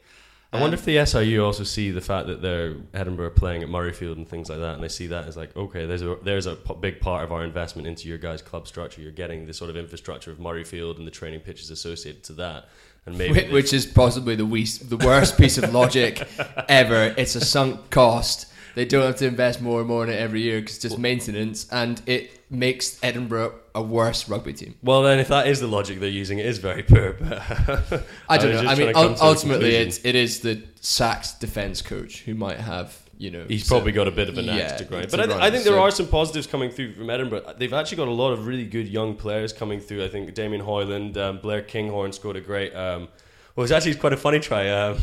I 0.53 0.61
wonder 0.61 0.75
Um, 0.75 0.79
if 0.81 0.85
the 0.85 0.97
SRU 0.97 1.45
also 1.45 1.63
see 1.63 1.93
the 1.93 2.01
fact 2.01 2.27
that 2.27 2.43
they're 2.43 2.75
Edinburgh 2.93 3.31
playing 3.31 3.63
at 3.63 3.69
Murrayfield 3.69 4.17
and 4.17 4.29
things 4.29 4.49
like 4.51 4.59
that, 4.59 4.75
and 4.75 4.83
they 4.83 4.89
see 4.89 5.07
that 5.07 5.29
as 5.29 5.37
like, 5.37 5.57
okay, 5.57 5.87
there's 5.87 6.03
a 6.03 6.17
there's 6.25 6.47
a 6.47 6.57
p- 6.57 6.75
big 6.81 7.01
part 7.01 7.23
of 7.23 7.31
our 7.31 7.45
investment 7.45 7.87
into 7.87 8.09
your 8.09 8.19
guys' 8.19 8.43
club 8.43 8.67
structure. 8.67 9.01
You're 9.01 9.13
getting 9.13 9.47
the 9.47 9.55
sort 9.55 9.71
of 9.71 9.77
infrastructure 9.77 10.33
of 10.33 10.39
Murrayfield 10.39 10.99
and 10.99 11.07
the 11.07 11.11
training 11.13 11.41
pitches 11.41 11.71
associated 11.71 12.25
to 12.25 12.33
that, 12.35 12.69
and 13.07 13.17
maybe 13.17 13.43
Whi- 13.47 13.53
which 13.53 13.73
is 13.73 13.87
possibly 13.87 14.35
the 14.35 14.45
weast, 14.47 14.91
the 14.91 14.97
worst 14.97 15.39
piece 15.39 15.57
of 15.57 15.73
logic 15.73 16.27
ever. 16.69 17.15
It's 17.17 17.37
a 17.37 17.45
sunk 17.45 17.91
cost. 17.91 18.47
They 18.75 18.85
don't 18.85 19.05
have 19.05 19.17
to 19.17 19.27
invest 19.27 19.61
more 19.63 19.79
and 19.81 19.89
more 19.89 20.03
in 20.03 20.11
it 20.11 20.19
every 20.19 20.43
year 20.43 20.61
because 20.61 20.77
it's 20.77 20.83
just 20.83 20.99
maintenance, 20.99 21.69
and 21.71 22.03
it 22.07 22.41
makes 22.51 22.99
Edinburgh 23.05 23.55
a 23.75 23.83
worse 23.83 24.29
rugby 24.29 24.53
team. 24.53 24.75
well, 24.83 25.03
then 25.03 25.19
if 25.19 25.29
that 25.29 25.47
is 25.47 25.61
the 25.61 25.67
logic 25.67 26.01
they're 26.01 26.09
using, 26.09 26.39
it 26.39 26.47
is 26.47 26.59
very 26.59 26.83
poor. 26.83 27.13
But 27.15 27.41
I 28.29 28.39
don't 28.39 28.53
was 28.53 28.63
know. 28.63 28.69
I 28.69 28.75
mean, 28.75 28.77
trying 28.77 28.87
to 28.89 28.93
come 28.93 29.07
ul- 29.11 29.15
to 29.15 29.23
a 29.23 29.27
ultimately, 29.27 29.75
it's 29.77 30.05
it 30.05 30.15
is 30.15 30.41
the 30.41 30.63
Sachs 30.81 31.33
defense 31.35 31.83
coach 31.83 32.23
who 32.23 32.35
might 32.35 32.59
have 32.59 32.97
you 33.19 33.31
know. 33.31 33.45
He's 33.47 33.69
probably 33.69 33.93
got 33.93 34.09
a 34.09 34.11
bit 34.11 34.29
of 34.31 34.39
an 34.39 34.49
axe 34.49 34.81
to 34.81 34.85
grind. 34.85 35.11
But 35.11 35.21
I, 35.21 35.27
grind, 35.27 35.43
I 35.43 35.51
think 35.51 35.65
there 35.65 35.75
so- 35.75 35.83
are 35.83 35.91
some 35.91 36.09
positives 36.09 36.47
coming 36.47 36.71
through 36.71 36.95
from 36.95 37.11
Edinburgh. 37.11 37.55
They've 37.59 37.73
actually 37.73 37.99
got 37.99 38.09
a 38.09 38.13
lot 38.13 38.33
of 38.33 38.47
really 38.47 38.65
good 38.65 38.89
young 38.89 39.15
players 39.15 39.53
coming 39.53 39.79
through. 39.79 40.05
I 40.05 40.09
think 40.09 40.33
Damien 40.35 40.63
Hoyland, 40.63 41.19
um, 41.19 41.39
Blair 41.39 41.61
Kinghorn 41.63 42.13
scored 42.13 42.37
a 42.37 42.41
great. 42.41 42.75
Um, 42.75 43.09
well, 43.55 43.63
it 43.63 43.69
was 43.69 43.73
actually 43.73 43.97
quite 43.97 44.15
a 44.15 44.17
funny 44.17 44.41
try. 44.41 44.71
Um, 44.71 44.99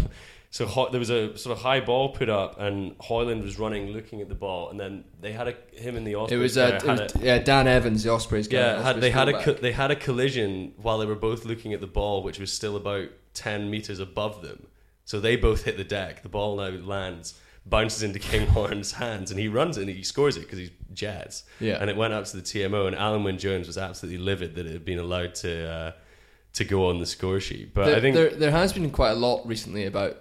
so 0.50 0.66
Ho- 0.66 0.90
there 0.90 1.00
was 1.00 1.10
a 1.10 1.38
sort 1.38 1.56
of 1.58 1.62
high 1.64 1.80
ball 1.82 2.10
put 2.10 2.30
up, 2.30 2.60
and 2.60 2.96
Hoyland 3.00 3.44
was 3.44 3.60
running, 3.60 3.88
looking 3.92 4.22
at 4.22 4.30
the 4.30 4.36
ball, 4.36 4.70
and 4.70 4.80
then 4.80 5.04
they 5.22 5.32
had 5.34 5.48
a 5.50 5.56
him 5.74 5.96
in 5.98 6.04
the 6.04 6.14
It 6.14 6.16
Ospreys 6.16 6.40
was, 6.40 6.54
player 6.54 6.66
uh, 6.74 6.76
it 6.78 6.84
was 6.86 7.16
a- 7.16 7.20
yeah, 7.26 7.40
Dan 7.40 7.68
Evans, 7.68 8.04
the 8.04 8.12
Ospreys 8.12 8.48
guy. 8.48 8.58
yeah, 8.58 8.82
had, 8.82 9.02
they 9.02 9.12
had 9.12 9.30
a 9.30 9.44
co- 9.44 9.54
they 9.54 9.72
had 9.74 9.92
a 9.92 9.96
collision 9.96 10.74
while 10.78 10.98
they 11.00 11.06
were 11.06 11.16
both 11.16 11.46
looking 11.46 11.74
at 11.74 11.82
the 11.82 11.88
ball, 11.88 12.24
which 12.24 12.40
was 12.40 12.52
still 12.52 12.76
about 12.76 13.10
ten 13.34 13.70
meters 13.70 14.00
above 14.00 14.42
them. 14.42 14.68
So 15.06 15.20
they 15.20 15.36
both 15.36 15.64
hit 15.64 15.78
the 15.78 15.84
deck. 15.86 16.22
The 16.24 16.30
ball 16.30 16.58
now 16.58 16.70
lands, 16.70 17.34
bounces 17.66 18.04
into 18.04 18.20
Kinghorn's 18.20 18.92
hands, 19.04 19.32
and 19.32 19.40
he 19.40 19.48
runs 19.48 19.78
it 19.78 19.82
and 19.82 19.90
he 19.90 20.04
scores 20.04 20.38
it 20.38 20.42
because 20.42 20.60
he's 20.60 20.72
Jets. 20.94 21.44
Yeah. 21.60 21.78
and 21.80 21.90
it 21.90 21.96
went 21.96 22.14
up 22.14 22.26
to 22.26 22.38
the 22.38 22.42
TMO, 22.44 22.88
and 22.88 22.96
Alun 22.96 23.24
Wyn 23.24 23.38
Jones 23.38 23.68
was 23.68 23.78
absolutely 23.78 24.18
livid 24.24 24.56
that 24.56 24.66
it 24.66 24.72
had 24.72 24.86
been 24.86 25.00
allowed 25.00 25.36
to 25.36 25.70
uh, 25.70 25.92
to 26.54 26.64
go 26.64 26.88
on 26.90 27.00
the 27.00 27.06
score 27.06 27.40
sheet. 27.40 27.74
But 27.74 27.86
there, 27.86 27.96
I 27.98 28.02
think 28.02 28.16
there, 28.16 28.30
there 28.32 28.52
has 28.52 28.74
been 28.74 28.90
quite 28.92 29.12
a 29.12 29.16
lot 29.16 29.46
recently 29.48 29.86
about 29.86 30.18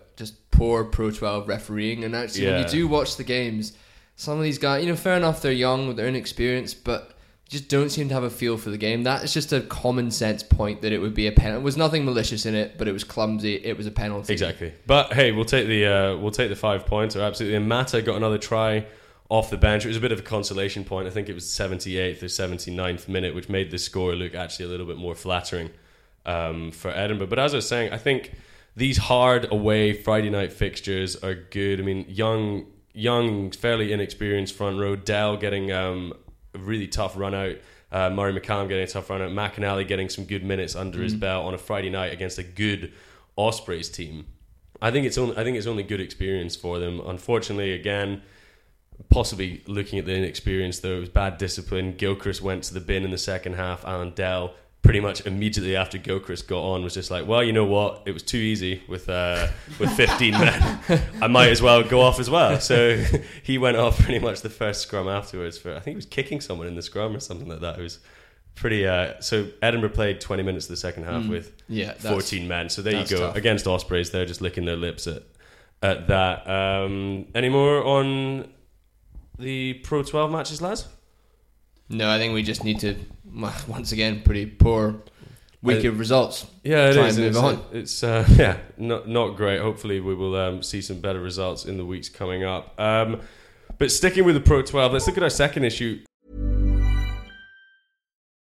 poor 0.57 0.85
Pro 0.85 1.11
12 1.11 1.49
refereeing, 1.49 2.05
and 2.05 2.15
actually, 2.15 2.47
when 2.47 2.63
you 2.63 2.69
do 2.69 2.89
watch 2.89 3.17
the 3.17 3.25
games, 3.25 3.73
some 4.17 4.39
of 4.39 4.43
these 4.43 4.59
guys, 4.59 4.83
you 4.83 4.91
know, 4.91 4.97
fair 4.97 5.17
enough, 5.17 5.43
they're 5.43 5.53
young, 5.53 5.95
they're 5.95 6.09
inexperienced, 6.09 6.85
but 6.85 7.13
just 7.49 7.69
don't 7.69 7.91
seem 7.91 8.09
to 8.09 8.15
have 8.15 8.25
a 8.25 8.31
feel 8.31 8.57
for 8.57 8.71
the 8.71 8.79
game. 8.79 9.05
That 9.05 9.23
is 9.23 9.33
just 9.33 9.53
a 9.53 9.61
common 9.61 10.11
sense 10.11 10.43
point 10.43 10.83
that 10.83 10.93
it 10.93 10.99
would 10.99 11.15
be 11.15 11.29
a 11.29 11.33
penalty. 11.33 11.59
There 11.59 11.61
was 11.61 11.77
nothing 11.77 12.05
malicious 12.05 12.45
in 12.45 12.55
it, 12.55 12.77
but 12.77 12.89
it 12.89 12.93
was 12.93 13.05
clumsy. 13.05 13.55
It 13.55 13.77
was 13.77 13.87
a 13.87 13.93
penalty. 13.93 14.33
Exactly. 14.33 14.73
But 14.87 15.13
hey, 15.13 15.31
we'll 15.31 15.45
take 15.45 15.69
the 15.69 15.87
uh, 15.87 16.17
we'll 16.17 16.33
take 16.33 16.49
the 16.49 16.57
five 16.57 16.87
points. 16.87 17.15
Or 17.15 17.21
absolutely. 17.21 17.57
And 17.57 17.69
Mata 17.69 18.03
got 18.03 18.17
another 18.17 18.39
try 18.39 18.87
off 19.29 19.51
the 19.51 19.57
bench. 19.57 19.85
It 19.85 19.89
was 19.89 19.97
a 19.97 20.01
bit 20.01 20.11
of 20.11 20.19
a 20.19 20.23
consolation 20.23 20.83
point. 20.83 21.07
I 21.07 21.11
think 21.11 21.29
it 21.29 21.35
was 21.35 21.45
78th 21.45 22.23
or 22.23 22.27
79th 22.27 23.07
minute, 23.07 23.35
which 23.35 23.49
made 23.49 23.71
the 23.71 23.79
score 23.79 24.15
look 24.15 24.35
actually 24.35 24.65
a 24.65 24.69
little 24.69 24.87
bit 24.87 24.97
more 24.97 25.15
flattering 25.15 25.71
um, 26.25 26.73
for 26.73 26.91
Edinburgh. 26.91 27.29
But 27.29 27.39
as 27.39 27.55
I 27.55 27.59
was 27.59 27.69
saying, 27.69 27.93
I 27.93 27.99
think 27.99 28.33
these 28.77 28.99
hard 28.99 29.51
away 29.51 29.95
Friday 29.95 30.31
night 30.31 30.53
fixtures 30.53 31.17
are 31.17 31.35
good. 31.35 31.81
I 31.81 31.83
mean, 31.83 32.05
young, 32.09 32.67
young, 32.93 33.51
fairly 33.51 33.93
inexperienced 33.93 34.55
front 34.55 34.79
row. 34.79 34.95
Dell 34.95 35.39
getting 35.39 35.73
um, 35.73 36.13
a 36.55 36.59
really 36.59 36.87
tough 36.87 37.17
run 37.17 37.35
out. 37.35 37.57
Uh, 37.91 38.11
Murray 38.11 38.39
McCallum 38.39 38.69
getting 38.69 38.85
a 38.85 38.87
tough 38.87 39.09
run 39.09 39.23
out. 39.23 39.31
McInally 39.31 39.89
getting 39.89 40.11
some 40.11 40.25
good 40.25 40.45
minutes 40.45 40.77
under 40.77 41.03
his 41.03 41.15
belt 41.15 41.47
on 41.47 41.55
a 41.55 41.59
Friday 41.59 41.89
night 41.89 42.13
against 42.13 42.39
a 42.39 42.43
good 42.43 42.93
Ospreys 43.37 43.89
team. 43.89 44.27
I 44.83 44.91
think 44.91 45.07
it's 45.07 45.17
only 45.17 45.37
I 45.39 45.45
think 45.45 45.57
it's 45.57 45.67
only 45.67 45.83
good 45.83 46.01
experience 46.01 46.55
for 46.55 46.79
them. 46.79 47.01
Unfortunately, 47.01 47.73
again, 47.73 48.21
possibly 49.09 49.63
looking 49.67 49.99
at 49.99 50.05
the 50.05 50.15
inexperience 50.15 50.81
though, 50.81 50.97
it 50.97 51.01
was 51.01 51.09
bad 51.09 51.39
discipline. 51.39 51.97
Gilchrist 51.97 52.43
went 52.43 52.65
to 52.65 52.75
the 52.75 52.81
bin 52.81 53.05
in 53.05 53.11
the 53.11 53.19
second 53.19 53.55
half. 53.55 53.87
Alan 53.87 54.11
Dell 54.11 54.55
pretty 54.87 55.01
much 55.01 55.27
immediately 55.27 55.77
after 55.77 55.99
Gilchrist 55.99 56.49
got 56.49 56.63
on 56.63 56.83
was 56.83 56.95
just 56.95 57.11
like, 57.11 57.27
well, 57.27 57.43
you 57.43 57.53
know 57.53 57.67
what? 57.67 58.03
It 58.07 58.13
was 58.13 58.23
too 58.23 58.39
easy 58.39 58.83
with 58.89 59.09
uh, 59.09 59.49
with 59.79 59.91
15 59.91 60.31
men. 60.33 60.81
I 61.21 61.27
might 61.27 61.51
as 61.51 61.61
well 61.61 61.83
go 61.83 62.01
off 62.01 62.19
as 62.19 62.31
well. 62.31 62.59
So 62.61 62.97
he 63.43 63.59
went 63.59 63.77
off 63.77 63.99
pretty 63.99 64.21
much 64.21 64.41
the 64.41 64.49
first 64.51 64.81
scrum 64.83 65.09
afterwards. 65.09 65.59
For 65.59 65.71
I 65.73 65.81
think 65.81 65.95
he 65.95 65.97
was 65.97 66.07
kicking 66.07 66.41
someone 66.41 66.67
in 66.69 66.75
the 66.77 66.83
scrum 66.83 67.15
or 67.15 67.21
something 67.21 67.49
like 67.49 67.61
that. 67.61 67.79
It 67.79 67.83
was 67.83 67.99
pretty. 68.55 68.87
Uh, 68.87 69.21
so 69.21 69.49
Edinburgh 69.61 69.91
played 69.91 70.21
20 70.21 70.43
minutes 70.43 70.67
of 70.67 70.71
the 70.71 70.77
second 70.79 71.05
half 71.05 71.27
with 71.27 71.53
Yeah, 71.69 71.93
14 71.93 72.49
men. 72.49 72.69
So 72.71 72.81
there 72.81 72.95
you 73.03 73.07
go 73.07 73.19
tough. 73.19 73.37
against 73.37 73.67
Ospreys. 73.67 74.11
They're 74.13 74.25
just 74.25 74.41
licking 74.41 74.65
their 74.65 74.77
lips 74.77 75.07
at 75.07 75.25
at 75.83 76.07
that. 76.07 76.49
Um, 76.49 77.27
any 77.35 77.49
more 77.49 77.85
on 77.85 78.49
the 79.39 79.75
Pro 79.85 80.03
12 80.03 80.31
matches, 80.31 80.63
lads? 80.63 80.89
No, 81.89 82.11
I 82.11 82.19
think 82.19 82.33
we 82.35 82.43
just 82.43 82.65
need 82.65 82.81
to, 82.81 82.97
once 83.69 83.93
again, 83.93 84.23
pretty 84.23 84.47
poor 84.47 84.97
week 85.63 85.85
I- 85.85 85.89
of 85.89 85.99
results. 85.99 86.47
Yeah, 86.63 86.91
it 86.91 86.95
Try 86.95 87.07
is. 87.07 87.17
and 87.17 87.27
move 87.27 87.37
it's, 87.37 87.45
on. 87.45 87.65
It's 87.73 88.03
uh, 88.03 88.27
yeah, 88.37 88.59
not 88.77 89.09
not 89.09 89.37
great. 89.37 89.61
Hopefully, 89.61 90.01
we 90.01 90.15
will 90.15 90.37
um, 90.37 90.63
see 90.63 90.81
some 90.83 91.01
better 91.01 91.21
results 91.21 91.65
in 91.65 91.77
the 91.77 91.85
weeks 91.85 92.09
coming 92.09 92.45
up. 92.45 92.79
Um, 92.81 93.21
but 93.79 93.91
sticking 93.91 94.25
with 94.25 94.35
the 94.35 94.41
Pro 94.41 94.63
12, 94.63 94.93
let's 94.93 95.07
look 95.07 95.19
at 95.19 95.23
our 95.23 95.31
second 95.31 95.65
issue. 95.65 96.03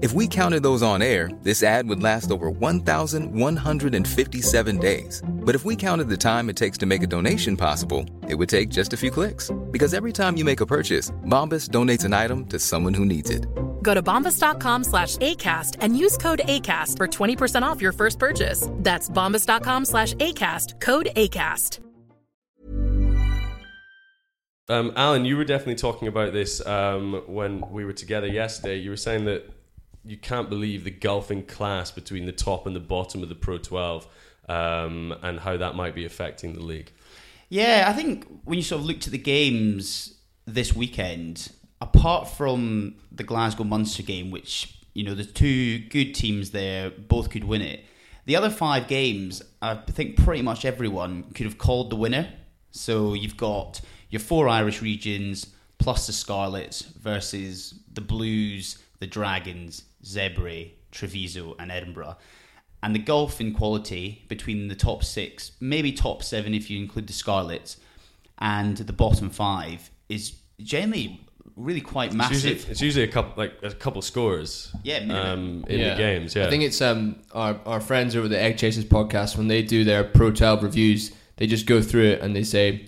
If 0.00 0.12
we 0.12 0.28
counted 0.28 0.62
those 0.62 0.80
on 0.80 1.02
air, 1.02 1.28
this 1.42 1.64
ad 1.64 1.88
would 1.88 2.00
last 2.00 2.30
over 2.30 2.52
1,157 2.52 4.78
days. 4.78 5.20
But 5.28 5.56
if 5.56 5.64
we 5.64 5.74
counted 5.74 6.08
the 6.08 6.16
time 6.16 6.48
it 6.48 6.54
takes 6.54 6.78
to 6.78 6.86
make 6.86 7.02
a 7.02 7.06
donation 7.06 7.56
possible, 7.56 8.06
it 8.28 8.36
would 8.36 8.48
take 8.48 8.68
just 8.68 8.92
a 8.92 8.96
few 8.96 9.10
clicks. 9.10 9.50
Because 9.72 9.94
every 9.94 10.12
time 10.12 10.36
you 10.36 10.44
make 10.44 10.60
a 10.60 10.66
purchase, 10.66 11.10
Bombas 11.26 11.70
donates 11.70 12.04
an 12.04 12.12
item 12.12 12.46
to 12.46 12.60
someone 12.60 12.94
who 12.94 13.04
needs 13.04 13.30
it. 13.30 13.48
Go 13.82 13.92
to 13.92 14.00
bombas.com 14.00 14.84
slash 14.84 15.16
ACAST 15.16 15.78
and 15.80 15.98
use 15.98 16.16
code 16.16 16.42
ACAST 16.44 16.96
for 16.96 17.08
20% 17.08 17.62
off 17.62 17.82
your 17.82 17.92
first 17.92 18.20
purchase. 18.20 18.68
That's 18.74 19.10
bombas.com 19.10 19.84
slash 19.84 20.14
ACAST, 20.14 20.80
code 20.80 21.08
ACAST. 21.16 21.80
Um, 24.70 24.92
Alan, 24.94 25.24
you 25.24 25.36
were 25.36 25.44
definitely 25.44 25.76
talking 25.76 26.06
about 26.06 26.34
this 26.34 26.64
um, 26.66 27.22
when 27.26 27.68
we 27.72 27.84
were 27.84 27.94
together 27.94 28.28
yesterday. 28.28 28.76
You 28.76 28.90
were 28.90 28.96
saying 28.96 29.24
that 29.24 29.57
you 30.08 30.16
can't 30.16 30.48
believe 30.48 30.84
the 30.84 30.90
gulfing 30.90 31.46
class 31.46 31.90
between 31.90 32.24
the 32.24 32.32
top 32.32 32.66
and 32.66 32.74
the 32.74 32.80
bottom 32.80 33.22
of 33.22 33.28
the 33.28 33.34
Pro 33.34 33.58
12 33.58 34.06
um, 34.48 35.14
and 35.22 35.40
how 35.40 35.56
that 35.56 35.74
might 35.74 35.94
be 35.94 36.06
affecting 36.06 36.54
the 36.54 36.62
league. 36.62 36.90
Yeah, 37.50 37.84
I 37.86 37.92
think 37.92 38.26
when 38.44 38.56
you 38.56 38.62
sort 38.62 38.80
of 38.80 38.86
looked 38.86 39.06
at 39.06 39.12
the 39.12 39.18
games 39.18 40.14
this 40.46 40.74
weekend, 40.74 41.50
apart 41.80 42.28
from 42.28 42.96
the 43.12 43.22
Glasgow 43.22 43.64
Munster 43.64 44.02
game, 44.02 44.30
which 44.30 44.74
you 44.94 45.04
know 45.04 45.14
the 45.14 45.24
two 45.24 45.78
good 45.78 46.14
teams 46.14 46.50
there 46.50 46.90
both 46.90 47.30
could 47.30 47.44
win 47.44 47.62
it, 47.62 47.84
the 48.24 48.36
other 48.36 48.50
five 48.50 48.88
games, 48.88 49.42
I 49.62 49.74
think 49.74 50.16
pretty 50.16 50.42
much 50.42 50.64
everyone 50.64 51.24
could 51.34 51.46
have 51.46 51.58
called 51.58 51.90
the 51.90 51.96
winner. 51.96 52.32
So 52.70 53.14
you've 53.14 53.36
got 53.36 53.80
your 54.10 54.20
four 54.20 54.48
Irish 54.48 54.82
regions 54.82 55.46
plus 55.78 56.06
the 56.06 56.12
Scarlets 56.12 56.82
versus 56.82 57.74
the 57.92 58.00
Blues, 58.00 58.78
the 58.98 59.06
Dragons, 59.06 59.84
Zebre, 60.04 60.72
Treviso, 60.92 61.54
and 61.58 61.70
Edinburgh. 61.70 62.16
And 62.82 62.94
the 62.94 62.98
gulf 63.00 63.40
in 63.40 63.52
quality 63.54 64.24
between 64.28 64.68
the 64.68 64.74
top 64.76 65.02
six, 65.02 65.52
maybe 65.60 65.90
top 65.92 66.22
seven 66.22 66.54
if 66.54 66.70
you 66.70 66.78
include 66.80 67.06
the 67.08 67.12
Scarlets, 67.12 67.76
and 68.38 68.76
the 68.76 68.92
bottom 68.92 69.30
five 69.30 69.90
is 70.08 70.34
generally 70.60 71.20
really 71.56 71.80
quite 71.80 72.08
It's 72.10 72.14
massive. 72.16 72.44
usually, 72.44 72.70
it's 72.70 72.80
usually 72.80 73.04
a 73.04 73.08
couple 73.08 73.32
like 73.36 73.54
a 73.64 73.72
couple 73.72 74.00
scores. 74.00 74.72
Yeah, 74.84 74.98
um, 74.98 75.64
in 75.68 75.80
the 75.80 75.96
games. 75.96 76.36
Yeah, 76.36 76.46
I 76.46 76.50
think 76.50 76.62
it's 76.62 76.80
um 76.80 77.16
our, 77.32 77.58
our 77.66 77.80
friends 77.80 78.14
over 78.14 78.28
the 78.28 78.40
Egg 78.40 78.58
Chasers 78.58 78.84
podcast 78.84 79.36
when 79.36 79.48
they 79.48 79.62
do 79.62 79.82
their 79.82 80.04
Pro 80.04 80.30
12 80.30 80.62
reviews, 80.62 81.10
they 81.36 81.48
just 81.48 81.66
go 81.66 81.82
through 81.82 82.04
it 82.04 82.20
and 82.20 82.36
they 82.36 82.44
say, 82.44 82.86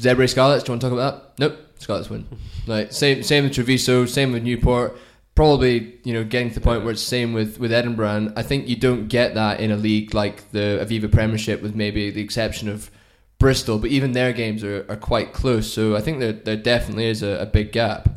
Zebre 0.00 0.26
Scarlets, 0.28 0.64
do 0.64 0.70
you 0.70 0.72
want 0.72 0.80
to 0.80 0.86
talk 0.88 0.92
about 0.94 1.36
that? 1.36 1.38
Nope, 1.38 1.58
Scarlets 1.78 2.08
win. 2.08 2.26
like 2.66 2.92
same 2.92 3.22
same 3.22 3.44
with 3.44 3.52
Treviso, 3.52 4.06
same 4.06 4.32
with 4.32 4.42
Newport. 4.42 4.96
Probably 5.36 5.98
you 6.02 6.12
know 6.12 6.24
getting 6.24 6.48
to 6.48 6.56
the 6.56 6.60
point 6.60 6.82
where 6.82 6.92
it's 6.92 7.02
same 7.02 7.32
with 7.32 7.60
with 7.60 7.72
Edinburgh, 7.72 8.16
and 8.16 8.32
I 8.36 8.42
think 8.42 8.66
you 8.68 8.74
don't 8.74 9.06
get 9.06 9.34
that 9.34 9.60
in 9.60 9.70
a 9.70 9.76
league 9.76 10.14
like 10.14 10.50
the 10.50 10.84
Aviva 10.84 11.10
Premiership, 11.12 11.62
with 11.62 11.76
maybe 11.76 12.10
the 12.10 12.22
exception 12.22 12.68
of 12.68 12.90
Bristol, 13.38 13.78
but 13.78 13.90
even 13.90 14.12
their 14.12 14.32
games 14.32 14.64
are, 14.64 14.84
are 14.88 14.96
quite 14.96 15.32
close. 15.32 15.72
So 15.72 15.94
I 15.94 16.00
think 16.00 16.18
there 16.18 16.32
there 16.32 16.56
definitely 16.56 17.06
is 17.06 17.22
a, 17.22 17.38
a 17.38 17.46
big 17.46 17.70
gap. 17.70 18.08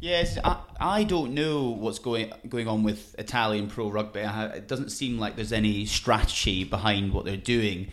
Yes, 0.00 0.38
I, 0.44 0.58
I 0.78 1.04
don't 1.04 1.34
know 1.34 1.70
what's 1.70 1.98
going 1.98 2.32
going 2.48 2.68
on 2.68 2.82
with 2.82 3.14
Italian 3.18 3.68
pro 3.68 3.90
rugby. 3.90 4.22
I, 4.22 4.46
it 4.46 4.68
doesn't 4.68 4.90
seem 4.90 5.18
like 5.18 5.36
there's 5.36 5.52
any 5.52 5.86
strategy 5.86 6.64
behind 6.64 7.12
what 7.12 7.24
they're 7.24 7.36
doing. 7.36 7.88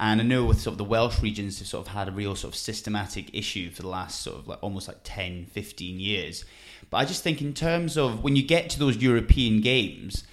And 0.00 0.20
I 0.20 0.24
know 0.24 0.44
with 0.44 0.60
sort 0.60 0.74
of 0.74 0.78
the 0.78 0.84
Welsh 0.84 1.20
regions, 1.20 1.58
they've 1.58 1.66
sort 1.66 1.86
of 1.86 1.92
had 1.92 2.08
a 2.08 2.12
real 2.12 2.36
sort 2.36 2.54
of 2.54 2.58
systematic 2.58 3.34
issue 3.34 3.70
for 3.70 3.82
the 3.82 3.88
last 3.88 4.22
sort 4.22 4.38
of 4.38 4.46
like 4.46 4.58
almost 4.62 4.86
like 4.86 4.98
10, 5.02 5.46
15 5.46 5.98
years. 5.98 6.44
But 6.90 6.98
I 6.98 7.04
just 7.04 7.22
think 7.22 7.42
in 7.42 7.54
terms 7.54 7.96
of 7.96 8.22
when 8.22 8.36
you 8.36 8.42
get 8.42 8.70
to 8.70 8.78
those 8.78 8.96
European 8.96 9.60
games, 9.60 10.24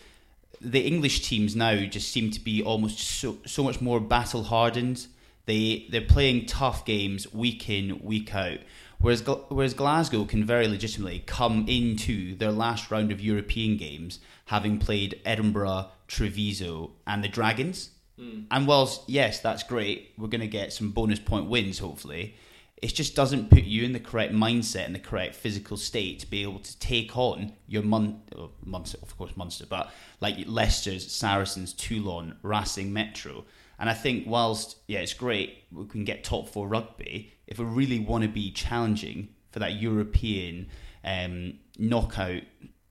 the 0.62 0.82
English 0.82 1.28
teams 1.28 1.56
now 1.56 1.76
just 1.86 2.12
seem 2.12 2.32
to 2.32 2.40
be 2.40 2.64
almost 2.64 3.00
so, 3.00 3.38
so 3.46 3.64
much 3.64 3.82
more 3.82 4.00
battle 4.00 4.44
hardened. 4.44 5.08
They 5.46 5.86
they're 5.90 6.02
playing 6.02 6.48
tough 6.48 6.86
games 6.86 7.32
week 7.34 7.70
in 7.70 8.00
week 8.04 8.34
out. 8.34 8.60
Whereas 9.00 9.24
whereas 9.50 9.74
Glasgow 9.74 10.26
can 10.26 10.44
very 10.44 10.68
legitimately 10.68 11.24
come 11.26 11.66
into 11.68 12.36
their 12.36 12.52
last 12.52 12.90
round 12.90 13.12
of 13.12 13.22
European 13.22 13.78
games 13.78 14.20
having 14.46 14.80
played 14.80 15.20
Edinburgh, 15.26 15.90
Treviso, 16.08 16.92
and 17.06 17.24
the 17.24 17.28
Dragons. 17.28 17.90
Hmm. 18.18 18.42
And 18.50 18.66
whilst 18.66 19.08
yes, 19.08 19.42
that's 19.42 19.64
great, 19.64 20.14
we're 20.18 20.30
going 20.30 20.42
to 20.42 20.48
get 20.48 20.74
some 20.74 20.92
bonus 20.92 21.20
point 21.20 21.48
wins 21.48 21.80
hopefully. 21.80 22.36
It 22.82 22.94
just 22.94 23.16
doesn't 23.16 23.50
put 23.50 23.64
you 23.64 23.84
in 23.84 23.94
the 23.94 24.00
correct 24.00 24.34
mindset 24.34 24.86
and 24.86 24.94
the 24.94 25.00
correct 25.00 25.36
physical 25.36 25.78
state 25.78 26.20
to 26.20 26.28
be 26.30 26.44
able 26.44 26.60
to 26.60 26.80
take 26.80 27.18
on 27.18 27.54
your 27.68 27.84
Mun- 27.84 28.22
oh, 28.38 28.52
Munster, 28.64 28.98
of 29.02 29.18
course 29.18 29.36
Munster, 29.38 29.66
but 29.66 29.92
like 30.20 30.36
Leicester's, 30.46 31.10
Saracens, 31.10 31.74
Toulon, 31.74 32.38
Racing, 32.42 32.92
Metro. 32.92 33.46
And 33.80 33.90
I 33.90 33.94
think 33.94 34.26
whilst 34.28 34.78
yeah, 34.88 35.00
it's 35.00 35.14
great 35.14 35.64
we 35.72 35.86
can 35.86 36.04
get 36.04 36.24
top 36.24 36.50
four 36.50 36.68
rugby. 36.68 37.34
If 37.48 37.60
we 37.60 37.66
really 37.66 38.00
want 38.00 38.24
to 38.24 38.30
be 38.30 38.52
challenging 38.52 39.30
for 39.52 39.60
that 39.60 39.74
European 39.74 40.68
um, 41.04 41.60
knockout 41.78 42.42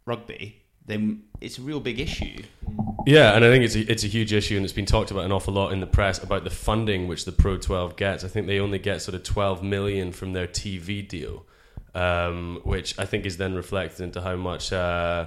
rugby, 0.06 0.63
then 0.86 1.22
it's 1.40 1.58
a 1.58 1.62
real 1.62 1.80
big 1.80 1.98
issue. 1.98 2.42
Yeah, 3.06 3.34
and 3.34 3.44
I 3.44 3.50
think 3.50 3.64
it's 3.64 3.74
a, 3.74 3.80
it's 3.80 4.04
a 4.04 4.08
huge 4.08 4.32
issue, 4.32 4.56
and 4.56 4.64
it's 4.64 4.72
been 4.72 4.86
talked 4.86 5.10
about 5.10 5.24
an 5.24 5.32
awful 5.32 5.52
lot 5.52 5.72
in 5.72 5.80
the 5.80 5.86
press 5.86 6.22
about 6.22 6.44
the 6.44 6.50
funding 6.50 7.06
which 7.06 7.24
the 7.24 7.32
Pro 7.32 7.58
12 7.58 7.96
gets. 7.96 8.24
I 8.24 8.28
think 8.28 8.46
they 8.46 8.60
only 8.60 8.78
get 8.78 9.02
sort 9.02 9.14
of 9.14 9.22
12 9.22 9.62
million 9.62 10.12
from 10.12 10.32
their 10.32 10.46
TV 10.46 11.06
deal, 11.06 11.44
um, 11.94 12.60
which 12.64 12.98
I 12.98 13.04
think 13.04 13.26
is 13.26 13.36
then 13.36 13.54
reflected 13.54 14.02
into 14.02 14.20
how 14.22 14.36
much 14.36 14.72
uh, 14.72 15.26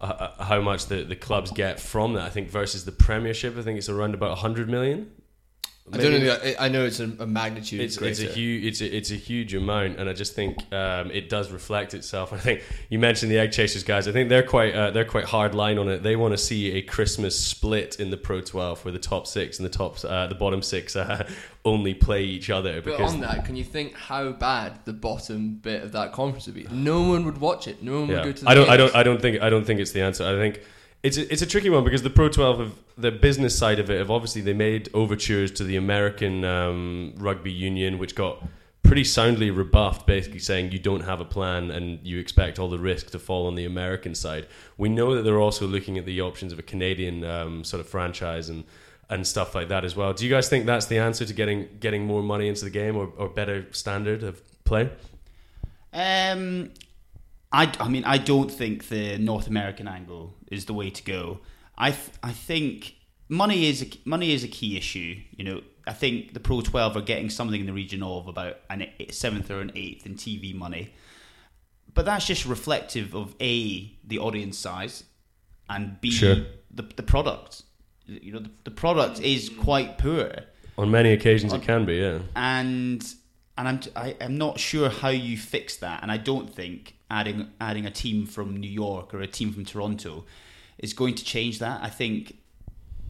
uh, 0.00 0.42
how 0.42 0.60
much 0.60 0.86
the, 0.86 1.04
the 1.04 1.16
clubs 1.16 1.50
get 1.50 1.78
from 1.78 2.14
that. 2.14 2.24
I 2.24 2.30
think 2.30 2.48
versus 2.48 2.84
the 2.84 2.92
Premiership, 2.92 3.56
I 3.58 3.62
think 3.62 3.76
it's 3.78 3.88
around 3.88 4.14
about 4.14 4.30
100 4.30 4.68
million. 4.68 5.10
I 5.92 5.96
don't 5.96 6.22
know. 6.22 6.54
I- 6.58 6.68
know 6.68 6.84
it's 6.84 7.00
a, 7.00 7.06
magnitude. 7.26 7.80
It's, 7.80 7.96
it's 7.98 8.20
a 8.20 8.26
huge 8.26 8.64
it's 8.64 8.80
a, 8.80 8.96
it's 8.96 9.10
a 9.10 9.16
huge 9.16 9.54
amount, 9.54 9.98
and 9.98 10.08
I 10.08 10.12
just 10.12 10.34
think 10.34 10.58
um, 10.72 11.10
it 11.10 11.28
does 11.28 11.50
reflect 11.50 11.94
itself. 11.94 12.32
I 12.32 12.38
think 12.38 12.62
you 12.88 12.98
mentioned 12.98 13.30
the 13.30 13.38
Egg 13.38 13.52
Chasers 13.52 13.82
guys. 13.82 14.06
I 14.06 14.12
think 14.12 14.28
they're 14.28 14.42
quite 14.42 14.74
uh, 14.74 14.90
they're 14.90 15.04
quite 15.04 15.24
hard 15.24 15.54
line 15.54 15.78
on 15.78 15.88
it. 15.88 16.02
They 16.02 16.16
want 16.16 16.32
to 16.32 16.38
see 16.38 16.72
a 16.72 16.82
Christmas 16.82 17.38
split 17.38 17.98
in 17.98 18.10
the 18.10 18.16
Pro 18.16 18.40
12 18.40 18.84
where 18.84 18.92
the 18.92 18.98
top 18.98 19.26
six 19.26 19.58
and 19.58 19.66
the 19.66 19.76
top 19.76 20.02
uh, 20.04 20.26
the 20.26 20.34
bottom 20.34 20.62
six 20.62 20.96
uh, 20.96 21.28
only 21.64 21.94
play 21.94 22.22
each 22.22 22.50
other. 22.50 22.80
But 22.80 23.00
on 23.00 23.20
that, 23.20 23.44
can 23.44 23.56
you 23.56 23.64
think 23.64 23.94
how 23.94 24.32
bad 24.32 24.84
the 24.84 24.92
bottom 24.92 25.54
bit 25.54 25.82
of 25.82 25.92
that 25.92 26.12
conference 26.12 26.46
would 26.46 26.54
be? 26.54 26.66
No 26.70 27.02
one 27.02 27.24
would 27.24 27.38
watch 27.38 27.68
it. 27.68 27.82
No 27.82 28.00
one 28.00 28.08
yeah, 28.08 28.16
would 28.16 28.24
go 28.24 28.32
to. 28.32 28.44
The 28.44 28.50
I 28.50 28.54
don't 28.54 28.68
I 28.68 28.76
don't 28.76 28.94
I 28.94 29.02
don't 29.02 29.20
think 29.20 29.42
I 29.42 29.50
don't 29.50 29.64
think 29.64 29.80
it's 29.80 29.92
the 29.92 30.02
answer. 30.02 30.24
I 30.24 30.34
think. 30.34 30.60
It's 31.02 31.16
a, 31.16 31.32
it's 31.32 31.40
a 31.40 31.46
tricky 31.46 31.70
one 31.70 31.82
because 31.82 32.02
the 32.02 32.10
Pro 32.10 32.28
12 32.28 32.60
of 32.60 32.78
the 32.98 33.10
business 33.10 33.56
side 33.56 33.78
of 33.78 33.88
it 33.90 33.98
have 33.98 34.10
obviously 34.10 34.42
they 34.42 34.52
made 34.52 34.90
overtures 34.92 35.50
to 35.52 35.64
the 35.64 35.76
American 35.76 36.44
um, 36.44 37.14
rugby 37.16 37.50
union 37.50 37.98
which 37.98 38.14
got 38.14 38.42
pretty 38.82 39.04
soundly 39.04 39.50
rebuffed 39.50 40.06
basically 40.06 40.38
saying 40.38 40.72
you 40.72 40.78
don't 40.78 41.02
have 41.02 41.20
a 41.20 41.24
plan 41.24 41.70
and 41.70 42.04
you 42.06 42.18
expect 42.18 42.58
all 42.58 42.68
the 42.68 42.78
risk 42.78 43.10
to 43.10 43.18
fall 43.18 43.46
on 43.46 43.54
the 43.54 43.64
American 43.64 44.14
side. 44.14 44.46
We 44.76 44.88
know 44.88 45.14
that 45.14 45.22
they're 45.22 45.40
also 45.40 45.66
looking 45.66 45.96
at 45.96 46.04
the 46.04 46.20
options 46.20 46.52
of 46.52 46.58
a 46.58 46.62
Canadian 46.62 47.24
um, 47.24 47.64
sort 47.64 47.80
of 47.80 47.88
franchise 47.88 48.48
and 48.48 48.64
and 49.08 49.26
stuff 49.26 49.56
like 49.56 49.68
that 49.68 49.84
as 49.84 49.96
well. 49.96 50.12
Do 50.12 50.24
you 50.24 50.30
guys 50.30 50.48
think 50.48 50.66
that's 50.66 50.86
the 50.86 50.98
answer 50.98 51.24
to 51.24 51.32
getting 51.32 51.68
getting 51.80 52.06
more 52.06 52.22
money 52.22 52.48
into 52.48 52.64
the 52.64 52.70
game 52.70 52.96
or, 52.96 53.12
or 53.16 53.28
better 53.28 53.66
standard 53.72 54.22
of 54.22 54.40
play? 54.64 54.90
Um, 55.92 56.70
I, 57.52 57.72
I 57.80 57.88
mean, 57.88 58.04
I 58.04 58.18
don't 58.18 58.50
think 58.50 58.88
the 58.88 59.18
North 59.18 59.48
American 59.48 59.88
angle 59.88 60.34
is 60.50 60.66
the 60.66 60.74
way 60.74 60.90
to 60.90 61.02
go. 61.02 61.40
I, 61.76 61.90
th- 61.90 62.10
I 62.22 62.30
think 62.32 62.94
money 63.28 63.66
is 63.68 63.82
a, 63.82 63.88
money 64.04 64.32
is 64.32 64.44
a 64.44 64.48
key 64.48 64.76
issue. 64.76 65.16
You 65.36 65.44
know, 65.44 65.62
I 65.86 65.92
think 65.92 66.32
the 66.34 66.40
Pro 66.40 66.60
12 66.60 66.96
are 66.96 67.00
getting 67.00 67.28
something 67.30 67.60
in 67.60 67.66
the 67.66 67.72
region 67.72 68.02
of 68.02 68.28
about 68.28 68.58
an 68.68 68.86
eight- 69.00 69.14
seventh 69.14 69.50
or 69.50 69.60
an 69.60 69.72
eighth 69.74 70.06
in 70.06 70.14
TV 70.14 70.54
money, 70.54 70.92
but 71.92 72.04
that's 72.04 72.26
just 72.26 72.46
reflective 72.46 73.14
of 73.14 73.34
a 73.40 73.96
the 74.06 74.18
audience 74.20 74.56
size, 74.58 75.04
and 75.68 76.00
b 76.00 76.10
Sure. 76.10 76.36
the 76.70 76.82
the 76.96 77.02
product. 77.02 77.62
You 78.06 78.32
know, 78.32 78.38
the, 78.40 78.50
the 78.64 78.70
product 78.70 79.20
is 79.20 79.48
quite 79.48 79.98
poor 79.98 80.32
On 80.78 80.90
many 80.90 81.12
occasions 81.12 81.52
it 81.52 81.62
can 81.62 81.84
be, 81.84 81.96
yeah. 81.96 82.18
and 82.36 83.04
and 83.60 83.68
I'm 83.68 83.80
I, 83.94 84.16
I'm 84.20 84.38
not 84.38 84.58
sure 84.58 84.88
how 84.88 85.10
you 85.10 85.36
fix 85.36 85.76
that, 85.76 86.02
and 86.02 86.10
I 86.10 86.16
don't 86.16 86.52
think 86.52 86.96
adding 87.10 87.50
adding 87.60 87.84
a 87.84 87.90
team 87.90 88.26
from 88.26 88.56
New 88.56 88.70
York 88.70 89.12
or 89.12 89.20
a 89.20 89.26
team 89.26 89.52
from 89.52 89.64
Toronto 89.64 90.24
is 90.78 90.94
going 90.94 91.14
to 91.16 91.24
change 91.24 91.58
that. 91.58 91.82
I 91.82 91.90
think 91.90 92.38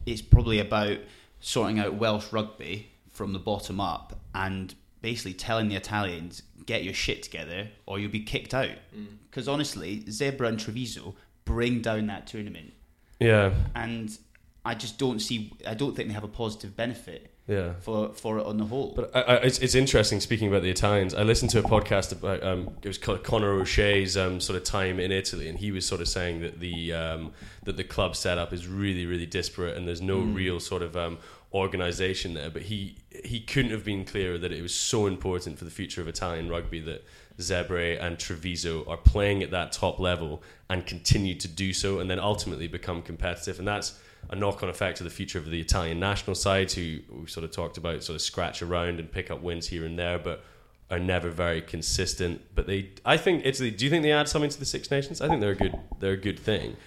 it's 0.05 0.21
probably 0.21 0.59
about 0.59 0.97
sorting 1.39 1.79
out 1.79 1.95
Welsh 1.95 2.31
rugby 2.33 2.89
from 3.11 3.33
the 3.33 3.39
bottom 3.39 3.79
up 3.79 4.19
and 4.35 4.75
basically 5.01 5.33
telling 5.33 5.69
the 5.69 5.75
Italians 5.75 6.43
get 6.65 6.83
your 6.83 6.93
shit 6.93 7.23
together 7.23 7.69
or 7.85 7.99
you'll 7.99 8.11
be 8.11 8.19
kicked 8.23 8.53
out. 8.53 8.75
Mm. 8.95 9.07
Because 9.29 9.47
honestly, 9.47 10.01
Zebre 10.07 10.47
and 10.47 10.59
Treviso 10.59 11.15
bring 11.45 11.81
down 11.81 12.07
that 12.07 12.27
tournament 12.27 12.73
Yeah. 13.19 13.53
and 13.73 14.17
I 14.65 14.75
just 14.75 14.99
don't 14.99 15.19
see. 15.19 15.53
I 15.65 15.73
don't 15.73 15.95
think 15.95 16.09
they 16.09 16.13
have 16.13 16.23
a 16.23 16.27
positive 16.27 16.75
benefit 16.75 17.30
Yeah. 17.47 17.73
for 17.81 18.13
for 18.13 18.37
it 18.37 18.45
on 18.45 18.57
the 18.57 18.65
whole. 18.65 18.93
But 18.95 19.15
I, 19.15 19.21
I, 19.21 19.35
it's, 19.37 19.59
it's 19.59 19.75
interesting 19.75 20.19
speaking 20.19 20.47
about 20.47 20.61
the 20.61 20.69
Italians. 20.69 21.13
I 21.13 21.23
listened 21.23 21.51
to 21.51 21.59
a 21.59 21.63
podcast 21.63 22.11
about 22.11 22.43
um, 22.43 22.69
it 22.81 22.87
was 22.87 22.97
called 22.97 23.23
Conor 23.23 23.51
O'Shea's 23.59 24.15
um, 24.15 24.39
sort 24.39 24.57
of 24.57 24.63
time 24.63 24.99
in 24.99 25.11
Italy, 25.11 25.49
and 25.49 25.57
he 25.57 25.71
was 25.71 25.85
sort 25.85 26.01
of 26.01 26.07
saying 26.07 26.41
that 26.41 26.59
the 26.59 26.93
um, 26.93 27.33
that 27.63 27.77
the 27.77 27.83
club 27.83 28.15
setup 28.15 28.53
is 28.53 28.67
really 28.67 29.05
really 29.05 29.25
disparate, 29.25 29.75
and 29.75 29.87
there's 29.87 30.01
no 30.01 30.19
real 30.19 30.59
sort 30.59 30.81
of 30.81 30.95
um, 30.95 31.17
organization 31.51 32.35
there. 32.35 32.49
But 32.49 32.63
he 32.63 32.97
he 33.09 33.39
couldn't 33.41 33.71
have 33.71 33.83
been 33.83 34.05
clearer 34.05 34.37
that 34.37 34.51
it 34.51 34.61
was 34.61 34.73
so 34.73 35.07
important 35.07 35.57
for 35.57 35.65
the 35.65 35.71
future 35.71 35.99
of 35.99 36.07
Italian 36.07 36.47
rugby 36.47 36.79
that 36.81 37.03
Zebre 37.39 38.01
and 38.01 38.19
Treviso 38.19 38.85
are 38.87 38.97
playing 38.97 39.41
at 39.41 39.51
that 39.51 39.71
top 39.71 39.99
level 39.99 40.43
and 40.69 40.85
continue 40.85 41.35
to 41.35 41.47
do 41.47 41.73
so, 41.73 41.99
and 41.99 42.09
then 42.09 42.19
ultimately 42.19 42.67
become 42.67 43.01
competitive, 43.01 43.57
and 43.57 43.67
that's 43.67 43.99
a 44.29 44.35
knock-on 44.35 44.69
effect 44.69 44.97
to 44.97 45.03
the 45.03 45.09
future 45.09 45.37
of 45.37 45.49
the 45.49 45.59
Italian 45.59 45.99
national 45.99 46.35
side, 46.35 46.71
who 46.71 46.99
we 47.09 47.27
sort 47.27 47.43
of 47.43 47.51
talked 47.51 47.77
about, 47.77 48.03
sort 48.03 48.15
of 48.15 48.21
scratch 48.21 48.61
around 48.61 48.99
and 48.99 49.11
pick 49.11 49.29
up 49.29 49.41
wins 49.41 49.67
here 49.67 49.85
and 49.85 49.99
there, 49.99 50.17
but 50.17 50.43
are 50.89 50.99
never 50.99 51.29
very 51.29 51.61
consistent. 51.61 52.41
But 52.53 52.67
they, 52.67 52.89
I 53.05 53.17
think 53.17 53.45
Italy. 53.45 53.71
Do 53.71 53.85
you 53.85 53.91
think 53.91 54.03
they 54.03 54.11
add 54.11 54.27
something 54.27 54.49
to 54.49 54.59
the 54.59 54.65
Six 54.65 54.91
Nations? 54.91 55.21
I 55.21 55.27
think 55.27 55.41
they're 55.41 55.51
a 55.51 55.55
good. 55.55 55.75
They're 55.99 56.13
a 56.13 56.17
good 56.17 56.39
thing. 56.39 56.77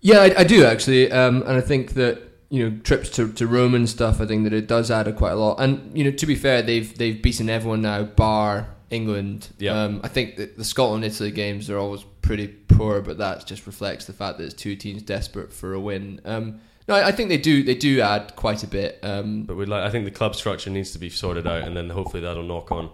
Yeah, 0.00 0.20
I, 0.20 0.40
I 0.40 0.44
do 0.44 0.64
actually, 0.64 1.10
um, 1.10 1.42
and 1.42 1.52
I 1.52 1.60
think 1.60 1.94
that 1.94 2.22
you 2.50 2.68
know 2.68 2.78
trips 2.84 3.10
to, 3.10 3.32
to 3.32 3.46
Rome 3.46 3.74
and 3.74 3.88
stuff. 3.88 4.20
I 4.20 4.26
think 4.26 4.44
that 4.44 4.52
it 4.52 4.68
does 4.68 4.90
add 4.90 5.08
a 5.08 5.12
quite 5.12 5.32
a 5.32 5.36
lot. 5.36 5.60
And 5.60 5.96
you 5.96 6.04
know, 6.04 6.10
to 6.10 6.26
be 6.26 6.34
fair, 6.34 6.62
they've 6.62 6.96
they've 6.96 7.20
beaten 7.20 7.50
everyone 7.50 7.82
now, 7.82 8.04
bar 8.04 8.68
England. 8.90 9.48
Yeah. 9.58 9.82
Um, 9.82 10.00
I 10.02 10.08
think 10.08 10.56
the 10.56 10.64
Scotland 10.64 11.04
Italy 11.04 11.30
games 11.30 11.68
are 11.70 11.78
always 11.78 12.04
pretty 12.22 12.48
poor, 12.48 13.00
but 13.00 13.18
that 13.18 13.46
just 13.46 13.66
reflects 13.66 14.06
the 14.06 14.12
fact 14.12 14.38
that 14.38 14.44
it's 14.44 14.54
two 14.54 14.76
teams 14.76 15.02
desperate 15.02 15.52
for 15.52 15.74
a 15.74 15.80
win. 15.80 16.20
Um, 16.24 16.60
no, 16.86 16.94
I, 16.94 17.08
I 17.08 17.12
think 17.12 17.28
they 17.28 17.36
do 17.36 17.62
they 17.62 17.74
do 17.74 18.00
add 18.00 18.34
quite 18.36 18.62
a 18.62 18.66
bit. 18.66 18.98
Um, 19.02 19.42
But 19.44 19.56
we'd 19.56 19.68
like. 19.68 19.82
I 19.82 19.90
think 19.90 20.04
the 20.04 20.10
club 20.10 20.34
structure 20.34 20.70
needs 20.70 20.92
to 20.92 20.98
be 20.98 21.10
sorted 21.10 21.46
out, 21.46 21.62
and 21.62 21.76
then 21.76 21.90
hopefully 21.90 22.22
that'll 22.22 22.42
knock 22.42 22.72
on 22.72 22.90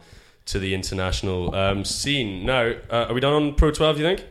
to 0.46 0.58
the 0.58 0.74
international 0.74 1.54
um, 1.54 1.84
scene. 1.84 2.44
Now, 2.44 2.72
uh, 2.90 3.06
are 3.08 3.14
we 3.14 3.20
done 3.20 3.32
on 3.32 3.54
Pro 3.54 3.70
12? 3.70 3.98
You 3.98 4.04
think? 4.04 4.24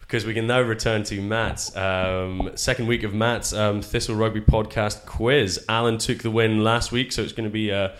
Because 0.00 0.24
we 0.24 0.34
can 0.34 0.46
now 0.46 0.60
return 0.62 1.04
to 1.04 1.20
Matt's 1.20 1.74
um, 1.76 2.50
second 2.54 2.86
week 2.86 3.02
of 3.02 3.14
Matt's 3.14 3.52
um, 3.52 3.82
Thistle 3.82 4.16
Rugby 4.16 4.40
podcast 4.40 5.04
quiz. 5.06 5.64
Alan 5.68 5.98
took 5.98 6.18
the 6.22 6.30
win 6.30 6.64
last 6.64 6.92
week, 6.92 7.12
so 7.12 7.22
it's 7.22 7.32
going 7.32 7.48
to 7.48 7.52
be 7.52 7.70
uh, 7.70 7.90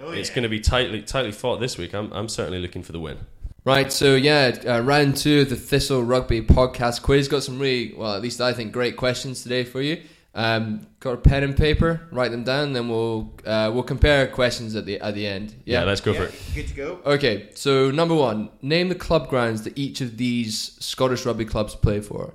it's 0.00 0.30
going 0.30 0.42
to 0.42 0.48
be 0.48 0.60
tightly 0.60 1.02
tightly 1.02 1.32
fought 1.32 1.60
this 1.60 1.78
week. 1.78 1.94
I'm 1.94 2.12
I'm 2.12 2.28
certainly 2.28 2.58
looking 2.60 2.82
for 2.82 2.92
the 2.92 3.00
win. 3.00 3.18
Right, 3.64 3.92
so 3.92 4.14
yeah, 4.14 4.56
uh, 4.64 4.80
round 4.80 5.16
two 5.16 5.40
of 5.40 5.50
the 5.50 5.56
Thistle 5.56 6.00
Rugby 6.04 6.40
podcast 6.40 7.02
quiz. 7.02 7.26
Got 7.26 7.42
some 7.42 7.58
really, 7.58 7.94
well, 7.96 8.14
at 8.14 8.22
least 8.22 8.40
I 8.40 8.52
think, 8.52 8.72
great 8.72 8.96
questions 8.96 9.42
today 9.42 9.64
for 9.64 9.82
you. 9.82 10.02
Um, 10.36 10.86
got 11.00 11.14
a 11.14 11.16
pen 11.16 11.42
and 11.42 11.56
paper, 11.56 12.02
write 12.12 12.30
them 12.30 12.44
down, 12.44 12.74
then 12.74 12.88
we'll 12.88 13.32
uh, 13.44 13.70
we'll 13.74 13.82
compare 13.82 14.28
questions 14.28 14.76
at 14.76 14.84
the 14.86 15.00
at 15.00 15.14
the 15.14 15.26
end. 15.26 15.52
Yeah, 15.64 15.80
Yeah, 15.80 15.84
let's 15.86 16.00
go 16.00 16.14
for 16.14 16.24
it. 16.24 16.34
good 16.54 16.68
to 16.68 16.74
go. 16.74 17.00
Okay, 17.06 17.48
so 17.54 17.90
number 17.90 18.14
one, 18.14 18.50
name 18.62 18.88
the 18.88 18.94
club 18.94 19.28
grounds 19.28 19.62
that 19.62 19.76
each 19.76 20.00
of 20.00 20.16
these 20.16 20.76
Scottish 20.78 21.26
rugby 21.26 21.44
clubs 21.46 21.74
play 21.74 22.00
for. 22.00 22.34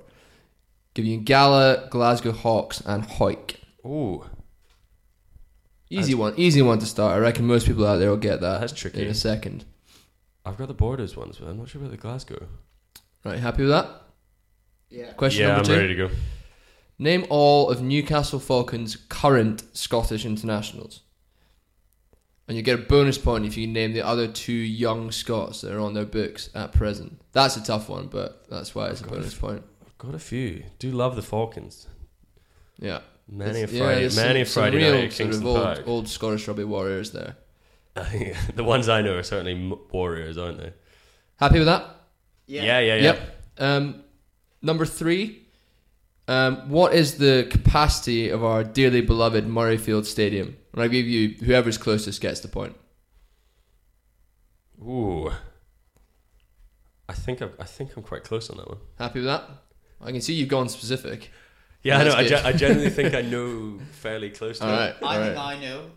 Give 0.94 1.06
you 1.06 1.16
Gala, 1.18 1.86
Glasgow 1.90 2.32
Hawks, 2.32 2.82
and 2.84 3.04
Hawick. 3.04 3.54
Ooh, 3.86 4.26
Easy 5.98 6.14
one, 6.14 6.34
easy 6.36 6.62
one 6.62 6.78
to 6.78 6.86
start. 6.86 7.14
I 7.14 7.18
reckon 7.18 7.46
most 7.46 7.66
people 7.66 7.86
out 7.86 7.98
there 7.98 8.10
will 8.10 8.16
get 8.16 8.40
that. 8.40 8.60
That's 8.60 8.72
tricky. 8.72 9.02
In 9.02 9.08
a 9.08 9.14
second. 9.14 9.64
I've 10.44 10.56
got 10.56 10.68
the 10.68 10.74
Borders 10.74 11.16
ones, 11.16 11.36
but 11.38 11.48
I'm 11.48 11.58
not 11.58 11.68
sure 11.68 11.80
about 11.80 11.90
the 11.90 11.96
Glasgow. 11.96 12.46
Right, 13.24 13.38
happy 13.38 13.62
with 13.62 13.70
that? 13.70 13.88
Yeah. 14.88 15.12
Question 15.12 15.42
yeah, 15.42 15.48
number 15.48 15.60
I'm 15.60 15.66
two. 15.66 15.76
ready 15.76 15.94
to 15.94 16.08
go. 16.08 16.14
Name 16.98 17.26
all 17.30 17.70
of 17.70 17.82
Newcastle 17.82 18.40
Falcons' 18.40 18.96
current 18.96 19.64
Scottish 19.72 20.24
internationals. 20.24 21.02
And 22.48 22.56
you 22.56 22.62
get 22.62 22.78
a 22.78 22.82
bonus 22.82 23.18
point 23.18 23.46
if 23.46 23.56
you 23.56 23.66
name 23.66 23.92
the 23.92 24.02
other 24.02 24.26
two 24.26 24.52
young 24.52 25.10
Scots 25.12 25.60
that 25.60 25.72
are 25.72 25.80
on 25.80 25.94
their 25.94 26.04
books 26.04 26.50
at 26.54 26.72
present. 26.72 27.20
That's 27.32 27.56
a 27.56 27.62
tough 27.62 27.88
one, 27.88 28.08
but 28.08 28.44
that's 28.50 28.74
why 28.74 28.88
it's 28.88 29.00
a 29.00 29.06
bonus 29.06 29.34
point. 29.34 29.62
I've 29.86 29.98
got 29.98 30.14
a 30.14 30.18
few. 30.18 30.64
Do 30.78 30.90
love 30.90 31.16
the 31.16 31.22
Falcons. 31.22 31.86
Yeah. 32.78 33.00
Many 33.34 33.60
a 33.60 33.64
It's- 33.64 33.78
Friday, 33.78 34.00
there's 34.02 34.16
many 34.16 34.40
a 34.42 34.46
some- 34.46 34.52
some 34.52 34.62
Friday 34.62 34.76
real 34.76 34.92
night 34.94 35.04
at 35.04 35.12
sort 35.14 35.30
of 35.34 35.46
old, 35.46 35.56
Park. 35.64 35.82
old 35.88 36.08
Scottish 36.08 36.46
rugby 36.48 36.64
warriors 36.64 37.12
there. 37.12 37.36
The 38.54 38.64
ones 38.64 38.88
I 38.88 39.00
know 39.02 39.16
are 39.16 39.22
certainly 39.22 39.54
warriors, 39.90 40.36
aren't 40.36 40.58
they? 40.58 40.72
Happy 41.36 41.58
with 41.58 41.66
that? 41.66 41.84
Yeah, 42.46 42.62
yeah, 42.62 42.80
yeah. 42.80 42.94
Yep. 43.02 43.42
Um, 43.58 44.04
number 44.60 44.84
three. 44.84 45.38
Um, 46.28 46.68
what 46.70 46.94
is 46.94 47.16
the 47.18 47.46
capacity 47.50 48.28
of 48.28 48.44
our 48.44 48.62
dearly 48.64 49.00
beloved 49.00 49.44
Murrayfield 49.46 50.04
Stadium? 50.04 50.56
And 50.72 50.82
I 50.82 50.88
give 50.88 51.06
you 51.06 51.30
whoever's 51.44 51.76
closest 51.78 52.20
gets 52.20 52.40
the 52.40 52.48
point. 52.48 52.76
Ooh. 54.80 55.30
I 57.08 57.12
think 57.14 57.42
I've, 57.42 57.54
I 57.58 57.64
think 57.64 57.96
I'm 57.96 58.02
quite 58.02 58.24
close 58.24 58.48
on 58.50 58.56
that 58.58 58.68
one. 58.68 58.78
Happy 58.98 59.18
with 59.20 59.26
that? 59.26 59.48
I 60.00 60.12
can 60.12 60.20
see 60.20 60.34
you've 60.34 60.48
gone 60.48 60.68
specific. 60.68 61.30
Yeah, 61.82 61.98
I 61.98 62.04
know. 62.04 62.12
I, 62.12 62.22
good. 62.22 62.28
ge- 62.40 62.44
I 62.44 62.52
generally 62.52 62.90
think 62.90 63.14
I 63.14 63.22
know 63.34 63.78
fairly 63.92 64.30
close 64.30 64.58
to 64.60 64.66
All 64.66 64.72
it. 64.72 64.76
right. 64.76 64.94
I 65.02 65.24
think 65.26 65.36
right. 65.36 65.56
I 65.56 65.60
know, 65.60 65.90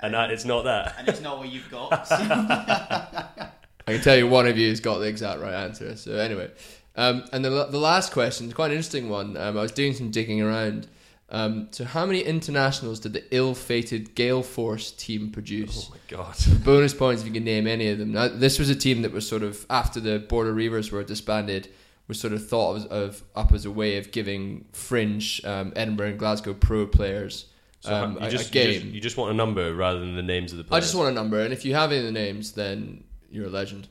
and 0.00 0.14
that, 0.14 0.30
it's 0.30 0.44
not 0.44 0.64
that. 0.64 0.94
and 0.98 1.08
it's 1.08 1.20
not 1.20 1.38
what 1.38 1.48
you've 1.50 1.70
got. 1.70 2.06
so- 2.08 2.16
I 3.88 3.92
can 3.92 4.00
tell 4.00 4.16
you 4.16 4.26
one 4.26 4.46
of 4.48 4.58
you 4.58 4.68
has 4.68 4.80
got 4.80 4.98
the 4.98 5.06
exact 5.06 5.40
right 5.40 5.54
answer. 5.54 5.94
So 5.96 6.12
anyway, 6.16 6.50
um, 6.96 7.24
and 7.32 7.44
the 7.44 7.66
the 7.66 7.78
last 7.78 8.12
question 8.12 8.48
is 8.48 8.54
quite 8.54 8.66
an 8.66 8.72
interesting 8.72 9.08
one. 9.08 9.36
Um, 9.36 9.56
I 9.56 9.62
was 9.62 9.72
doing 9.72 9.92
some 9.94 10.10
digging 10.10 10.40
around. 10.42 10.88
Um, 11.28 11.66
so 11.72 11.84
how 11.84 12.06
many 12.06 12.20
internationals 12.20 13.00
did 13.00 13.12
the 13.12 13.24
ill-fated 13.34 14.14
Gale 14.14 14.44
Force 14.44 14.92
team 14.92 15.30
produce? 15.32 15.88
Oh 15.90 15.94
my 15.94 15.98
god. 16.08 16.36
Bonus 16.64 16.94
points 16.94 17.22
if 17.22 17.26
you 17.26 17.34
can 17.34 17.42
name 17.42 17.66
any 17.66 17.88
of 17.88 17.98
them. 17.98 18.12
Now, 18.12 18.28
this 18.28 18.60
was 18.60 18.70
a 18.70 18.76
team 18.76 19.02
that 19.02 19.10
was 19.10 19.26
sort 19.28 19.42
of 19.42 19.66
after 19.68 19.98
the 19.98 20.20
Border 20.20 20.54
Reavers 20.54 20.92
were 20.92 21.02
disbanded, 21.02 21.68
was 22.08 22.20
sort 22.20 22.32
of 22.32 22.46
thought 22.48 22.76
of, 22.76 22.86
of 22.86 23.22
up 23.34 23.52
as 23.52 23.64
a 23.64 23.70
way 23.70 23.98
of 23.98 24.12
giving 24.12 24.64
fringe 24.72 25.40
um, 25.44 25.72
Edinburgh 25.76 26.10
and 26.10 26.18
Glasgow 26.18 26.54
pro 26.54 26.86
players 26.86 27.46
So 27.80 27.94
um, 27.94 28.12
you, 28.20 28.26
a, 28.26 28.30
just, 28.30 28.48
a 28.48 28.52
game. 28.52 28.68
You, 28.68 28.74
just, 28.80 28.86
you 28.94 29.00
just 29.00 29.16
want 29.16 29.30
a 29.32 29.34
number 29.34 29.74
rather 29.74 30.00
than 30.00 30.14
the 30.16 30.22
names 30.22 30.52
of 30.52 30.58
the 30.58 30.64
players. 30.64 30.82
I 30.82 30.84
just 30.84 30.94
want 30.94 31.08
a 31.10 31.12
number, 31.12 31.40
and 31.40 31.52
if 31.52 31.64
you 31.64 31.74
have 31.74 31.90
any 31.90 32.00
of 32.00 32.06
the 32.06 32.12
names, 32.12 32.52
then 32.52 33.04
you're 33.30 33.46
a 33.46 33.50
legend. 33.50 33.88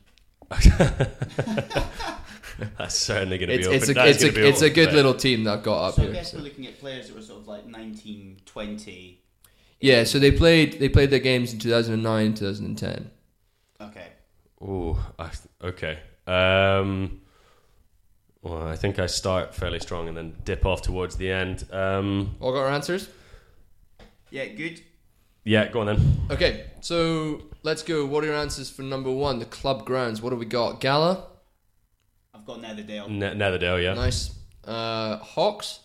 That's 2.77 2.95
certainly 2.95 3.37
going 3.37 3.49
to 3.49 3.57
be 3.57 3.63
It's, 3.63 3.67
open. 3.67 3.77
it's 3.77 3.89
a 3.89 4.07
it's 4.07 4.19
gonna 4.23 4.31
a 4.31 4.35
be 4.35 4.47
it's 4.47 4.61
a 4.61 4.69
good 4.69 4.89
play. 4.89 4.95
little 4.95 5.13
team 5.13 5.43
that 5.43 5.63
got 5.63 5.89
up 5.89 5.95
so 5.95 6.03
I 6.03 6.07
guess 6.07 6.31
so. 6.31 6.37
we're 6.37 6.43
looking 6.43 6.65
at 6.67 6.79
players 6.79 7.07
that 7.07 7.15
were 7.15 7.21
sort 7.21 7.41
of 7.41 7.47
like 7.47 7.65
19, 7.65 8.37
20. 8.45 9.21
Yeah, 9.81 10.03
so 10.05 10.19
they 10.19 10.31
played 10.31 10.79
they 10.79 10.87
played 10.87 11.09
their 11.09 11.19
games 11.19 11.51
in 11.51 11.59
2009, 11.59 12.33
2010. 12.33 13.11
Okay. 13.81 14.07
Ooh, 14.61 14.97
I, 15.19 15.31
okay. 15.63 15.99
Um, 16.25 17.21
well, 18.45 18.67
I 18.67 18.75
think 18.75 18.99
I 18.99 19.07
start 19.07 19.53
fairly 19.55 19.79
strong 19.79 20.07
and 20.07 20.15
then 20.15 20.35
dip 20.45 20.65
off 20.65 20.81
towards 20.81 21.17
the 21.17 21.31
end. 21.31 21.65
Um, 21.71 22.35
All 22.39 22.53
got 22.53 22.59
our 22.59 22.69
answers? 22.69 23.09
Yeah, 24.29 24.45
good. 24.45 24.81
yeah, 25.43 25.67
go 25.69 25.81
on 25.81 25.87
then. 25.87 26.17
Okay, 26.31 26.65
so 26.81 27.41
let's 27.63 27.83
go. 27.83 28.05
What 28.05 28.23
are 28.23 28.27
your 28.27 28.35
answers 28.35 28.69
for 28.69 28.81
number 28.83 29.11
one, 29.11 29.39
the 29.39 29.45
club 29.45 29.85
grounds? 29.85 30.21
What 30.21 30.31
have 30.31 30.39
we 30.39 30.45
got? 30.45 30.79
Gala, 30.81 31.25
I've 32.33 32.45
got 32.45 32.59
Netherdale. 32.61 33.09
Ne- 33.09 33.33
Netherdale, 33.35 33.81
yeah. 33.83 33.93
nice. 33.93 34.31
Uh, 34.63 35.17
Hawks, 35.17 35.79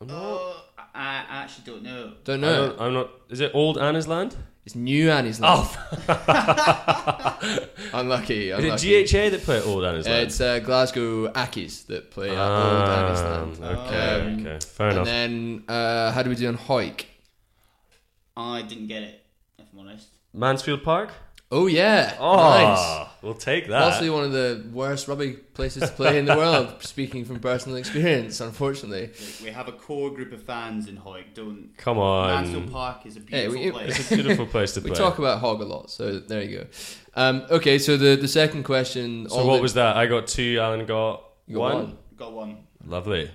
Oh, 0.00 0.64
I, 0.76 1.24
I 1.28 1.42
actually 1.42 1.64
don't 1.72 1.82
know. 1.82 2.14
don't 2.24 2.42
I 2.44 2.46
know. 2.48 2.68
don't, 2.68 2.80
I'm 2.80 2.92
not. 2.94 3.10
Is 3.30 3.40
it 3.40 3.52
Old 3.54 3.76
Anniesland? 3.78 4.34
It's 4.66 4.74
New 4.74 5.08
Anniesland. 5.08 5.40
Oh, 5.44 5.70
unlucky. 7.92 8.50
is 8.50 8.82
it 8.84 9.10
GHA 9.10 9.28
that 9.30 9.42
play 9.42 9.58
at 9.58 9.66
Old 9.66 9.84
Anna's 9.84 10.06
Uh, 10.06 10.10
Land? 10.10 10.22
it's 10.26 10.40
uh, 10.40 10.58
Glasgow 10.60 11.28
Accies 11.32 11.86
that 11.86 12.10
play 12.10 12.30
at 12.30 12.38
Old 12.38 12.88
Anniesland. 12.88 13.58
Ah, 13.62 13.86
okay, 13.86 14.20
Um, 14.20 14.46
okay, 14.46 14.58
fair 14.64 14.88
and 14.88 14.96
enough. 14.96 15.06
then 15.06 15.64
uh, 15.68 16.12
how 16.12 16.22
do 16.22 16.30
we 16.30 16.36
do 16.36 16.48
on 16.48 16.56
Hawick? 16.56 17.04
I 18.36 18.62
didn't 18.62 18.86
get 18.86 19.02
it, 19.02 19.22
if 19.58 19.66
I'm 19.72 19.80
honest. 19.80 20.08
Mansfield 20.32 20.82
Park. 20.82 21.10
Oh 21.56 21.66
yeah, 21.68 22.16
Oh, 22.18 22.36
nice. 22.36 23.08
we'll 23.22 23.34
take 23.34 23.68
that. 23.68 23.80
Possibly 23.80 24.10
one 24.10 24.24
of 24.24 24.32
the 24.32 24.64
worst 24.72 25.06
rugby 25.06 25.34
places 25.34 25.88
to 25.88 25.94
play 25.94 26.18
in 26.18 26.24
the 26.24 26.36
world. 26.42 26.82
speaking 26.82 27.24
from 27.24 27.38
personal 27.38 27.76
experience, 27.78 28.40
unfortunately. 28.40 29.10
We 29.42 29.50
have 29.50 29.68
a 29.68 29.72
core 29.72 30.10
group 30.10 30.32
of 30.32 30.42
fans 30.42 30.88
in 30.88 30.96
Hawick. 30.96 31.32
Don't. 31.34 31.70
Come 31.76 31.98
on, 31.98 32.28
Mansfield 32.44 32.72
Park 32.72 33.06
is 33.06 33.16
a 33.16 33.20
Hey, 33.20 33.46
beautiful 33.46 33.62
we- 33.64 33.70
place. 33.70 34.00
it's 34.00 34.10
a 34.10 34.14
beautiful 34.16 34.46
place 34.46 34.72
to 34.74 34.80
We 34.80 34.90
play. 34.90 34.98
We 34.98 35.04
talk 35.04 35.18
about 35.20 35.38
Hog 35.38 35.60
a 35.60 35.64
lot, 35.64 35.90
so 35.90 36.18
there 36.18 36.42
you 36.42 36.58
go. 36.58 36.66
Um, 37.14 37.46
okay, 37.50 37.78
so 37.78 37.96
the, 37.96 38.16
the 38.16 38.26
second 38.28 38.64
question. 38.64 39.28
so 39.28 39.46
what 39.46 39.56
the- 39.56 39.62
was 39.62 39.74
that? 39.74 39.96
I 39.96 40.06
got 40.06 40.26
two. 40.26 40.58
Alan 40.60 40.84
got, 40.86 41.22
You 41.46 41.54
got 41.56 41.60
one. 41.60 41.74
one. 41.84 41.98
Got 42.16 42.32
one. 42.32 42.58
Lovely. 42.84 43.30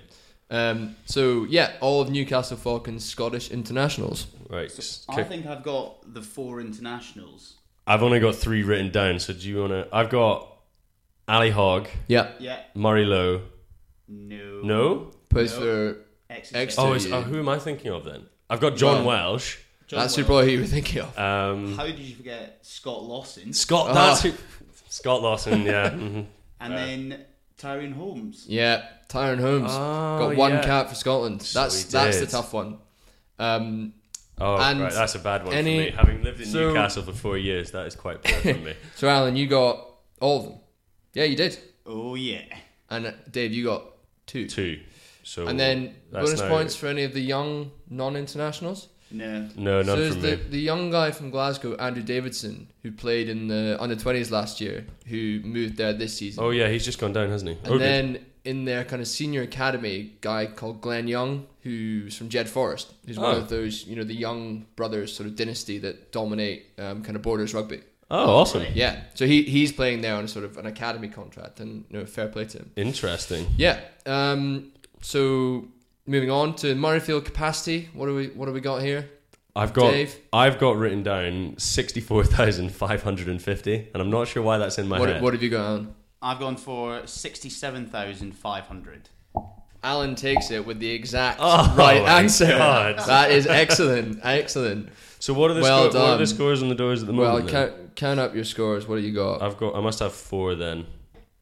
Um, 0.50 0.96
so 1.06 1.44
yeah, 1.48 1.72
all 1.80 2.02
of 2.02 2.10
Newcastle 2.10 2.56
Falcons 2.58 3.04
Scottish 3.04 3.50
internationals. 3.50 4.26
Right. 4.50 4.68
just 4.74 5.08
I 5.08 5.22
think 5.22 5.46
I've 5.46 5.62
got 5.62 6.12
the 6.12 6.20
four 6.20 6.60
internationals. 6.60 7.54
I've 7.90 8.02
only 8.04 8.20
got 8.20 8.36
three 8.36 8.62
written 8.62 8.90
down. 8.90 9.18
So 9.18 9.32
do 9.32 9.48
you 9.48 9.58
want 9.60 9.72
to? 9.72 9.88
I've 9.92 10.10
got 10.10 10.46
Ali 11.26 11.50
Hogg, 11.50 11.88
Yeah, 12.06 12.30
Yeah. 12.38 12.60
Murray 12.74 13.04
Lowe. 13.04 13.42
No. 14.08 14.60
No. 14.62 15.10
plays 15.28 15.52
No. 15.54 15.60
for 15.60 15.96
Exeter. 16.28 16.80
Oh, 16.80 16.92
is, 16.92 17.10
oh, 17.10 17.22
who 17.22 17.38
am 17.40 17.48
I 17.48 17.58
thinking 17.58 17.90
of 17.92 18.04
then? 18.04 18.26
I've 18.48 18.60
got 18.60 18.76
John 18.76 19.04
Well- 19.04 19.32
Welsh. 19.32 19.58
John 19.88 20.00
That's 20.00 20.14
who 20.14 20.22
probably 20.24 20.52
you 20.52 20.60
were 20.60 20.66
thinking 20.66 21.02
of. 21.02 21.18
Um, 21.18 21.76
How 21.76 21.84
did 21.84 21.98
you 21.98 22.14
forget 22.14 22.58
Scott 22.62 23.02
Lawson? 23.02 23.52
Scott. 23.52 23.88
Oh. 23.90 23.94
That's 23.94 24.22
who. 24.22 24.32
Scott 24.88 25.20
Lawson. 25.20 25.62
Yeah. 25.62 25.90
mhm. 25.94 26.26
And 26.60 26.72
then 26.72 27.24
Tyrone 27.58 27.90
Holmes. 27.92 28.44
Yeah, 28.48 28.84
Tyrone 29.08 29.40
Holmes 29.40 29.72
Oh, 29.72 30.18
got 30.28 30.36
one 30.36 30.52
yeah. 30.52 30.62
cap 30.64 30.88
for 30.90 30.94
Scotland. 30.94 31.42
So 31.42 31.60
That's 31.62 31.84
that's 31.84 32.20
the 32.20 32.26
tough 32.26 32.52
one. 32.52 32.78
Um, 33.40 33.94
Oh, 34.40 34.56
And 34.56 34.80
right. 34.80 34.92
That's 34.92 35.14
a 35.14 35.18
bad 35.18 35.44
one 35.44 35.54
any- 35.54 35.90
for 35.90 35.90
me. 35.90 35.96
Having 35.96 36.22
lived 36.22 36.40
in 36.40 36.46
so- 36.46 36.68
Newcastle 36.68 37.02
for 37.02 37.12
four 37.12 37.36
years, 37.38 37.70
that 37.72 37.86
is 37.86 37.94
quite 37.94 38.22
poor 38.22 38.54
from 38.54 38.64
me. 38.64 38.74
so 38.96 39.08
Alan, 39.08 39.36
you 39.36 39.46
got 39.46 39.86
all 40.20 40.38
of 40.38 40.44
them. 40.44 40.54
Yeah, 41.14 41.24
you 41.24 41.36
did. 41.36 41.58
Oh 41.86 42.14
yeah. 42.14 42.42
And 42.88 43.06
uh, 43.06 43.12
Dave, 43.30 43.52
you 43.52 43.64
got 43.64 43.84
two. 44.26 44.46
Two. 44.48 44.80
So 45.22 45.46
And 45.46 45.58
then 45.60 45.94
bonus 46.10 46.40
now- 46.40 46.48
points 46.48 46.74
for 46.76 46.86
any 46.86 47.04
of 47.04 47.12
the 47.12 47.20
young 47.20 47.70
non-internationals. 47.88 48.88
No. 49.12 49.48
No, 49.56 49.82
so 49.82 49.86
none 49.88 49.98
there's 49.98 50.12
from 50.14 50.22
the, 50.22 50.36
me. 50.36 50.42
the 50.50 50.60
young 50.60 50.90
guy 50.90 51.10
from 51.10 51.30
Glasgow, 51.30 51.74
Andrew 51.76 52.02
Davidson, 52.02 52.68
who 52.84 52.92
played 52.92 53.28
in 53.28 53.48
the 53.48 53.76
under 53.80 53.96
twenties 53.96 54.30
last 54.30 54.60
year, 54.60 54.86
who 55.06 55.40
moved 55.44 55.76
there 55.76 55.92
this 55.92 56.16
season. 56.16 56.42
Oh 56.44 56.50
yeah, 56.50 56.68
he's 56.68 56.84
just 56.84 57.00
gone 57.00 57.12
down, 57.12 57.28
hasn't 57.28 57.50
he? 57.50 57.56
And 57.64 57.66
oh, 57.72 57.78
good. 57.78 58.24
Then 58.44 58.56
in 58.58 58.64
their 58.64 58.84
kind 58.84 59.00
of 59.02 59.08
senior 59.08 59.42
academy, 59.42 60.12
guy 60.20 60.46
called 60.46 60.80
Glenn 60.80 61.08
Young, 61.08 61.46
who's 61.62 62.16
from 62.16 62.28
Jed 62.28 62.48
Forest, 62.48 62.92
who's 63.06 63.18
one 63.18 63.34
Oh. 63.34 63.38
of 63.38 63.48
those 63.48 63.86
you 63.86 63.96
know 63.96 64.04
the 64.04 64.14
young 64.14 64.66
brothers 64.76 65.14
sort 65.14 65.28
of 65.28 65.36
dynasty 65.36 65.78
that 65.78 66.12
dominate 66.12 66.66
um, 66.78 67.02
kind 67.02 67.16
of 67.16 67.22
borders 67.22 67.52
rugby. 67.54 67.80
oh, 68.10 68.36
awesome. 68.40 68.64
Yeah, 68.74 69.02
so 69.14 69.26
he 69.26 69.42
he's 69.42 69.72
playing 69.72 70.00
there 70.00 70.14
on 70.16 70.26
sort 70.28 70.44
of 70.44 70.56
an 70.58 70.66
academy 70.66 71.08
contract, 71.08 71.60
and 71.60 71.84
you 71.90 71.98
know 71.98 72.06
fair 72.06 72.28
play 72.28 72.44
to 72.46 72.58
him. 72.58 72.70
Interesting. 72.76 73.46
Yeah. 73.56 73.80
Um. 74.06 74.72
So 75.02 75.68
moving 76.06 76.30
on 76.30 76.54
to 76.56 76.74
Murrayfield 76.74 77.24
capacity, 77.24 77.88
what 77.94 78.06
do 78.06 78.14
we 78.14 78.26
what 78.28 78.46
do 78.46 78.52
we 78.52 78.60
got 78.60 78.82
here? 78.82 79.08
I've 79.56 79.72
got 79.72 79.90
Dave? 79.90 80.16
I've 80.32 80.58
got 80.58 80.76
written 80.76 81.02
down 81.02 81.54
sixty 81.58 82.00
four 82.00 82.24
thousand 82.24 82.70
five 82.72 83.02
hundred 83.02 83.28
and 83.28 83.42
fifty, 83.42 83.88
and 83.92 84.00
I'm 84.02 84.10
not 84.10 84.28
sure 84.28 84.42
why 84.42 84.58
that's 84.58 84.78
in 84.78 84.88
my 84.88 84.98
What, 85.00 85.08
head. 85.08 85.22
what 85.22 85.32
have 85.34 85.42
you 85.42 85.50
got 85.50 85.66
on? 85.66 85.94
I've 86.22 86.38
gone 86.38 86.56
for 86.56 87.06
sixty-seven 87.06 87.86
thousand 87.86 88.32
five 88.36 88.64
hundred. 88.64 89.08
Alan 89.82 90.14
takes 90.14 90.50
it 90.50 90.66
with 90.66 90.78
the 90.78 90.90
exact 90.90 91.38
Oh, 91.40 91.74
right 91.76 92.02
answer. 92.02 92.46
God. 92.48 92.96
That 93.06 93.30
is 93.30 93.46
excellent, 93.46 94.20
excellent. 94.22 94.90
so 95.18 95.32
what 95.32 95.50
are 95.50 95.54
the 95.54 95.62
Well 95.62 95.90
sco- 95.90 95.98
what 96.00 96.10
are 96.10 96.18
the 96.18 96.26
scores 96.26 96.62
on 96.62 96.68
the 96.68 96.74
doors 96.74 97.00
at 97.02 97.06
the 97.06 97.14
Well, 97.14 97.32
moment? 97.38 97.50
then? 97.50 97.68
count, 97.70 97.96
count 97.96 98.20
up 98.20 98.34
your 98.34 98.44
scores. 98.44 98.86
What 98.86 98.96
do 98.96 99.02
you 99.02 99.14
got? 99.14 99.40
I've 99.40 99.56
got 99.56 99.74
I 99.74 99.80
must 99.80 100.00
have 100.00 100.12
four 100.12 100.54
then. 100.54 100.86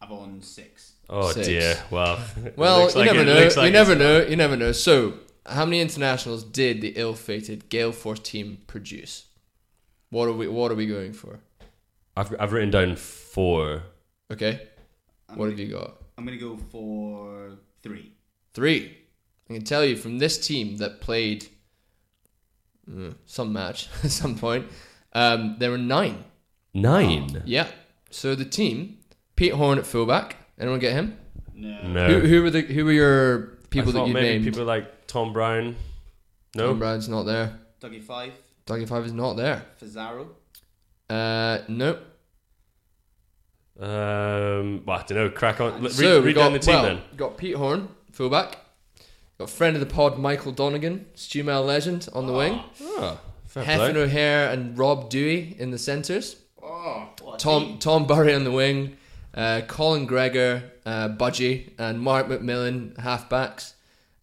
I've 0.01 0.13
on 0.13 0.41
six. 0.43 0.93
Oh 1.11 1.33
Six. 1.33 1.47
dear. 1.49 1.77
Well, 1.91 2.21
Well, 2.57 2.83
looks 2.83 2.95
you 2.95 3.01
like 3.01 3.07
never 3.13 3.23
it- 3.23 3.27
know. 3.27 3.61
like 3.61 3.67
you 3.67 3.73
never 3.73 3.93
it's- 3.93 3.99
know. 4.25 4.31
You 4.31 4.37
never 4.37 4.57
know. 4.57 4.71
So, 4.73 5.15
how 5.45 5.65
many 5.65 5.81
internationals 5.81 6.45
did 6.45 6.81
the 6.83 6.91
ill-fated 6.95 7.69
Gale 7.71 7.91
Force 7.93 8.21
team 8.21 8.59
produce? 8.69 9.25
What 10.11 10.29
are 10.29 10.33
we? 10.33 10.47
What 10.47 10.71
are 10.71 10.77
we 10.77 10.87
going 10.87 11.13
for? 11.13 11.41
I've 12.17 12.33
I've 12.39 12.53
written 12.53 12.71
down 12.71 12.95
four. 12.95 13.83
Okay. 14.31 14.68
What 15.35 15.51
have 15.51 15.59
you 15.59 15.69
got? 15.69 15.97
I'm 16.17 16.25
gonna 16.25 16.37
go 16.39 16.57
for 16.57 17.53
three. 17.83 18.13
Three. 18.55 18.97
I 19.49 19.55
can 19.55 19.65
tell 19.65 19.85
you 19.85 19.97
from 19.97 20.19
this 20.19 20.39
team 20.39 20.77
that 20.79 21.01
played 21.01 21.47
uh, 22.91 23.11
some 23.27 23.53
match 23.53 23.89
at 24.05 24.11
some 24.11 24.37
point. 24.37 24.67
Um, 25.13 25.57
there 25.59 25.71
were 25.71 25.79
nine. 25.79 26.25
Nine. 26.75 27.43
Yeah. 27.47 27.69
So 28.11 28.35
the 28.35 28.45
team, 28.45 28.99
Pete 29.37 29.53
Horne 29.53 29.79
at 29.79 29.87
fullback. 29.87 30.37
Anyone 30.59 30.81
get 30.81 30.93
him? 30.93 31.17
No. 31.55 31.83
No. 31.83 32.07
Who, 32.09 32.21
who 32.27 32.43
were 32.43 32.51
the 32.51 32.61
Who 32.63 32.85
were 32.85 32.93
your 32.93 33.39
people 33.71 33.91
I 33.91 34.01
that 34.01 34.09
you 34.09 34.15
maybe 34.15 34.29
named? 34.29 34.45
people 34.45 34.65
like 34.65 35.07
Tom 35.07 35.33
Brown. 35.33 35.77
No. 36.55 36.69
Tom 36.69 36.79
Brown's 36.79 37.09
not 37.09 37.25
there. 37.25 37.59
Dougie 37.81 38.03
Fife. 38.03 38.35
Dougie 38.67 38.89
Fife 38.89 39.07
is 39.07 39.13
not 39.13 39.37
there. 39.37 39.65
Fazaro. 39.81 40.29
Uh, 41.09 41.59
nope. 41.69 42.01
Um, 43.79 44.83
well, 44.85 44.99
I 44.99 45.03
don't 45.07 45.19
know. 45.19 45.31
Crack 45.31 45.61
on. 45.61 45.83
Read, 45.83 45.93
so 45.93 46.21
we 46.21 46.27
read 46.29 46.35
got 46.35 46.45
down 46.45 46.53
the 46.53 46.59
team 46.59 46.75
well, 46.75 46.83
then. 46.85 47.01
got 47.17 47.37
Pete 47.37 47.55
Horne, 47.57 47.89
fullback. 48.13 48.59
Got 49.39 49.51
friend 49.51 49.77
of 49.77 49.81
the 49.81 49.87
pod 49.87 50.19
Michael 50.19 50.51
Donegan, 50.53 51.07
Stumel 51.15 51.65
legend 51.65 52.09
on 52.13 52.27
the 52.27 52.33
wing. 52.33 52.61
Oh, 52.83 53.21
fair 53.47 53.63
Hefin 53.65 53.93
play. 53.93 54.03
O'Hare 54.03 54.51
and 54.51 54.77
Rob 54.77 55.11
Dewey 55.11 55.55
in 55.59 55.71
the 55.71 55.79
centres. 55.79 56.37
Oh, 56.61 57.09
Tom 57.39 57.65
team. 57.65 57.79
Tom 57.79 58.07
Burry 58.07 58.35
on 58.35 58.43
the 58.45 58.51
wing. 58.51 58.97
Uh, 59.33 59.61
Colin 59.69 60.07
Gregor, 60.07 60.65
uh, 60.85 61.11
Budgie, 61.11 61.71
and 61.79 62.01
Mark 62.01 62.27
McMillan 62.27 62.97
halfbacks. 62.97 63.75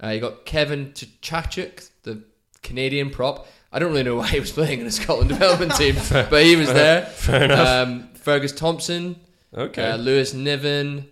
Uh, 0.04 0.10
you 0.10 0.20
got 0.20 0.46
Kevin 0.46 0.92
Tkachuk, 0.92 1.90
the 2.04 2.24
Canadian 2.62 3.10
prop. 3.10 3.48
I 3.72 3.80
don't 3.80 3.92
really 3.92 4.04
know 4.04 4.16
why 4.16 4.28
he 4.28 4.40
was 4.42 4.52
playing 4.52 4.82
in 4.82 4.86
a 4.86 4.92
Scotland 4.92 5.30
development 5.36 5.76
team, 5.76 5.96
but 6.10 6.44
he 6.44 6.58
was 6.58 6.68
there. 6.74 7.06
Fair 7.06 7.44
enough. 7.46 7.88
Um, 7.88 8.10
Fergus 8.16 8.52
Thomson, 8.52 9.16
okay. 9.56 9.92
uh, 9.92 9.98
Lewis 9.98 10.34
Niven, 10.34 11.08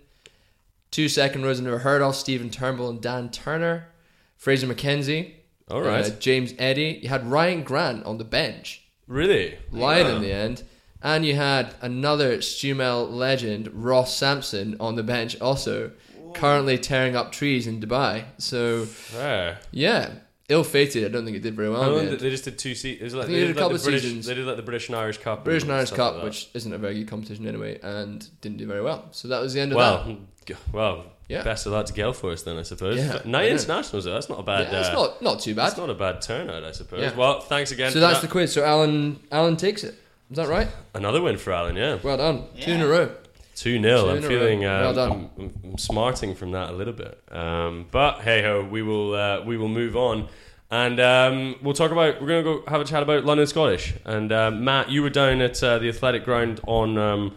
two 0.90 1.08
second 1.08 1.44
rows 1.44 1.58
heard 1.60 2.02
of, 2.02 2.14
Stephen 2.14 2.50
Turnbull 2.50 2.90
and 2.90 3.00
Dan 3.00 3.30
Turner, 3.30 3.88
Fraser 4.36 4.66
McKenzie, 4.66 5.34
All 5.68 5.82
right. 5.82 6.04
uh, 6.06 6.10
James 6.10 6.54
Eddie. 6.58 7.00
You 7.02 7.08
had 7.08 7.26
Ryan 7.26 7.62
Grant 7.62 8.04
on 8.04 8.18
the 8.18 8.24
bench, 8.24 8.84
really? 9.06 9.58
lying 9.70 10.06
in 10.06 10.22
the 10.22 10.32
end, 10.32 10.62
and 11.02 11.24
you 11.24 11.34
had 11.34 11.74
another 11.80 12.38
Stumel 12.38 13.10
legend, 13.10 13.68
Ross 13.72 14.16
Samson, 14.16 14.76
on 14.80 14.94
the 14.96 15.02
bench 15.02 15.40
also, 15.40 15.92
currently 16.34 16.78
tearing 16.78 17.16
up 17.16 17.32
trees 17.32 17.66
in 17.66 17.80
Dubai. 17.80 18.24
So 18.38 18.84
Fair. 18.86 19.58
yeah, 19.70 20.10
ill-fated. 20.48 21.04
I 21.04 21.08
don't 21.08 21.24
think 21.24 21.36
it 21.36 21.42
did 21.42 21.54
very 21.54 21.68
well. 21.70 21.80
How 21.82 21.88
in 21.88 21.92
the 21.94 22.02
long 22.04 22.08
end. 22.12 22.20
they 22.20 22.30
just 22.30 22.44
did 22.44 22.58
two 22.58 22.74
seasons. 22.74 23.14
Like, 23.14 23.26
think 23.26 23.34
they 23.36 23.40
they 23.40 23.46
did 23.46 23.54
did 23.54 23.56
a 23.56 23.60
like 23.60 23.64
couple 23.64 23.78
the 23.78 23.84
British, 23.84 24.02
seasons. 24.02 24.26
They 24.26 24.34
did 24.34 24.46
like 24.46 24.56
the 24.56 24.62
British 24.62 24.88
and 24.88 24.96
Irish 24.96 25.18
Cup. 25.18 25.44
British 25.44 25.62
and 25.62 25.70
and 25.70 25.78
Irish 25.78 25.88
stuff 25.88 25.96
Cup, 25.96 26.12
like 26.14 26.22
that. 26.22 26.24
which 26.26 26.48
isn't 26.54 26.72
a 26.72 26.78
very 26.78 26.94
good 26.94 27.08
competition 27.08 27.46
anyway, 27.46 27.78
and 27.82 28.28
didn't 28.40 28.58
do 28.58 28.66
very 28.66 28.82
well. 28.82 29.08
So 29.12 29.28
that 29.28 29.40
was 29.40 29.54
the 29.54 29.60
end 29.60 29.72
of 29.72 29.78
that. 29.78 30.06
well, 30.06 30.16
g- 30.46 30.54
well, 30.72 31.04
Yeah. 31.28 31.42
best 31.42 31.64
of 31.66 31.72
luck 31.72 31.86
to 31.86 31.92
Gale 31.94 32.12
Force 32.12 32.42
then, 32.42 32.58
I 32.58 32.62
suppose. 32.62 32.98
Yeah, 32.98 33.20
Nine 33.24 33.34
I 33.44 33.46
know. 33.46 33.52
internationals 33.52 34.04
though. 34.04 34.12
That's 34.12 34.28
not 34.28 34.40
a 34.40 34.42
bad. 34.42 34.70
Yeah, 34.70 34.80
it's 34.80 34.88
uh, 34.90 34.92
not 34.92 35.22
not 35.22 35.40
too 35.40 35.54
bad. 35.54 35.66
That's 35.68 35.78
not 35.78 35.88
a 35.90 35.94
bad 35.94 36.20
turnout, 36.20 36.62
I 36.64 36.72
suppose. 36.72 37.00
Yeah. 37.00 37.14
Well, 37.16 37.40
thanks 37.40 37.70
again. 37.72 37.90
So 37.90 37.94
for 37.94 38.00
that's 38.00 38.20
that. 38.20 38.26
the 38.26 38.30
quiz. 38.32 38.52
So 38.52 38.64
Alan 38.64 39.20
Alan 39.32 39.56
takes 39.56 39.82
it. 39.84 39.94
Is 40.30 40.36
that 40.36 40.48
right? 40.48 40.68
another 40.94 41.20
win 41.22 41.36
for 41.38 41.52
Alan. 41.52 41.76
Yeah, 41.76 41.98
Well 42.02 42.16
done. 42.16 42.44
Two 42.60 42.72
in 42.72 42.80
a 42.80 42.84
Yeah. 42.84 42.90
row. 42.90 43.10
Two 43.54 43.80
0 43.80 44.10
I'm 44.10 44.22
feeling. 44.22 44.64
Um, 44.64 44.80
Well 44.80 44.94
done. 44.94 45.30
I'm, 45.38 45.78
smarting 45.78 46.34
from 46.34 46.52
that 46.52 46.70
a 46.70 46.72
little 46.72 46.92
bit. 46.92 47.20
Um, 47.30 47.86
but 47.90 48.20
hey 48.20 48.42
ho, 48.42 48.64
we 48.64 48.82
will 48.82 49.14
uh, 49.14 49.42
we 49.42 49.56
will 49.56 49.68
move 49.68 49.96
on. 49.96 50.28
And 50.70 50.98
um, 50.98 51.56
we'll 51.62 51.74
talk 51.74 51.90
about. 51.90 52.20
We're 52.20 52.26
going 52.26 52.44
to 52.44 52.62
go 52.62 52.70
have 52.70 52.80
a 52.80 52.84
chat 52.84 53.02
about 53.02 53.24
London 53.24 53.46
Scottish. 53.46 53.94
And 54.04 54.32
um, 54.32 54.64
Matt, 54.64 54.90
you 54.90 55.02
were 55.02 55.10
down 55.10 55.40
at 55.40 55.62
uh, 55.62 55.78
the 55.78 55.88
Athletic 55.88 56.24
Ground 56.24 56.60
on 56.66 56.98
um, 56.98 57.36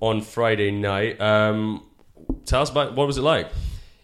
on 0.00 0.20
Friday 0.20 0.70
night. 0.70 1.20
Um, 1.20 1.84
tell 2.44 2.62
us 2.62 2.70
about 2.70 2.94
what 2.94 3.06
was 3.06 3.18
it 3.18 3.22
like. 3.22 3.48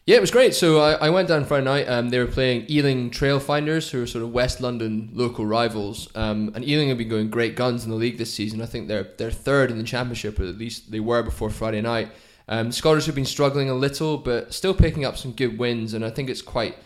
Yeah, 0.04 0.16
it 0.16 0.20
was 0.20 0.32
great. 0.32 0.52
So 0.52 0.80
I, 0.80 0.94
I 0.94 1.10
went 1.10 1.28
down 1.28 1.44
Friday 1.44 1.64
night. 1.64 1.88
Um, 1.88 2.08
they 2.08 2.18
were 2.18 2.26
playing 2.26 2.66
Ealing 2.68 3.10
Trailfinders, 3.10 3.90
who 3.90 4.02
are 4.02 4.06
sort 4.06 4.24
of 4.24 4.32
West 4.32 4.60
London 4.60 5.10
local 5.12 5.46
rivals. 5.46 6.08
Um, 6.16 6.50
and 6.56 6.66
Ealing 6.66 6.88
have 6.88 6.98
been 6.98 7.08
going 7.08 7.30
great 7.30 7.54
guns 7.54 7.84
in 7.84 7.90
the 7.90 7.96
league 7.96 8.18
this 8.18 8.34
season. 8.34 8.60
I 8.60 8.66
think 8.66 8.88
they're 8.88 9.08
they're 9.16 9.30
third 9.30 9.70
in 9.70 9.78
the 9.78 9.84
championship, 9.84 10.40
or 10.40 10.44
at 10.44 10.58
least 10.58 10.90
they 10.90 10.98
were 10.98 11.22
before 11.22 11.50
Friday 11.50 11.80
night. 11.80 12.10
Um, 12.48 12.72
Scottish 12.72 13.06
have 13.06 13.14
been 13.14 13.24
struggling 13.24 13.70
a 13.70 13.74
little, 13.74 14.18
but 14.18 14.52
still 14.52 14.74
picking 14.74 15.04
up 15.04 15.16
some 15.16 15.32
good 15.32 15.56
wins. 15.56 15.94
And 15.94 16.04
I 16.04 16.10
think 16.10 16.28
it's 16.28 16.42
quite 16.42 16.76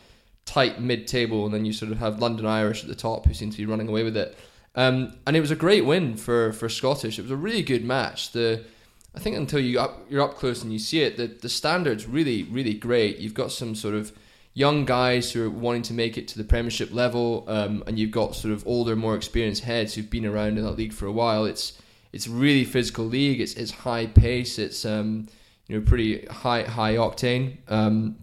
tight 0.45 0.79
mid-table. 0.79 1.47
And 1.47 1.55
then 1.55 1.65
you 1.65 1.73
sort 1.73 1.93
of 1.93 1.99
have 1.99 2.21
London 2.21 2.45
Irish 2.45 2.83
at 2.83 2.89
the 2.91 2.95
top, 2.95 3.25
who 3.25 3.33
seem 3.33 3.51
to 3.51 3.57
be 3.57 3.65
running 3.65 3.89
away 3.89 4.03
with 4.03 4.17
it. 4.19 4.37
Um, 4.75 5.15
and 5.27 5.35
it 5.35 5.41
was 5.41 5.51
a 5.51 5.57
great 5.57 5.87
win 5.87 6.19
for 6.19 6.53
for 6.53 6.69
Scottish. 6.69 7.19
It 7.19 7.23
was 7.23 7.31
a 7.31 7.37
really 7.37 7.63
good 7.63 7.83
match. 7.83 8.33
The 8.33 8.63
I 9.17 9.21
think 9.21 9.37
until 9.37 9.61
you 9.61 9.81
up, 9.81 10.07
you're 10.11 10.23
up 10.23 10.37
close 10.37 10.63
and 10.63 10.73
you 10.73 10.79
see 10.79 11.01
it, 11.01 11.17
the 11.17 11.27
the 11.27 11.49
standards 11.49 12.07
really 12.07 12.45
really 12.45 12.75
great. 12.75 13.19
You've 13.19 13.35
got 13.35 13.51
some 13.51 13.75
sort 13.75 13.95
of 13.95 14.13
young 14.53 14.85
guys 14.85 15.33
who 15.33 15.45
are 15.45 15.51
wanting 15.51 15.83
to 15.83 15.93
make 15.93 16.17
it 16.17 16.29
to 16.29 16.39
the 16.39 16.45
Premiership 16.45 16.93
level, 16.93 17.45
um, 17.47 17.85
and 17.87 17.99
you've 17.99 18.11
got 18.11 18.35
sort 18.35 18.55
of 18.55 18.67
older, 18.67 18.97
more 18.97 19.15
experienced 19.15 19.65
heads 19.65 19.95
who've 19.95 20.11
been 20.11 20.25
around 20.25 20.57
in 20.59 20.65
that 20.65 20.73
league 20.73 20.93
for 20.93 21.07
a 21.07 21.13
while. 21.13 21.45
It's 21.45 21.81
it's 22.13 22.29
really 22.29 22.65
physical 22.65 23.05
league. 23.05 23.41
It's 23.41 23.55
it's 23.55 23.71
high 23.71 24.07
pace. 24.07 24.59
It's 24.59 24.85
um 24.85 25.29
you 25.67 25.79
know 25.79 25.85
pretty 25.85 26.27
high 26.27 26.63
high 26.63 26.95
octane. 26.97 27.59
Um, 27.69 28.17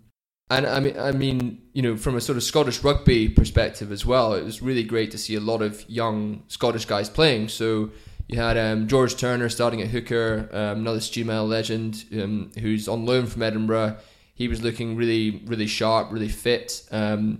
and 0.49 0.67
I 0.67 0.79
mean, 0.79 0.99
I 0.99 1.11
mean, 1.11 1.61
you 1.73 1.81
know, 1.81 1.97
from 1.97 2.15
a 2.15 2.21
sort 2.21 2.37
of 2.37 2.43
Scottish 2.43 2.83
rugby 2.83 3.29
perspective 3.29 3.91
as 3.91 4.05
well, 4.05 4.33
it 4.33 4.43
was 4.43 4.61
really 4.61 4.83
great 4.83 5.09
to 5.11 5.17
see 5.17 5.35
a 5.35 5.39
lot 5.39 5.63
of 5.63 5.89
young 5.89 6.43
Scottish 6.47 6.85
guys 6.85 7.09
playing. 7.09 7.47
So 7.49 7.89
you 8.33 8.39
had 8.39 8.57
um, 8.57 8.87
George 8.87 9.15
Turner 9.15 9.49
starting 9.49 9.81
at 9.81 9.89
hooker, 9.89 10.49
um, 10.51 10.79
another 10.79 10.99
Stumel 10.99 11.47
legend 11.47 12.05
um, 12.13 12.51
who's 12.59 12.87
on 12.87 13.05
loan 13.05 13.27
from 13.27 13.41
Edinburgh. 13.43 13.97
He 14.35 14.47
was 14.47 14.61
looking 14.61 14.95
really, 14.97 15.41
really 15.45 15.67
sharp, 15.67 16.11
really 16.11 16.29
fit. 16.29 16.83
Um, 16.91 17.37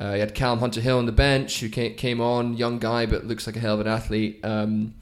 uh, 0.00 0.12
you 0.14 0.20
had 0.20 0.34
Callum 0.34 0.60
Hunter 0.60 0.80
Hill 0.80 0.98
on 0.98 1.06
the 1.06 1.12
bench 1.12 1.60
who 1.60 1.68
came, 1.68 2.20
on, 2.20 2.56
young 2.56 2.78
guy 2.78 3.06
but 3.06 3.26
looks 3.26 3.46
like 3.46 3.56
a 3.56 3.60
hell 3.60 3.74
of 3.74 3.80
an 3.80 3.88
athlete. 3.88 4.40
Um, 4.44 4.94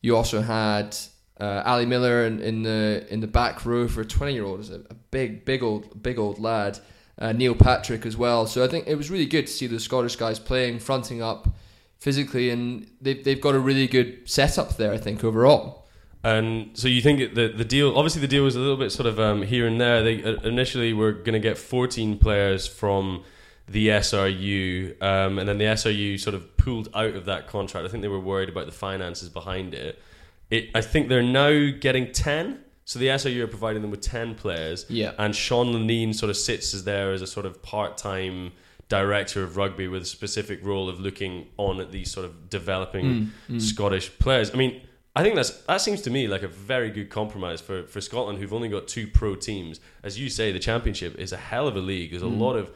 you 0.00 0.16
also 0.16 0.40
had 0.40 0.96
uh, 1.40 1.62
Ali 1.66 1.86
Miller 1.86 2.24
in, 2.24 2.40
in 2.40 2.62
the 2.62 3.06
in 3.10 3.20
the 3.20 3.26
back 3.26 3.66
row 3.66 3.88
for 3.88 4.00
a 4.00 4.06
twenty 4.06 4.32
year 4.32 4.44
old 4.44 4.70
a, 4.70 4.76
a 4.90 4.94
big 5.10 5.44
big 5.44 5.62
old 5.62 6.02
big 6.02 6.18
old 6.18 6.38
lad. 6.38 6.78
uh, 7.18 7.32
Neil 7.32 7.54
Patrick 7.54 8.04
as 8.04 8.16
well. 8.16 8.46
So 8.46 8.64
I 8.64 8.68
think 8.68 8.86
it 8.86 8.94
was 8.94 9.10
really 9.10 9.26
good 9.26 9.46
to 9.46 9.52
see 9.52 9.66
the 9.66 9.80
Scottish 9.80 10.16
guys 10.16 10.38
playing, 10.38 10.80
fronting 10.80 11.22
up 11.22 11.48
physically, 12.06 12.50
and 12.50 12.86
they've 13.00 13.24
they've 13.24 13.40
got 13.40 13.56
a 13.56 13.58
really 13.58 13.88
good 13.88 14.30
setup 14.30 14.76
there. 14.76 14.92
I 14.92 14.98
think 14.98 15.24
overall. 15.24 15.88
And 16.22 16.70
so 16.78 16.86
you 16.86 17.02
think 17.02 17.34
the 17.34 17.48
the 17.48 17.64
deal? 17.64 17.96
Obviously, 17.98 18.20
the 18.20 18.28
deal 18.28 18.44
was 18.44 18.54
a 18.54 18.60
little 18.60 18.76
bit 18.76 18.92
sort 18.92 19.06
of 19.06 19.18
um, 19.18 19.42
here 19.42 19.66
and 19.66 19.80
there. 19.80 20.04
They 20.04 20.22
uh, 20.22 20.36
initially 20.42 20.92
were 20.92 21.10
going 21.10 21.32
to 21.32 21.40
get 21.40 21.58
14 21.58 22.18
players 22.18 22.68
from 22.68 23.24
the 23.68 23.88
SRU, 23.88 25.02
um, 25.02 25.40
and 25.40 25.48
then 25.48 25.58
the 25.58 25.64
SRU 25.64 26.20
sort 26.20 26.34
of 26.34 26.56
pulled 26.56 26.88
out 26.94 27.14
of 27.14 27.24
that 27.24 27.48
contract. 27.48 27.84
I 27.84 27.88
think 27.90 28.02
they 28.02 28.14
were 28.16 28.20
worried 28.20 28.48
about 28.48 28.66
the 28.66 28.78
finances 28.86 29.28
behind 29.28 29.74
it. 29.74 30.00
It, 30.48 30.70
I 30.76 30.82
think 30.82 31.08
they're 31.08 31.24
now 31.24 31.72
getting 31.80 32.12
10. 32.12 32.60
So 32.84 33.00
the 33.00 33.08
SRU 33.08 33.40
are 33.40 33.48
providing 33.48 33.82
them 33.82 33.90
with 33.90 34.00
10 34.00 34.36
players. 34.36 34.86
Yeah. 34.88 35.10
And 35.18 35.34
Sean 35.34 35.72
Lineen 35.74 36.14
sort 36.14 36.30
of 36.30 36.36
sits 36.36 36.72
as 36.72 36.84
there 36.84 37.12
as 37.12 37.20
a 37.20 37.26
sort 37.26 37.44
of 37.44 37.60
part 37.60 37.96
time 37.96 38.52
director 38.88 39.42
of 39.42 39.56
rugby 39.56 39.88
with 39.88 40.02
a 40.02 40.06
specific 40.06 40.64
role 40.64 40.88
of 40.88 41.00
looking 41.00 41.48
on 41.56 41.80
at 41.80 41.90
these 41.92 42.10
sort 42.10 42.24
of 42.26 42.48
developing 42.48 43.32
Mm, 43.48 43.60
Scottish 43.60 44.16
players. 44.18 44.52
I 44.52 44.56
mean, 44.56 44.80
I 45.16 45.22
think 45.22 45.34
that's 45.34 45.50
that 45.62 45.80
seems 45.80 46.02
to 46.02 46.10
me 46.10 46.28
like 46.28 46.42
a 46.42 46.48
very 46.48 46.90
good 46.90 47.08
compromise 47.10 47.60
for, 47.60 47.84
for 47.86 48.00
Scotland, 48.00 48.38
who've 48.38 48.52
only 48.52 48.68
got 48.68 48.86
two 48.86 49.06
pro 49.08 49.34
teams. 49.34 49.80
As 50.02 50.18
you 50.20 50.28
say, 50.28 50.52
the 50.52 50.58
Championship 50.58 51.16
is 51.18 51.32
a 51.32 51.36
hell 51.36 51.66
of 51.66 51.74
a 51.76 51.80
league. 51.80 52.10
There's 52.10 52.22
a 52.22 52.26
Mm. 52.26 52.38
lot 52.38 52.56
of 52.56 52.70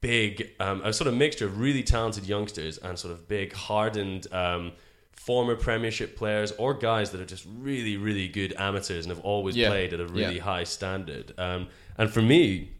big, 0.00 0.50
um, 0.58 0.82
a 0.84 0.92
sort 0.92 1.06
of 1.08 1.14
mixture 1.14 1.46
of 1.46 1.60
really 1.60 1.82
talented 1.82 2.26
youngsters 2.26 2.78
and 2.78 2.98
sort 2.98 3.12
of 3.12 3.28
big, 3.28 3.52
hardened 3.52 4.26
um, 4.32 4.72
former 5.12 5.54
Premiership 5.54 6.16
players 6.16 6.50
or 6.58 6.74
guys 6.74 7.10
that 7.12 7.20
are 7.20 7.24
just 7.26 7.46
really, 7.58 7.96
really 7.96 8.26
good 8.26 8.52
amateurs 8.58 9.06
and 9.06 9.14
have 9.14 9.24
always 9.24 9.56
Yeah. 9.56 9.68
played 9.68 9.92
at 9.94 10.00
a 10.00 10.06
really 10.06 10.36
Yeah. 10.36 10.42
high 10.42 10.64
standard. 10.64 11.32
Um, 11.38 11.68
and 11.96 12.10
for 12.10 12.20
me, 12.22 12.70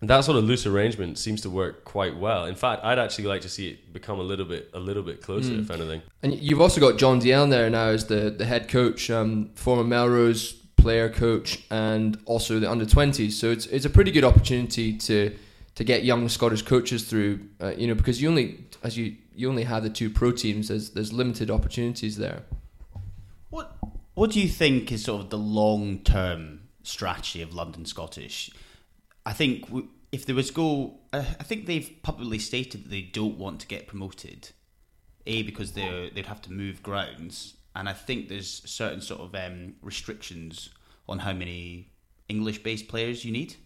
that 0.00 0.20
sort 0.24 0.38
of 0.38 0.44
loose 0.44 0.64
arrangement 0.66 1.18
seems 1.18 1.40
to 1.42 1.50
work 1.50 1.84
quite 1.84 2.16
well. 2.16 2.44
In 2.46 2.54
fact, 2.54 2.84
I'd 2.84 2.98
actually 3.00 3.24
like 3.24 3.40
to 3.42 3.48
see 3.48 3.68
it 3.70 3.92
become 3.92 4.20
a 4.20 4.22
little 4.22 4.44
bit, 4.46 4.70
a 4.72 4.78
little 4.78 5.02
bit 5.02 5.20
closer, 5.22 5.52
Mm. 5.52 5.60
if 5.60 5.70
anything. 5.70 6.02
And 6.22 6.34
you've 6.38 6.60
also 6.60 6.80
got 6.80 6.98
John 6.98 7.20
Dalziel 7.20 7.50
there 7.50 7.68
now 7.68 7.88
as 7.88 8.06
the, 8.06 8.30
the 8.30 8.44
head 8.44 8.68
coach, 8.68 9.10
um, 9.10 9.50
former 9.54 9.82
Melrose 9.82 10.52
player 10.76 11.08
coach, 11.08 11.58
and 11.70 12.16
also 12.26 12.60
the 12.60 12.70
under 12.70 12.84
20s. 12.86 13.32
So 13.32 13.50
it's 13.50 13.66
it's 13.66 13.84
a 13.84 13.90
pretty 13.90 14.12
good 14.12 14.24
opportunity 14.24 14.96
to 14.98 15.34
to 15.74 15.84
get 15.84 16.04
young 16.04 16.28
Scottish 16.28 16.62
coaches 16.62 17.02
through. 17.04 17.40
Uh, 17.60 17.72
you 17.76 17.86
know, 17.88 17.94
because 17.94 18.22
you 18.22 18.28
only 18.28 18.64
as 18.84 18.96
you 18.96 19.16
you 19.34 19.48
only 19.48 19.64
have 19.64 19.82
the 19.82 19.90
two 19.90 20.10
pro 20.10 20.30
teams. 20.30 20.68
There's 20.68 20.90
there's 20.90 21.12
limited 21.12 21.50
opportunities 21.50 22.16
there. 22.18 22.42
What 23.50 23.76
What 24.14 24.30
do 24.30 24.40
you 24.40 24.48
think 24.48 24.92
is 24.92 25.02
sort 25.04 25.22
of 25.22 25.30
the 25.30 25.38
long 25.38 25.98
term 26.00 26.60
strategy 26.84 27.42
of 27.42 27.52
London 27.54 27.84
Scottish? 27.84 28.50
I 29.28 29.34
think 29.34 29.70
if 30.10 30.24
there 30.24 30.34
was 30.34 30.50
go, 30.50 30.94
uh, 31.12 31.22
I 31.38 31.42
think 31.42 31.66
they've 31.66 31.94
publicly 32.02 32.38
stated 32.38 32.84
that 32.84 32.88
they 32.88 33.02
don't 33.02 33.36
want 33.36 33.60
to 33.60 33.66
get 33.66 33.86
promoted. 33.86 34.48
A 35.26 35.42
because 35.42 35.72
they 35.72 36.10
they'd 36.14 36.24
have 36.24 36.40
to 36.42 36.52
move 36.52 36.82
grounds, 36.82 37.54
and 37.76 37.86
I 37.90 37.92
think 37.92 38.30
there's 38.30 38.62
certain 38.64 39.02
sort 39.02 39.20
of 39.20 39.34
um, 39.34 39.74
restrictions 39.82 40.70
on 41.06 41.18
how 41.18 41.34
many 41.34 41.90
English 42.30 42.62
based 42.62 42.88
players 42.88 43.26
you 43.26 43.32
need. 43.32 43.56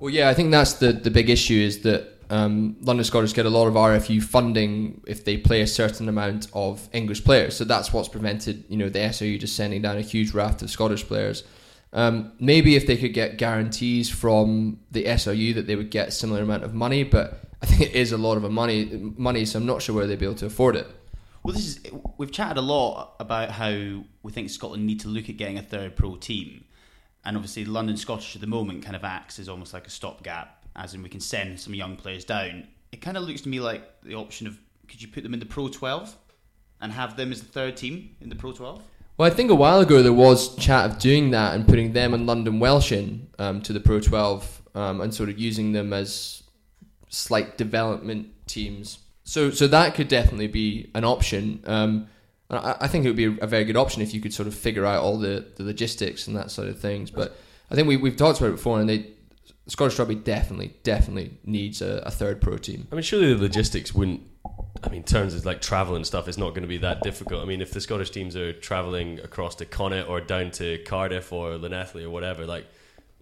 Well, 0.00 0.08
yeah, 0.08 0.30
I 0.30 0.34
think 0.34 0.50
that's 0.50 0.72
the 0.74 0.92
the 0.94 1.10
big 1.10 1.28
issue 1.28 1.60
is 1.60 1.80
that 1.80 2.18
um, 2.30 2.76
London 2.80 3.04
Scottish 3.04 3.34
get 3.34 3.44
a 3.44 3.50
lot 3.50 3.66
of 3.66 3.74
RFU 3.74 4.22
funding 4.22 5.02
if 5.06 5.26
they 5.26 5.36
play 5.36 5.60
a 5.60 5.66
certain 5.66 6.08
amount 6.08 6.48
of 6.54 6.88
English 6.94 7.22
players. 7.22 7.54
So 7.54 7.64
that's 7.64 7.92
what's 7.92 8.08
prevented 8.08 8.64
you 8.70 8.78
know 8.78 8.88
the 8.88 9.00
SRU 9.00 9.38
just 9.38 9.56
sending 9.56 9.82
down 9.82 9.98
a 9.98 10.06
huge 10.14 10.32
raft 10.32 10.62
of 10.62 10.70
Scottish 10.70 11.06
players. 11.06 11.42
Um, 11.96 12.32
maybe 12.38 12.76
if 12.76 12.86
they 12.86 12.98
could 12.98 13.14
get 13.14 13.38
guarantees 13.38 14.10
from 14.10 14.80
the 14.90 15.04
SRU 15.04 15.54
that 15.54 15.66
they 15.66 15.76
would 15.76 15.90
get 15.90 16.08
a 16.08 16.10
similar 16.10 16.42
amount 16.42 16.62
of 16.62 16.74
money, 16.74 17.04
but 17.04 17.40
I 17.62 17.66
think 17.66 17.80
it 17.80 17.92
is 17.92 18.12
a 18.12 18.18
lot 18.18 18.36
of 18.36 18.48
money 18.52 19.14
money, 19.16 19.46
so 19.46 19.58
I'm 19.58 19.64
not 19.64 19.80
sure 19.80 19.94
whether 19.94 20.06
they'd 20.06 20.18
be 20.18 20.26
able 20.26 20.34
to 20.36 20.46
afford 20.46 20.76
it. 20.76 20.86
Well, 21.42 21.54
this 21.54 21.66
is 21.66 21.80
we've 22.18 22.30
chatted 22.30 22.58
a 22.58 22.60
lot 22.60 23.16
about 23.18 23.50
how 23.50 23.70
we 24.22 24.30
think 24.30 24.50
Scotland 24.50 24.86
need 24.86 25.00
to 25.00 25.08
look 25.08 25.30
at 25.30 25.38
getting 25.38 25.56
a 25.56 25.62
third 25.62 25.96
pro 25.96 26.16
team, 26.16 26.64
and 27.24 27.34
obviously 27.34 27.64
London 27.64 27.96
Scottish 27.96 28.34
at 28.34 28.42
the 28.42 28.46
moment 28.46 28.84
kind 28.84 28.94
of 28.94 29.02
acts 29.02 29.38
as 29.38 29.48
almost 29.48 29.72
like 29.72 29.86
a 29.86 29.90
stopgap, 29.90 30.66
as 30.76 30.92
in 30.92 31.02
we 31.02 31.08
can 31.08 31.20
send 31.20 31.58
some 31.58 31.72
young 31.72 31.96
players 31.96 32.26
down. 32.26 32.68
It 32.92 33.00
kind 33.00 33.16
of 33.16 33.22
looks 33.22 33.40
to 33.42 33.48
me 33.48 33.58
like 33.58 34.02
the 34.02 34.16
option 34.16 34.46
of 34.46 34.58
could 34.86 35.00
you 35.00 35.08
put 35.08 35.22
them 35.22 35.32
in 35.32 35.40
the 35.40 35.46
Pro 35.46 35.68
12 35.68 36.14
and 36.82 36.92
have 36.92 37.16
them 37.16 37.32
as 37.32 37.40
the 37.40 37.48
third 37.48 37.78
team 37.78 38.16
in 38.20 38.28
the 38.28 38.36
Pro 38.36 38.52
12? 38.52 38.82
Well, 39.18 39.30
I 39.30 39.34
think 39.34 39.50
a 39.50 39.54
while 39.54 39.80
ago 39.80 40.02
there 40.02 40.12
was 40.12 40.54
chat 40.56 40.90
of 40.90 40.98
doing 40.98 41.30
that 41.30 41.54
and 41.54 41.66
putting 41.66 41.92
them 41.92 42.12
and 42.12 42.26
London 42.26 42.60
Welsh 42.60 42.92
in 42.92 43.28
um, 43.38 43.62
to 43.62 43.72
the 43.72 43.80
Pro 43.80 43.98
12 44.00 44.62
um, 44.74 45.00
and 45.00 45.14
sort 45.14 45.30
of 45.30 45.38
using 45.38 45.72
them 45.72 45.92
as 45.92 46.42
slight 47.08 47.56
development 47.56 48.28
teams. 48.46 48.98
So, 49.24 49.50
so 49.50 49.66
that 49.68 49.94
could 49.94 50.08
definitely 50.08 50.48
be 50.48 50.90
an 50.94 51.04
option. 51.04 51.62
Um, 51.66 52.08
I, 52.50 52.76
I 52.82 52.88
think 52.88 53.04
it 53.04 53.08
would 53.08 53.16
be 53.16 53.38
a 53.40 53.46
very 53.46 53.64
good 53.64 53.76
option 53.76 54.02
if 54.02 54.12
you 54.12 54.20
could 54.20 54.34
sort 54.34 54.48
of 54.48 54.54
figure 54.54 54.84
out 54.84 55.02
all 55.02 55.18
the, 55.18 55.46
the 55.56 55.64
logistics 55.64 56.26
and 56.26 56.36
that 56.36 56.50
sort 56.50 56.68
of 56.68 56.78
things. 56.78 57.10
But 57.10 57.36
I 57.70 57.74
think 57.74 57.88
we, 57.88 57.96
we've 57.96 58.16
talked 58.16 58.38
about 58.38 58.48
it 58.48 58.56
before, 58.56 58.80
and 58.80 58.88
they 58.88 59.06
Scottish 59.68 59.98
Rugby 59.98 60.14
definitely, 60.14 60.74
definitely 60.84 61.38
needs 61.44 61.82
a, 61.82 62.02
a 62.06 62.10
third 62.10 62.40
pro 62.40 62.56
team. 62.56 62.86
I 62.92 62.94
mean, 62.94 63.02
surely 63.02 63.34
the 63.34 63.40
logistics 63.40 63.94
wouldn't. 63.94 64.22
I 64.82 64.88
mean, 64.88 64.98
in 64.98 65.04
terms 65.04 65.34
of 65.34 65.44
like 65.44 65.60
travel 65.60 65.96
and 65.96 66.06
stuff, 66.06 66.28
it's 66.28 66.38
not 66.38 66.50
going 66.50 66.62
to 66.62 66.68
be 66.68 66.78
that 66.78 67.02
difficult. 67.02 67.42
I 67.42 67.44
mean, 67.44 67.60
if 67.60 67.70
the 67.72 67.80
Scottish 67.80 68.10
teams 68.10 68.36
are 68.36 68.52
traveling 68.52 69.20
across 69.20 69.54
to 69.56 69.64
Connacht 69.64 70.08
or 70.08 70.20
down 70.20 70.50
to 70.52 70.78
Cardiff 70.84 71.32
or 71.32 71.52
Llanelli 71.52 72.04
or 72.04 72.10
whatever, 72.10 72.46
like 72.46 72.66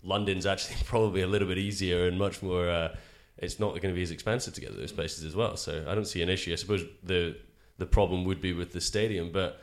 London's 0.02 0.46
actually 0.46 0.76
probably 0.84 1.22
a 1.22 1.26
little 1.26 1.48
bit 1.48 1.58
easier 1.58 2.06
and 2.06 2.18
much 2.18 2.42
more. 2.42 2.68
Uh, 2.68 2.96
it's 3.38 3.58
not 3.58 3.70
going 3.70 3.92
to 3.92 3.94
be 3.94 4.02
as 4.02 4.10
expensive 4.10 4.54
to 4.54 4.60
get 4.60 4.70
to 4.70 4.76
those 4.76 4.92
places 4.92 5.24
as 5.24 5.34
well. 5.34 5.56
So 5.56 5.84
I 5.88 5.94
don't 5.94 6.06
see 6.06 6.22
an 6.22 6.28
issue. 6.28 6.52
I 6.52 6.56
suppose 6.56 6.84
the 7.02 7.36
the 7.76 7.86
problem 7.86 8.24
would 8.24 8.40
be 8.40 8.52
with 8.52 8.72
the 8.72 8.80
stadium, 8.80 9.32
but 9.32 9.60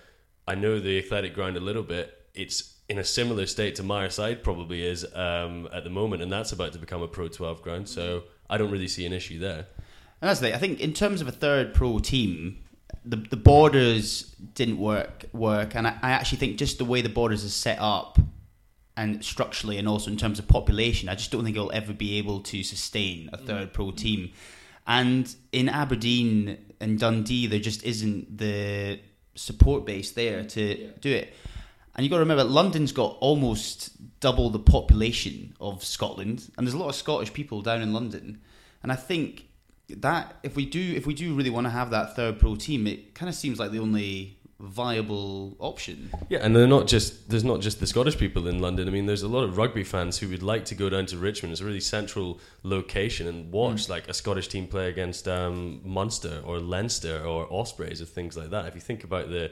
I 0.47 0.55
know 0.55 0.79
the 0.79 0.99
athletic 0.99 1.33
ground 1.33 1.55
a 1.55 1.61
little 1.61 1.83
bit. 1.83 2.27
It's 2.33 2.75
in 2.89 2.97
a 2.97 3.03
similar 3.05 3.45
state 3.45 3.75
to 3.75 3.83
Myreside 3.83 4.43
probably 4.43 4.83
is 4.83 5.05
um, 5.15 5.69
at 5.71 5.85
the 5.85 5.89
moment, 5.89 6.21
and 6.21 6.31
that's 6.31 6.51
about 6.51 6.73
to 6.73 6.79
become 6.79 7.01
a 7.01 7.07
Pro 7.07 7.29
12 7.29 7.61
ground. 7.61 7.87
So 7.87 8.23
I 8.49 8.57
don't 8.57 8.69
really 8.69 8.89
see 8.89 9.05
an 9.05 9.13
issue 9.13 9.39
there. 9.39 9.67
And 10.21 10.29
that's 10.29 10.39
the 10.39 10.47
thing. 10.47 10.55
I 10.55 10.59
think 10.59 10.79
in 10.79 10.93
terms 10.93 11.21
of 11.21 11.27
a 11.27 11.31
third 11.31 11.73
pro 11.73 11.99
team, 11.99 12.59
the 13.03 13.17
the 13.17 13.37
borders 13.37 14.35
didn't 14.53 14.77
work 14.77 15.25
work, 15.33 15.75
and 15.75 15.87
I, 15.87 15.97
I 16.01 16.11
actually 16.11 16.37
think 16.37 16.57
just 16.57 16.77
the 16.77 16.85
way 16.85 17.01
the 17.01 17.09
borders 17.09 17.43
are 17.43 17.49
set 17.49 17.79
up, 17.79 18.19
and 18.95 19.23
structurally, 19.23 19.77
and 19.77 19.87
also 19.87 20.11
in 20.11 20.17
terms 20.17 20.37
of 20.37 20.47
population, 20.47 21.09
I 21.09 21.15
just 21.15 21.31
don't 21.31 21.43
think 21.43 21.55
it'll 21.55 21.71
ever 21.71 21.93
be 21.93 22.17
able 22.17 22.41
to 22.41 22.63
sustain 22.63 23.29
a 23.33 23.37
third 23.37 23.69
mm. 23.69 23.73
pro 23.73 23.91
team. 23.91 24.31
And 24.85 25.33
in 25.51 25.69
Aberdeen 25.69 26.57
and 26.79 26.99
Dundee, 26.99 27.47
there 27.47 27.59
just 27.59 27.83
isn't 27.83 28.37
the 28.37 28.99
support 29.35 29.85
base 29.85 30.11
there 30.11 30.43
to 30.43 30.91
do 30.99 31.11
it. 31.11 31.33
And 31.95 32.03
you've 32.03 32.11
got 32.11 32.17
to 32.17 32.21
remember, 32.21 32.43
London's 32.43 32.91
got 32.91 33.17
almost 33.19 33.91
double 34.19 34.49
the 34.49 34.59
population 34.59 35.55
of 35.59 35.83
Scotland, 35.83 36.49
and 36.57 36.65
there's 36.65 36.73
a 36.73 36.77
lot 36.77 36.89
of 36.89 36.95
Scottish 36.95 37.33
people 37.33 37.61
down 37.61 37.81
in 37.81 37.93
London. 37.93 38.41
And 38.83 38.91
I 38.91 38.95
think 38.95 39.47
that 39.97 40.37
if 40.43 40.55
we 40.55 40.65
do, 40.65 40.93
if 40.95 41.05
we 41.05 41.13
do 41.13 41.35
really 41.35 41.49
want 41.49 41.65
to 41.65 41.71
have 41.71 41.91
that 41.91 42.15
third 42.15 42.39
pro 42.39 42.55
team, 42.55 42.87
it 42.87 43.13
kind 43.13 43.29
of 43.29 43.35
seems 43.35 43.59
like 43.59 43.71
the 43.71 43.79
only 43.79 44.37
viable 44.61 45.55
option. 45.59 46.11
Yeah, 46.29 46.39
and 46.39 46.55
they're 46.55 46.67
not 46.67 46.87
just 46.87 47.29
there's 47.29 47.43
not 47.43 47.61
just 47.61 47.79
the 47.79 47.87
Scottish 47.87 48.17
people 48.17 48.47
in 48.47 48.59
London. 48.59 48.87
I 48.87 48.91
mean, 48.91 49.05
there's 49.05 49.23
a 49.23 49.27
lot 49.27 49.43
of 49.43 49.57
rugby 49.57 49.83
fans 49.83 50.19
who 50.19 50.29
would 50.29 50.43
like 50.43 50.65
to 50.65 50.75
go 50.75 50.89
down 50.89 51.05
to 51.07 51.17
Richmond. 51.17 51.51
It's 51.51 51.61
a 51.61 51.65
really 51.65 51.79
central 51.79 52.39
location 52.63 53.27
and 53.27 53.51
watch 53.51 53.89
like 53.89 54.07
a 54.07 54.13
Scottish 54.13 54.47
team 54.47 54.67
play 54.67 54.89
against 54.89 55.27
um, 55.27 55.81
Munster 55.83 56.41
or 56.45 56.59
Leinster 56.59 57.23
or 57.23 57.51
Ospreys 57.51 58.01
or 58.01 58.05
things 58.05 58.37
like 58.37 58.51
that. 58.51 58.67
If 58.67 58.75
you 58.75 58.81
think 58.81 59.03
about 59.03 59.29
the 59.29 59.51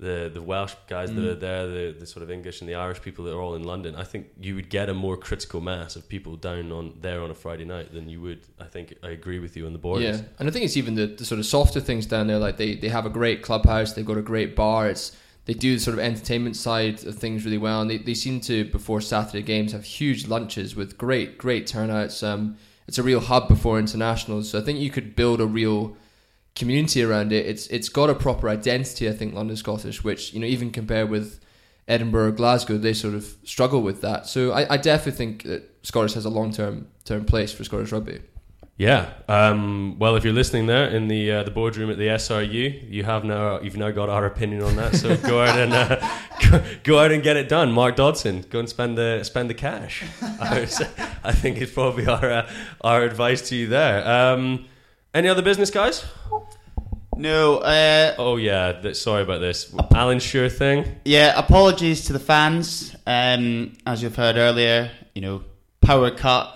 the 0.00 0.30
the 0.32 0.40
Welsh 0.40 0.74
guys 0.88 1.12
that 1.12 1.20
Mm. 1.20 1.30
are 1.30 1.34
there, 1.34 1.66
the, 1.66 1.96
the 1.98 2.06
sort 2.06 2.22
of 2.22 2.30
English 2.30 2.60
and 2.60 2.68
the 2.70 2.74
Irish 2.76 3.00
people 3.02 3.24
that 3.24 3.34
are 3.34 3.40
all 3.40 3.56
in 3.56 3.64
London, 3.64 3.96
I 3.96 4.04
think 4.04 4.28
you 4.40 4.54
would 4.54 4.70
get 4.70 4.88
a 4.88 4.94
more 4.94 5.16
critical 5.16 5.60
mass 5.60 5.96
of 5.96 6.08
people 6.08 6.36
down 6.36 6.70
on 6.70 6.94
there 7.00 7.20
on 7.20 7.30
a 7.30 7.34
Friday 7.34 7.64
night 7.64 7.92
than 7.92 8.08
you 8.08 8.20
would. 8.20 8.40
I 8.60 8.64
think 8.66 8.94
I 9.02 9.08
agree 9.10 9.40
with 9.40 9.56
you 9.56 9.66
on 9.66 9.72
the 9.72 9.78
borders. 9.80 10.20
Yeah, 10.20 10.26
and 10.38 10.48
I 10.48 10.52
think 10.52 10.64
it's 10.64 10.76
even 10.76 10.94
the, 10.94 11.06
the 11.06 11.24
sort 11.24 11.40
of 11.40 11.46
softer 11.46 11.80
things 11.80 12.06
down 12.06 12.28
there. 12.28 12.38
Like 12.38 12.56
they, 12.58 12.76
they 12.76 12.88
have 12.90 13.06
a 13.06 13.10
great 13.10 13.42
clubhouse, 13.42 13.92
they've 13.94 14.06
got 14.06 14.18
a 14.18 14.22
great 14.22 14.54
bar. 14.54 14.88
It's 14.88 15.16
they 15.46 15.54
do 15.54 15.74
the 15.74 15.80
sort 15.80 15.94
of 15.94 16.00
entertainment 16.00 16.56
side 16.56 17.04
of 17.04 17.16
things 17.16 17.44
really 17.44 17.58
well, 17.58 17.80
and 17.80 17.90
they, 17.90 17.98
they 17.98 18.14
seem 18.14 18.40
to 18.42 18.66
before 18.66 19.00
Saturday 19.00 19.42
games 19.42 19.72
have 19.72 19.82
huge 19.82 20.28
lunches 20.28 20.76
with 20.76 20.96
great 20.96 21.38
great 21.38 21.66
turnouts. 21.66 22.22
Um, 22.22 22.56
it's 22.86 22.98
a 22.98 23.02
real 23.02 23.20
hub 23.20 23.48
before 23.48 23.78
internationals, 23.80 24.48
so 24.50 24.58
I 24.58 24.62
think 24.62 24.78
you 24.78 24.90
could 24.90 25.16
build 25.16 25.40
a 25.40 25.46
real 25.46 25.96
community 26.58 27.02
around 27.02 27.32
it. 27.32 27.46
It's 27.46 27.66
it's 27.68 27.88
got 27.88 28.10
a 28.10 28.14
proper 28.14 28.48
identity. 28.48 29.08
I 29.08 29.12
think 29.12 29.34
London 29.34 29.56
Scottish, 29.56 30.04
which 30.04 30.32
you 30.34 30.40
know 30.40 30.46
even 30.46 30.70
compared 30.70 31.08
with 31.08 31.40
Edinburgh, 31.86 32.32
Glasgow, 32.32 32.76
they 32.76 32.92
sort 32.92 33.14
of 33.14 33.34
struggle 33.44 33.80
with 33.82 34.02
that. 34.02 34.26
So 34.26 34.52
I, 34.52 34.74
I 34.74 34.76
definitely 34.76 35.12
think 35.12 35.42
that 35.44 35.62
Scottish 35.82 36.14
has 36.14 36.24
a 36.24 36.30
long 36.30 36.52
term 36.52 36.88
term 37.04 37.24
place 37.24 37.52
for 37.52 37.64
Scottish 37.64 37.92
rugby. 37.92 38.20
Yeah. 38.76 39.10
Um, 39.28 39.98
well, 39.98 40.14
if 40.14 40.22
you're 40.22 40.32
listening 40.32 40.66
there 40.66 40.88
in 40.88 41.08
the 41.08 41.32
uh, 41.32 41.42
the 41.42 41.50
boardroom 41.50 41.90
at 41.90 41.98
the 41.98 42.06
SRU, 42.06 42.88
you 42.88 43.02
have 43.02 43.24
now 43.24 43.60
you've 43.60 43.76
now 43.76 43.90
got 43.90 44.08
our 44.08 44.24
opinion 44.24 44.62
on 44.62 44.76
that. 44.76 44.94
So 44.94 45.16
go 45.16 45.42
out 45.42 45.58
and 45.58 45.72
uh, 45.72 46.18
go, 46.50 46.64
go 46.84 46.98
out 47.00 47.10
and 47.10 47.20
get 47.20 47.36
it 47.36 47.48
done. 47.48 47.72
Mark 47.72 47.96
Dodson, 47.96 48.42
go 48.50 48.60
and 48.60 48.68
spend 48.68 48.96
the 48.96 49.24
spend 49.24 49.50
the 49.50 49.54
cash. 49.54 50.04
I, 50.40 50.64
say- 50.66 50.90
I 51.24 51.32
think 51.32 51.58
it's 51.60 51.72
probably 51.72 52.06
our 52.06 52.30
uh, 52.30 52.50
our 52.82 53.02
advice 53.02 53.48
to 53.48 53.56
you 53.56 53.66
there. 53.66 54.06
Um, 54.08 54.66
any 55.14 55.28
other 55.28 55.42
business, 55.42 55.70
guys? 55.70 56.04
No, 57.16 57.58
uh, 57.58 58.14
Oh 58.18 58.36
yeah, 58.36 58.72
th- 58.80 58.96
sorry 58.96 59.22
about 59.22 59.40
this. 59.40 59.74
Alan 59.94 60.20
Sure 60.20 60.48
thing. 60.48 60.84
yeah. 61.04 61.36
Apologies 61.38 62.04
to 62.06 62.12
the 62.12 62.20
fans. 62.20 62.94
Um, 63.06 63.72
as 63.86 64.02
you've 64.02 64.14
heard 64.16 64.36
earlier, 64.36 64.90
you 65.14 65.22
know, 65.22 65.42
power 65.80 66.10
cut, 66.12 66.54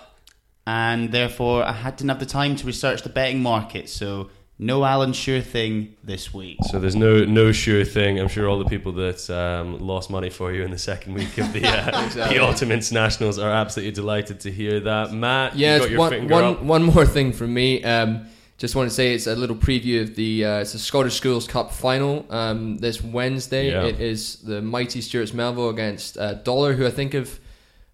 and 0.65 1.11
therefore 1.11 1.63
I 1.63 1.73
had 1.73 1.97
didn't 1.97 2.09
have 2.09 2.19
the 2.19 2.25
time 2.25 2.55
to 2.57 2.65
research 2.67 3.01
the 3.03 3.09
betting 3.09 3.41
market. 3.41 3.89
So 3.89 4.29
no 4.57 4.85
Alan 4.85 5.11
Sure 5.11 5.41
thing 5.41 5.97
this 6.01 6.33
week. 6.33 6.59
So 6.71 6.79
there's 6.79 6.95
no 6.95 7.25
no 7.25 7.51
sure 7.51 7.83
thing. 7.83 8.17
I'm 8.17 8.29
sure 8.29 8.47
all 8.47 8.59
the 8.59 8.69
people 8.69 8.93
that 8.93 9.29
um, 9.29 9.79
lost 9.79 10.09
money 10.09 10.29
for 10.29 10.53
you 10.53 10.63
in 10.63 10.71
the 10.71 10.77
second 10.77 11.15
week 11.15 11.37
of 11.39 11.51
the 11.51 11.65
uh, 11.67 12.07
the 12.29 12.39
autumn 12.39 12.71
internationals 12.71 13.37
are 13.37 13.51
absolutely 13.51 13.91
delighted 13.91 14.39
to 14.41 14.51
hear 14.51 14.79
that. 14.79 15.11
Matt, 15.11 15.57
Yeah, 15.57 15.73
you 15.73 15.79
got 15.79 15.83
it's 15.83 15.91
your 15.91 15.99
one, 15.99 16.09
finger 16.11 16.33
one, 16.33 16.43
up. 16.45 16.61
one 16.61 16.83
more 16.83 17.05
thing 17.05 17.33
from 17.33 17.53
me. 17.53 17.83
Um, 17.83 18.27
just 18.63 18.77
want 18.77 18.89
to 18.89 18.95
say 18.95 19.13
it's 19.13 19.27
a 19.27 19.35
little 19.35 19.57
preview 19.57 20.01
of 20.01 20.15
the 20.15 20.45
uh, 20.45 20.59
it's 20.59 20.71
the 20.71 20.79
Scottish 20.79 21.15
Schools 21.15 21.45
Cup 21.49 21.73
final 21.73 22.25
um, 22.29 22.77
this 22.77 23.03
Wednesday. 23.03 23.71
Yeah. 23.71 23.83
It 23.83 23.99
is 23.99 24.37
the 24.37 24.61
mighty 24.61 25.01
Stewart's 25.01 25.33
Melville 25.33 25.67
against 25.67 26.17
uh, 26.17 26.35
Dollar, 26.35 26.71
who 26.71 26.87
I 26.87 26.89
think 26.89 27.11
have 27.11 27.41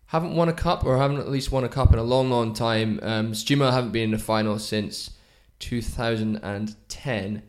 haven't 0.06 0.36
won 0.36 0.48
a 0.48 0.54
cup 0.54 0.86
or 0.86 1.00
haven't 1.00 1.18
at 1.18 1.28
least 1.28 1.52
won 1.52 1.64
a 1.64 1.70
cup 1.70 1.92
in 1.92 1.98
a 1.98 2.04
long, 2.04 2.30
long 2.30 2.54
time. 2.54 3.00
Um, 3.02 3.32
Stuma 3.32 3.72
haven't 3.72 3.94
been 3.94 4.04
in 4.04 4.12
the 4.12 4.20
final 4.20 4.60
since 4.60 5.10
2010. 5.58 7.42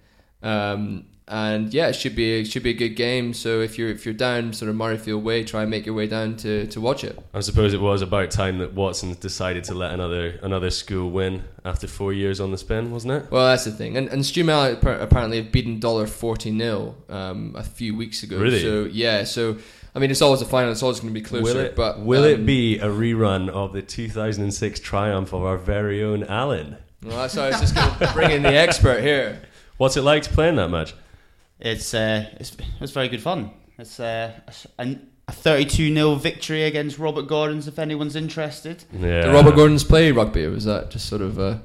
Um, 0.42 1.04
and 1.30 1.72
yeah, 1.72 1.86
it 1.86 1.94
should 1.94 2.16
be 2.16 2.40
it 2.40 2.46
should 2.48 2.64
be 2.64 2.70
a 2.70 2.74
good 2.74 2.96
game. 2.96 3.32
So 3.32 3.60
if 3.60 3.78
you're 3.78 3.88
if 3.88 4.04
you're 4.04 4.12
down 4.12 4.52
sort 4.52 4.68
of 4.68 4.74
Murrayfield 4.74 5.22
way, 5.22 5.44
try 5.44 5.62
and 5.62 5.70
make 5.70 5.86
your 5.86 5.94
way 5.94 6.08
down 6.08 6.36
to, 6.38 6.66
to 6.66 6.80
watch 6.80 7.04
it. 7.04 7.16
I 7.32 7.40
suppose 7.40 7.72
it 7.72 7.80
was 7.80 8.02
about 8.02 8.32
time 8.32 8.58
that 8.58 8.74
Watson 8.74 9.14
decided 9.14 9.62
to 9.64 9.74
let 9.74 9.92
another 9.92 10.40
another 10.42 10.70
school 10.70 11.08
win 11.10 11.44
after 11.64 11.86
four 11.86 12.12
years 12.12 12.40
on 12.40 12.50
the 12.50 12.58
spin, 12.58 12.90
wasn't 12.90 13.12
it? 13.12 13.30
Well, 13.30 13.46
that's 13.46 13.64
the 13.64 13.70
thing, 13.70 13.96
and 13.96 14.08
and 14.08 14.22
Stumel 14.22 14.76
appa- 14.76 15.00
apparently 15.00 15.40
have 15.40 15.52
beaten 15.52 15.78
Dollar 15.78 16.08
forty 16.08 16.56
0 16.56 16.96
um, 17.08 17.54
a 17.56 17.62
few 17.62 17.96
weeks 17.96 18.24
ago. 18.24 18.38
Really? 18.38 18.60
So 18.60 18.88
yeah, 18.90 19.22
so 19.22 19.56
I 19.94 20.00
mean, 20.00 20.10
it's 20.10 20.22
always 20.22 20.42
a 20.42 20.46
final. 20.46 20.72
It's 20.72 20.82
always 20.82 20.98
going 20.98 21.14
to 21.14 21.20
be 21.20 21.24
closer. 21.24 21.44
will 21.44 21.60
it? 21.60 21.76
but 21.76 22.00
will 22.00 22.24
um, 22.24 22.30
it 22.30 22.44
be 22.46 22.78
a 22.80 22.86
rerun 22.86 23.48
of 23.48 23.72
the 23.72 23.82
2006 23.82 24.80
triumph 24.80 25.32
of 25.32 25.44
our 25.44 25.56
very 25.56 26.02
own 26.02 26.24
Alan? 26.24 26.76
Well, 27.04 27.18
that's 27.18 27.36
why 27.36 27.44
I 27.44 27.50
was 27.50 27.60
just 27.60 27.74
going 27.76 27.98
to 27.98 28.12
bring 28.12 28.30
in 28.32 28.42
the 28.42 28.54
expert 28.54 29.00
here. 29.00 29.42
What's 29.78 29.96
it 29.96 30.02
like 30.02 30.24
to 30.24 30.30
play 30.30 30.48
in 30.48 30.56
that 30.56 30.68
match? 30.68 30.92
It's 31.60 31.92
uh, 31.94 32.26
it's 32.34 32.52
it 32.54 32.80
was 32.80 32.90
very 32.92 33.08
good 33.08 33.22
fun. 33.22 33.50
It's 33.78 33.98
uh, 34.00 34.32
a, 34.78 34.96
a 35.28 35.32
32 35.32 35.92
0 35.94 36.14
victory 36.16 36.64
against 36.64 36.98
Robert 36.98 37.26
Gordon's. 37.26 37.68
If 37.68 37.78
anyone's 37.78 38.16
interested. 38.16 38.84
Yeah, 38.92 39.22
Did 39.22 39.32
Robert 39.34 39.54
Gordon's 39.56 39.84
play 39.84 40.10
rugby, 40.12 40.44
or 40.44 40.50
was 40.50 40.64
that 40.64 40.90
just 40.90 41.06
sort 41.08 41.22
of? 41.22 41.38
Uh, 41.38 41.58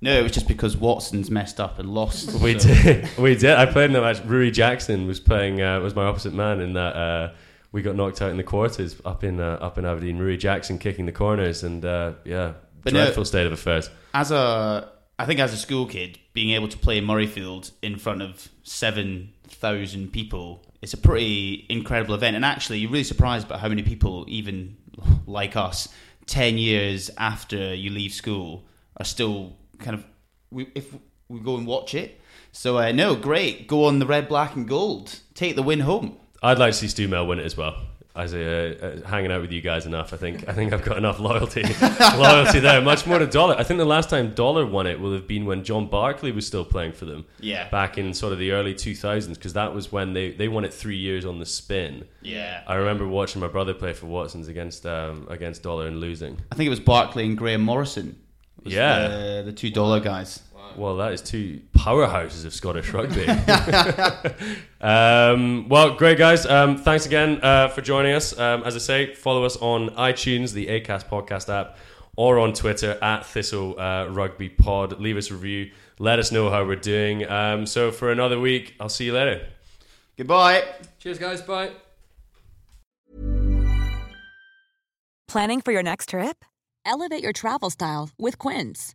No, 0.00 0.18
it 0.18 0.22
was 0.22 0.32
just 0.32 0.48
because 0.48 0.76
Watson's 0.76 1.30
messed 1.30 1.60
up 1.60 1.78
and 1.78 1.88
lost. 1.92 2.32
We 2.40 2.58
so- 2.58 2.68
did. 2.68 3.08
We 3.18 3.34
did. 3.34 3.50
I 3.56 3.66
played 3.66 3.86
in 3.86 3.92
that 3.94 4.00
match. 4.02 4.18
Ruaridh 4.22 4.52
Jackson 4.52 5.06
was 5.06 5.20
playing. 5.20 5.60
Uh, 5.60 5.80
was 5.80 5.94
my 5.94 6.04
opposite 6.04 6.32
man 6.34 6.60
in 6.60 6.72
that. 6.74 6.96
Uh, 6.96 7.32
we 7.72 7.82
got 7.82 7.94
knocked 7.96 8.20
out 8.22 8.30
in 8.30 8.36
the 8.36 8.42
quarters 8.42 8.96
up 9.04 9.22
in 9.24 9.40
uh, 9.40 9.58
up 9.60 9.76
in 9.78 9.84
Aberdeen. 9.84 10.18
Ruaridh 10.18 10.38
Jackson 10.40 10.78
kicking 10.78 11.06
the 11.06 11.12
corners, 11.12 11.62
and 11.62 11.84
uh, 11.84 12.12
yeah, 12.24 12.54
But 12.82 12.92
no- 12.92 13.02
dreadful 13.04 13.24
state 13.24 13.46
of 13.46 13.52
affairs. 13.52 13.90
As 14.14 14.30
a, 14.32 14.88
I 15.20 15.26
think 15.26 15.38
as 15.38 15.52
a 15.52 15.58
school 15.58 15.86
kid, 15.86 16.18
being 16.32 16.50
able 16.52 16.68
to 16.68 16.78
play 16.78 16.96
in 16.96 17.04
Murrayfield 17.04 17.72
in 17.82 17.98
front 17.98 18.22
of 18.22 18.48
seven 18.62 19.34
thousand 19.44 20.14
people, 20.14 20.64
it's 20.80 20.94
a 20.94 20.96
pretty 20.96 21.66
incredible 21.68 22.14
event. 22.14 22.36
And 22.36 22.44
actually, 22.44 22.78
you're 22.78 22.90
really 22.90 23.04
surprised 23.04 23.46
by 23.46 23.58
how 23.58 23.68
many 23.68 23.82
people, 23.82 24.24
even 24.28 24.78
like 25.26 25.56
us, 25.56 25.88
ten 26.24 26.56
years 26.56 27.10
after 27.18 27.74
you 27.74 27.90
leave 27.90 28.14
school, 28.14 28.64
are 28.96 29.04
still 29.04 29.56
kind 29.78 29.94
of. 29.94 30.04
We, 30.50 30.68
if 30.74 30.94
we 31.28 31.40
go 31.40 31.56
and 31.56 31.66
watch 31.66 31.94
it, 31.94 32.18
so 32.50 32.78
uh, 32.78 32.90
no, 32.92 33.14
great. 33.14 33.68
Go 33.68 33.84
on 33.84 33.98
the 33.98 34.06
red, 34.06 34.26
black, 34.26 34.56
and 34.56 34.66
gold. 34.66 35.20
Take 35.34 35.54
the 35.54 35.62
win 35.62 35.80
home. 35.80 36.16
I'd 36.42 36.58
like 36.58 36.72
to 36.72 36.78
see 36.78 36.88
Stu 36.88 37.08
Mel 37.08 37.26
win 37.26 37.40
it 37.40 37.44
as 37.44 37.58
well. 37.58 37.76
As 38.20 38.34
a, 38.34 39.02
uh, 39.04 39.08
hanging 39.08 39.32
out 39.32 39.40
with 39.40 39.50
you 39.52 39.60
guys 39.60 39.86
enough, 39.86 40.12
I 40.12 40.16
think 40.16 40.48
I 40.48 40.52
think 40.52 40.72
I've 40.72 40.82
got 40.84 40.98
enough 40.98 41.18
loyalty 41.18 41.62
loyalty 42.16 42.60
there. 42.60 42.80
Much 42.82 43.06
more 43.06 43.18
to 43.18 43.26
Dollar. 43.26 43.54
I 43.58 43.62
think 43.62 43.78
the 43.78 43.84
last 43.84 44.10
time 44.10 44.34
Dollar 44.34 44.66
won 44.66 44.86
it 44.86 45.00
will 45.00 45.12
have 45.12 45.26
been 45.26 45.46
when 45.46 45.64
John 45.64 45.86
Barclay 45.86 46.30
was 46.32 46.46
still 46.46 46.64
playing 46.64 46.92
for 46.92 47.04
them. 47.06 47.24
Yeah. 47.40 47.68
back 47.70 47.96
in 47.98 48.12
sort 48.14 48.32
of 48.32 48.38
the 48.38 48.50
early 48.52 48.74
2000s, 48.74 49.28
because 49.34 49.54
that 49.54 49.74
was 49.74 49.90
when 49.90 50.12
they 50.12 50.32
they 50.32 50.48
won 50.48 50.64
it 50.64 50.74
three 50.74 50.96
years 50.98 51.24
on 51.24 51.38
the 51.38 51.46
spin. 51.46 52.04
Yeah. 52.22 52.62
I 52.66 52.74
remember 52.74 53.06
watching 53.06 53.40
my 53.40 53.48
brother 53.48 53.72
play 53.74 53.92
for 53.94 54.06
Watsons 54.06 54.48
against 54.48 54.84
um, 54.86 55.26
against 55.30 55.62
Dollar 55.62 55.86
and 55.86 55.98
losing. 55.98 56.38
I 56.52 56.54
think 56.56 56.66
it 56.66 56.70
was 56.70 56.80
Barclay 56.80 57.24
and 57.26 57.38
Graham 57.38 57.62
Morrison. 57.62 58.18
was 58.64 58.74
Yeah. 58.74 59.08
the, 59.08 59.42
the 59.46 59.52
two 59.52 59.70
dollar 59.70 60.00
guys. 60.00 60.42
Well, 60.76 60.96
that 60.96 61.12
is 61.12 61.20
two 61.22 61.60
powerhouses 61.72 62.44
of 62.44 62.52
Scottish 62.52 62.92
rugby. 62.92 63.26
um, 64.80 65.68
well, 65.68 65.94
great 65.94 66.18
guys. 66.18 66.46
Um, 66.46 66.76
thanks 66.76 67.06
again 67.06 67.40
uh, 67.42 67.68
for 67.68 67.80
joining 67.80 68.12
us. 68.12 68.38
Um, 68.38 68.62
as 68.64 68.76
I 68.76 68.78
say, 68.78 69.14
follow 69.14 69.44
us 69.44 69.56
on 69.56 69.90
iTunes, 69.90 70.52
the 70.52 70.66
Acast 70.66 71.08
podcast 71.08 71.48
app, 71.48 71.78
or 72.16 72.38
on 72.38 72.52
Twitter 72.52 72.98
at 73.02 73.24
Thistle 73.26 73.78
uh, 73.78 74.06
Rugby 74.08 74.48
Pod. 74.48 75.00
Leave 75.00 75.16
us 75.16 75.30
a 75.30 75.34
review. 75.34 75.70
Let 75.98 76.18
us 76.18 76.32
know 76.32 76.50
how 76.50 76.64
we're 76.64 76.76
doing. 76.76 77.28
Um, 77.28 77.66
so 77.66 77.90
for 77.90 78.10
another 78.10 78.40
week, 78.40 78.74
I'll 78.80 78.88
see 78.88 79.06
you 79.06 79.12
later. 79.12 79.46
Goodbye. 80.16 80.64
cheers, 80.98 81.18
guys. 81.18 81.42
Bye. 81.42 81.70
Planning 85.28 85.60
for 85.60 85.72
your 85.72 85.82
next 85.82 86.08
trip? 86.08 86.44
Elevate 86.84 87.22
your 87.22 87.32
travel 87.32 87.70
style 87.70 88.10
with 88.18 88.36
Quince. 88.38 88.94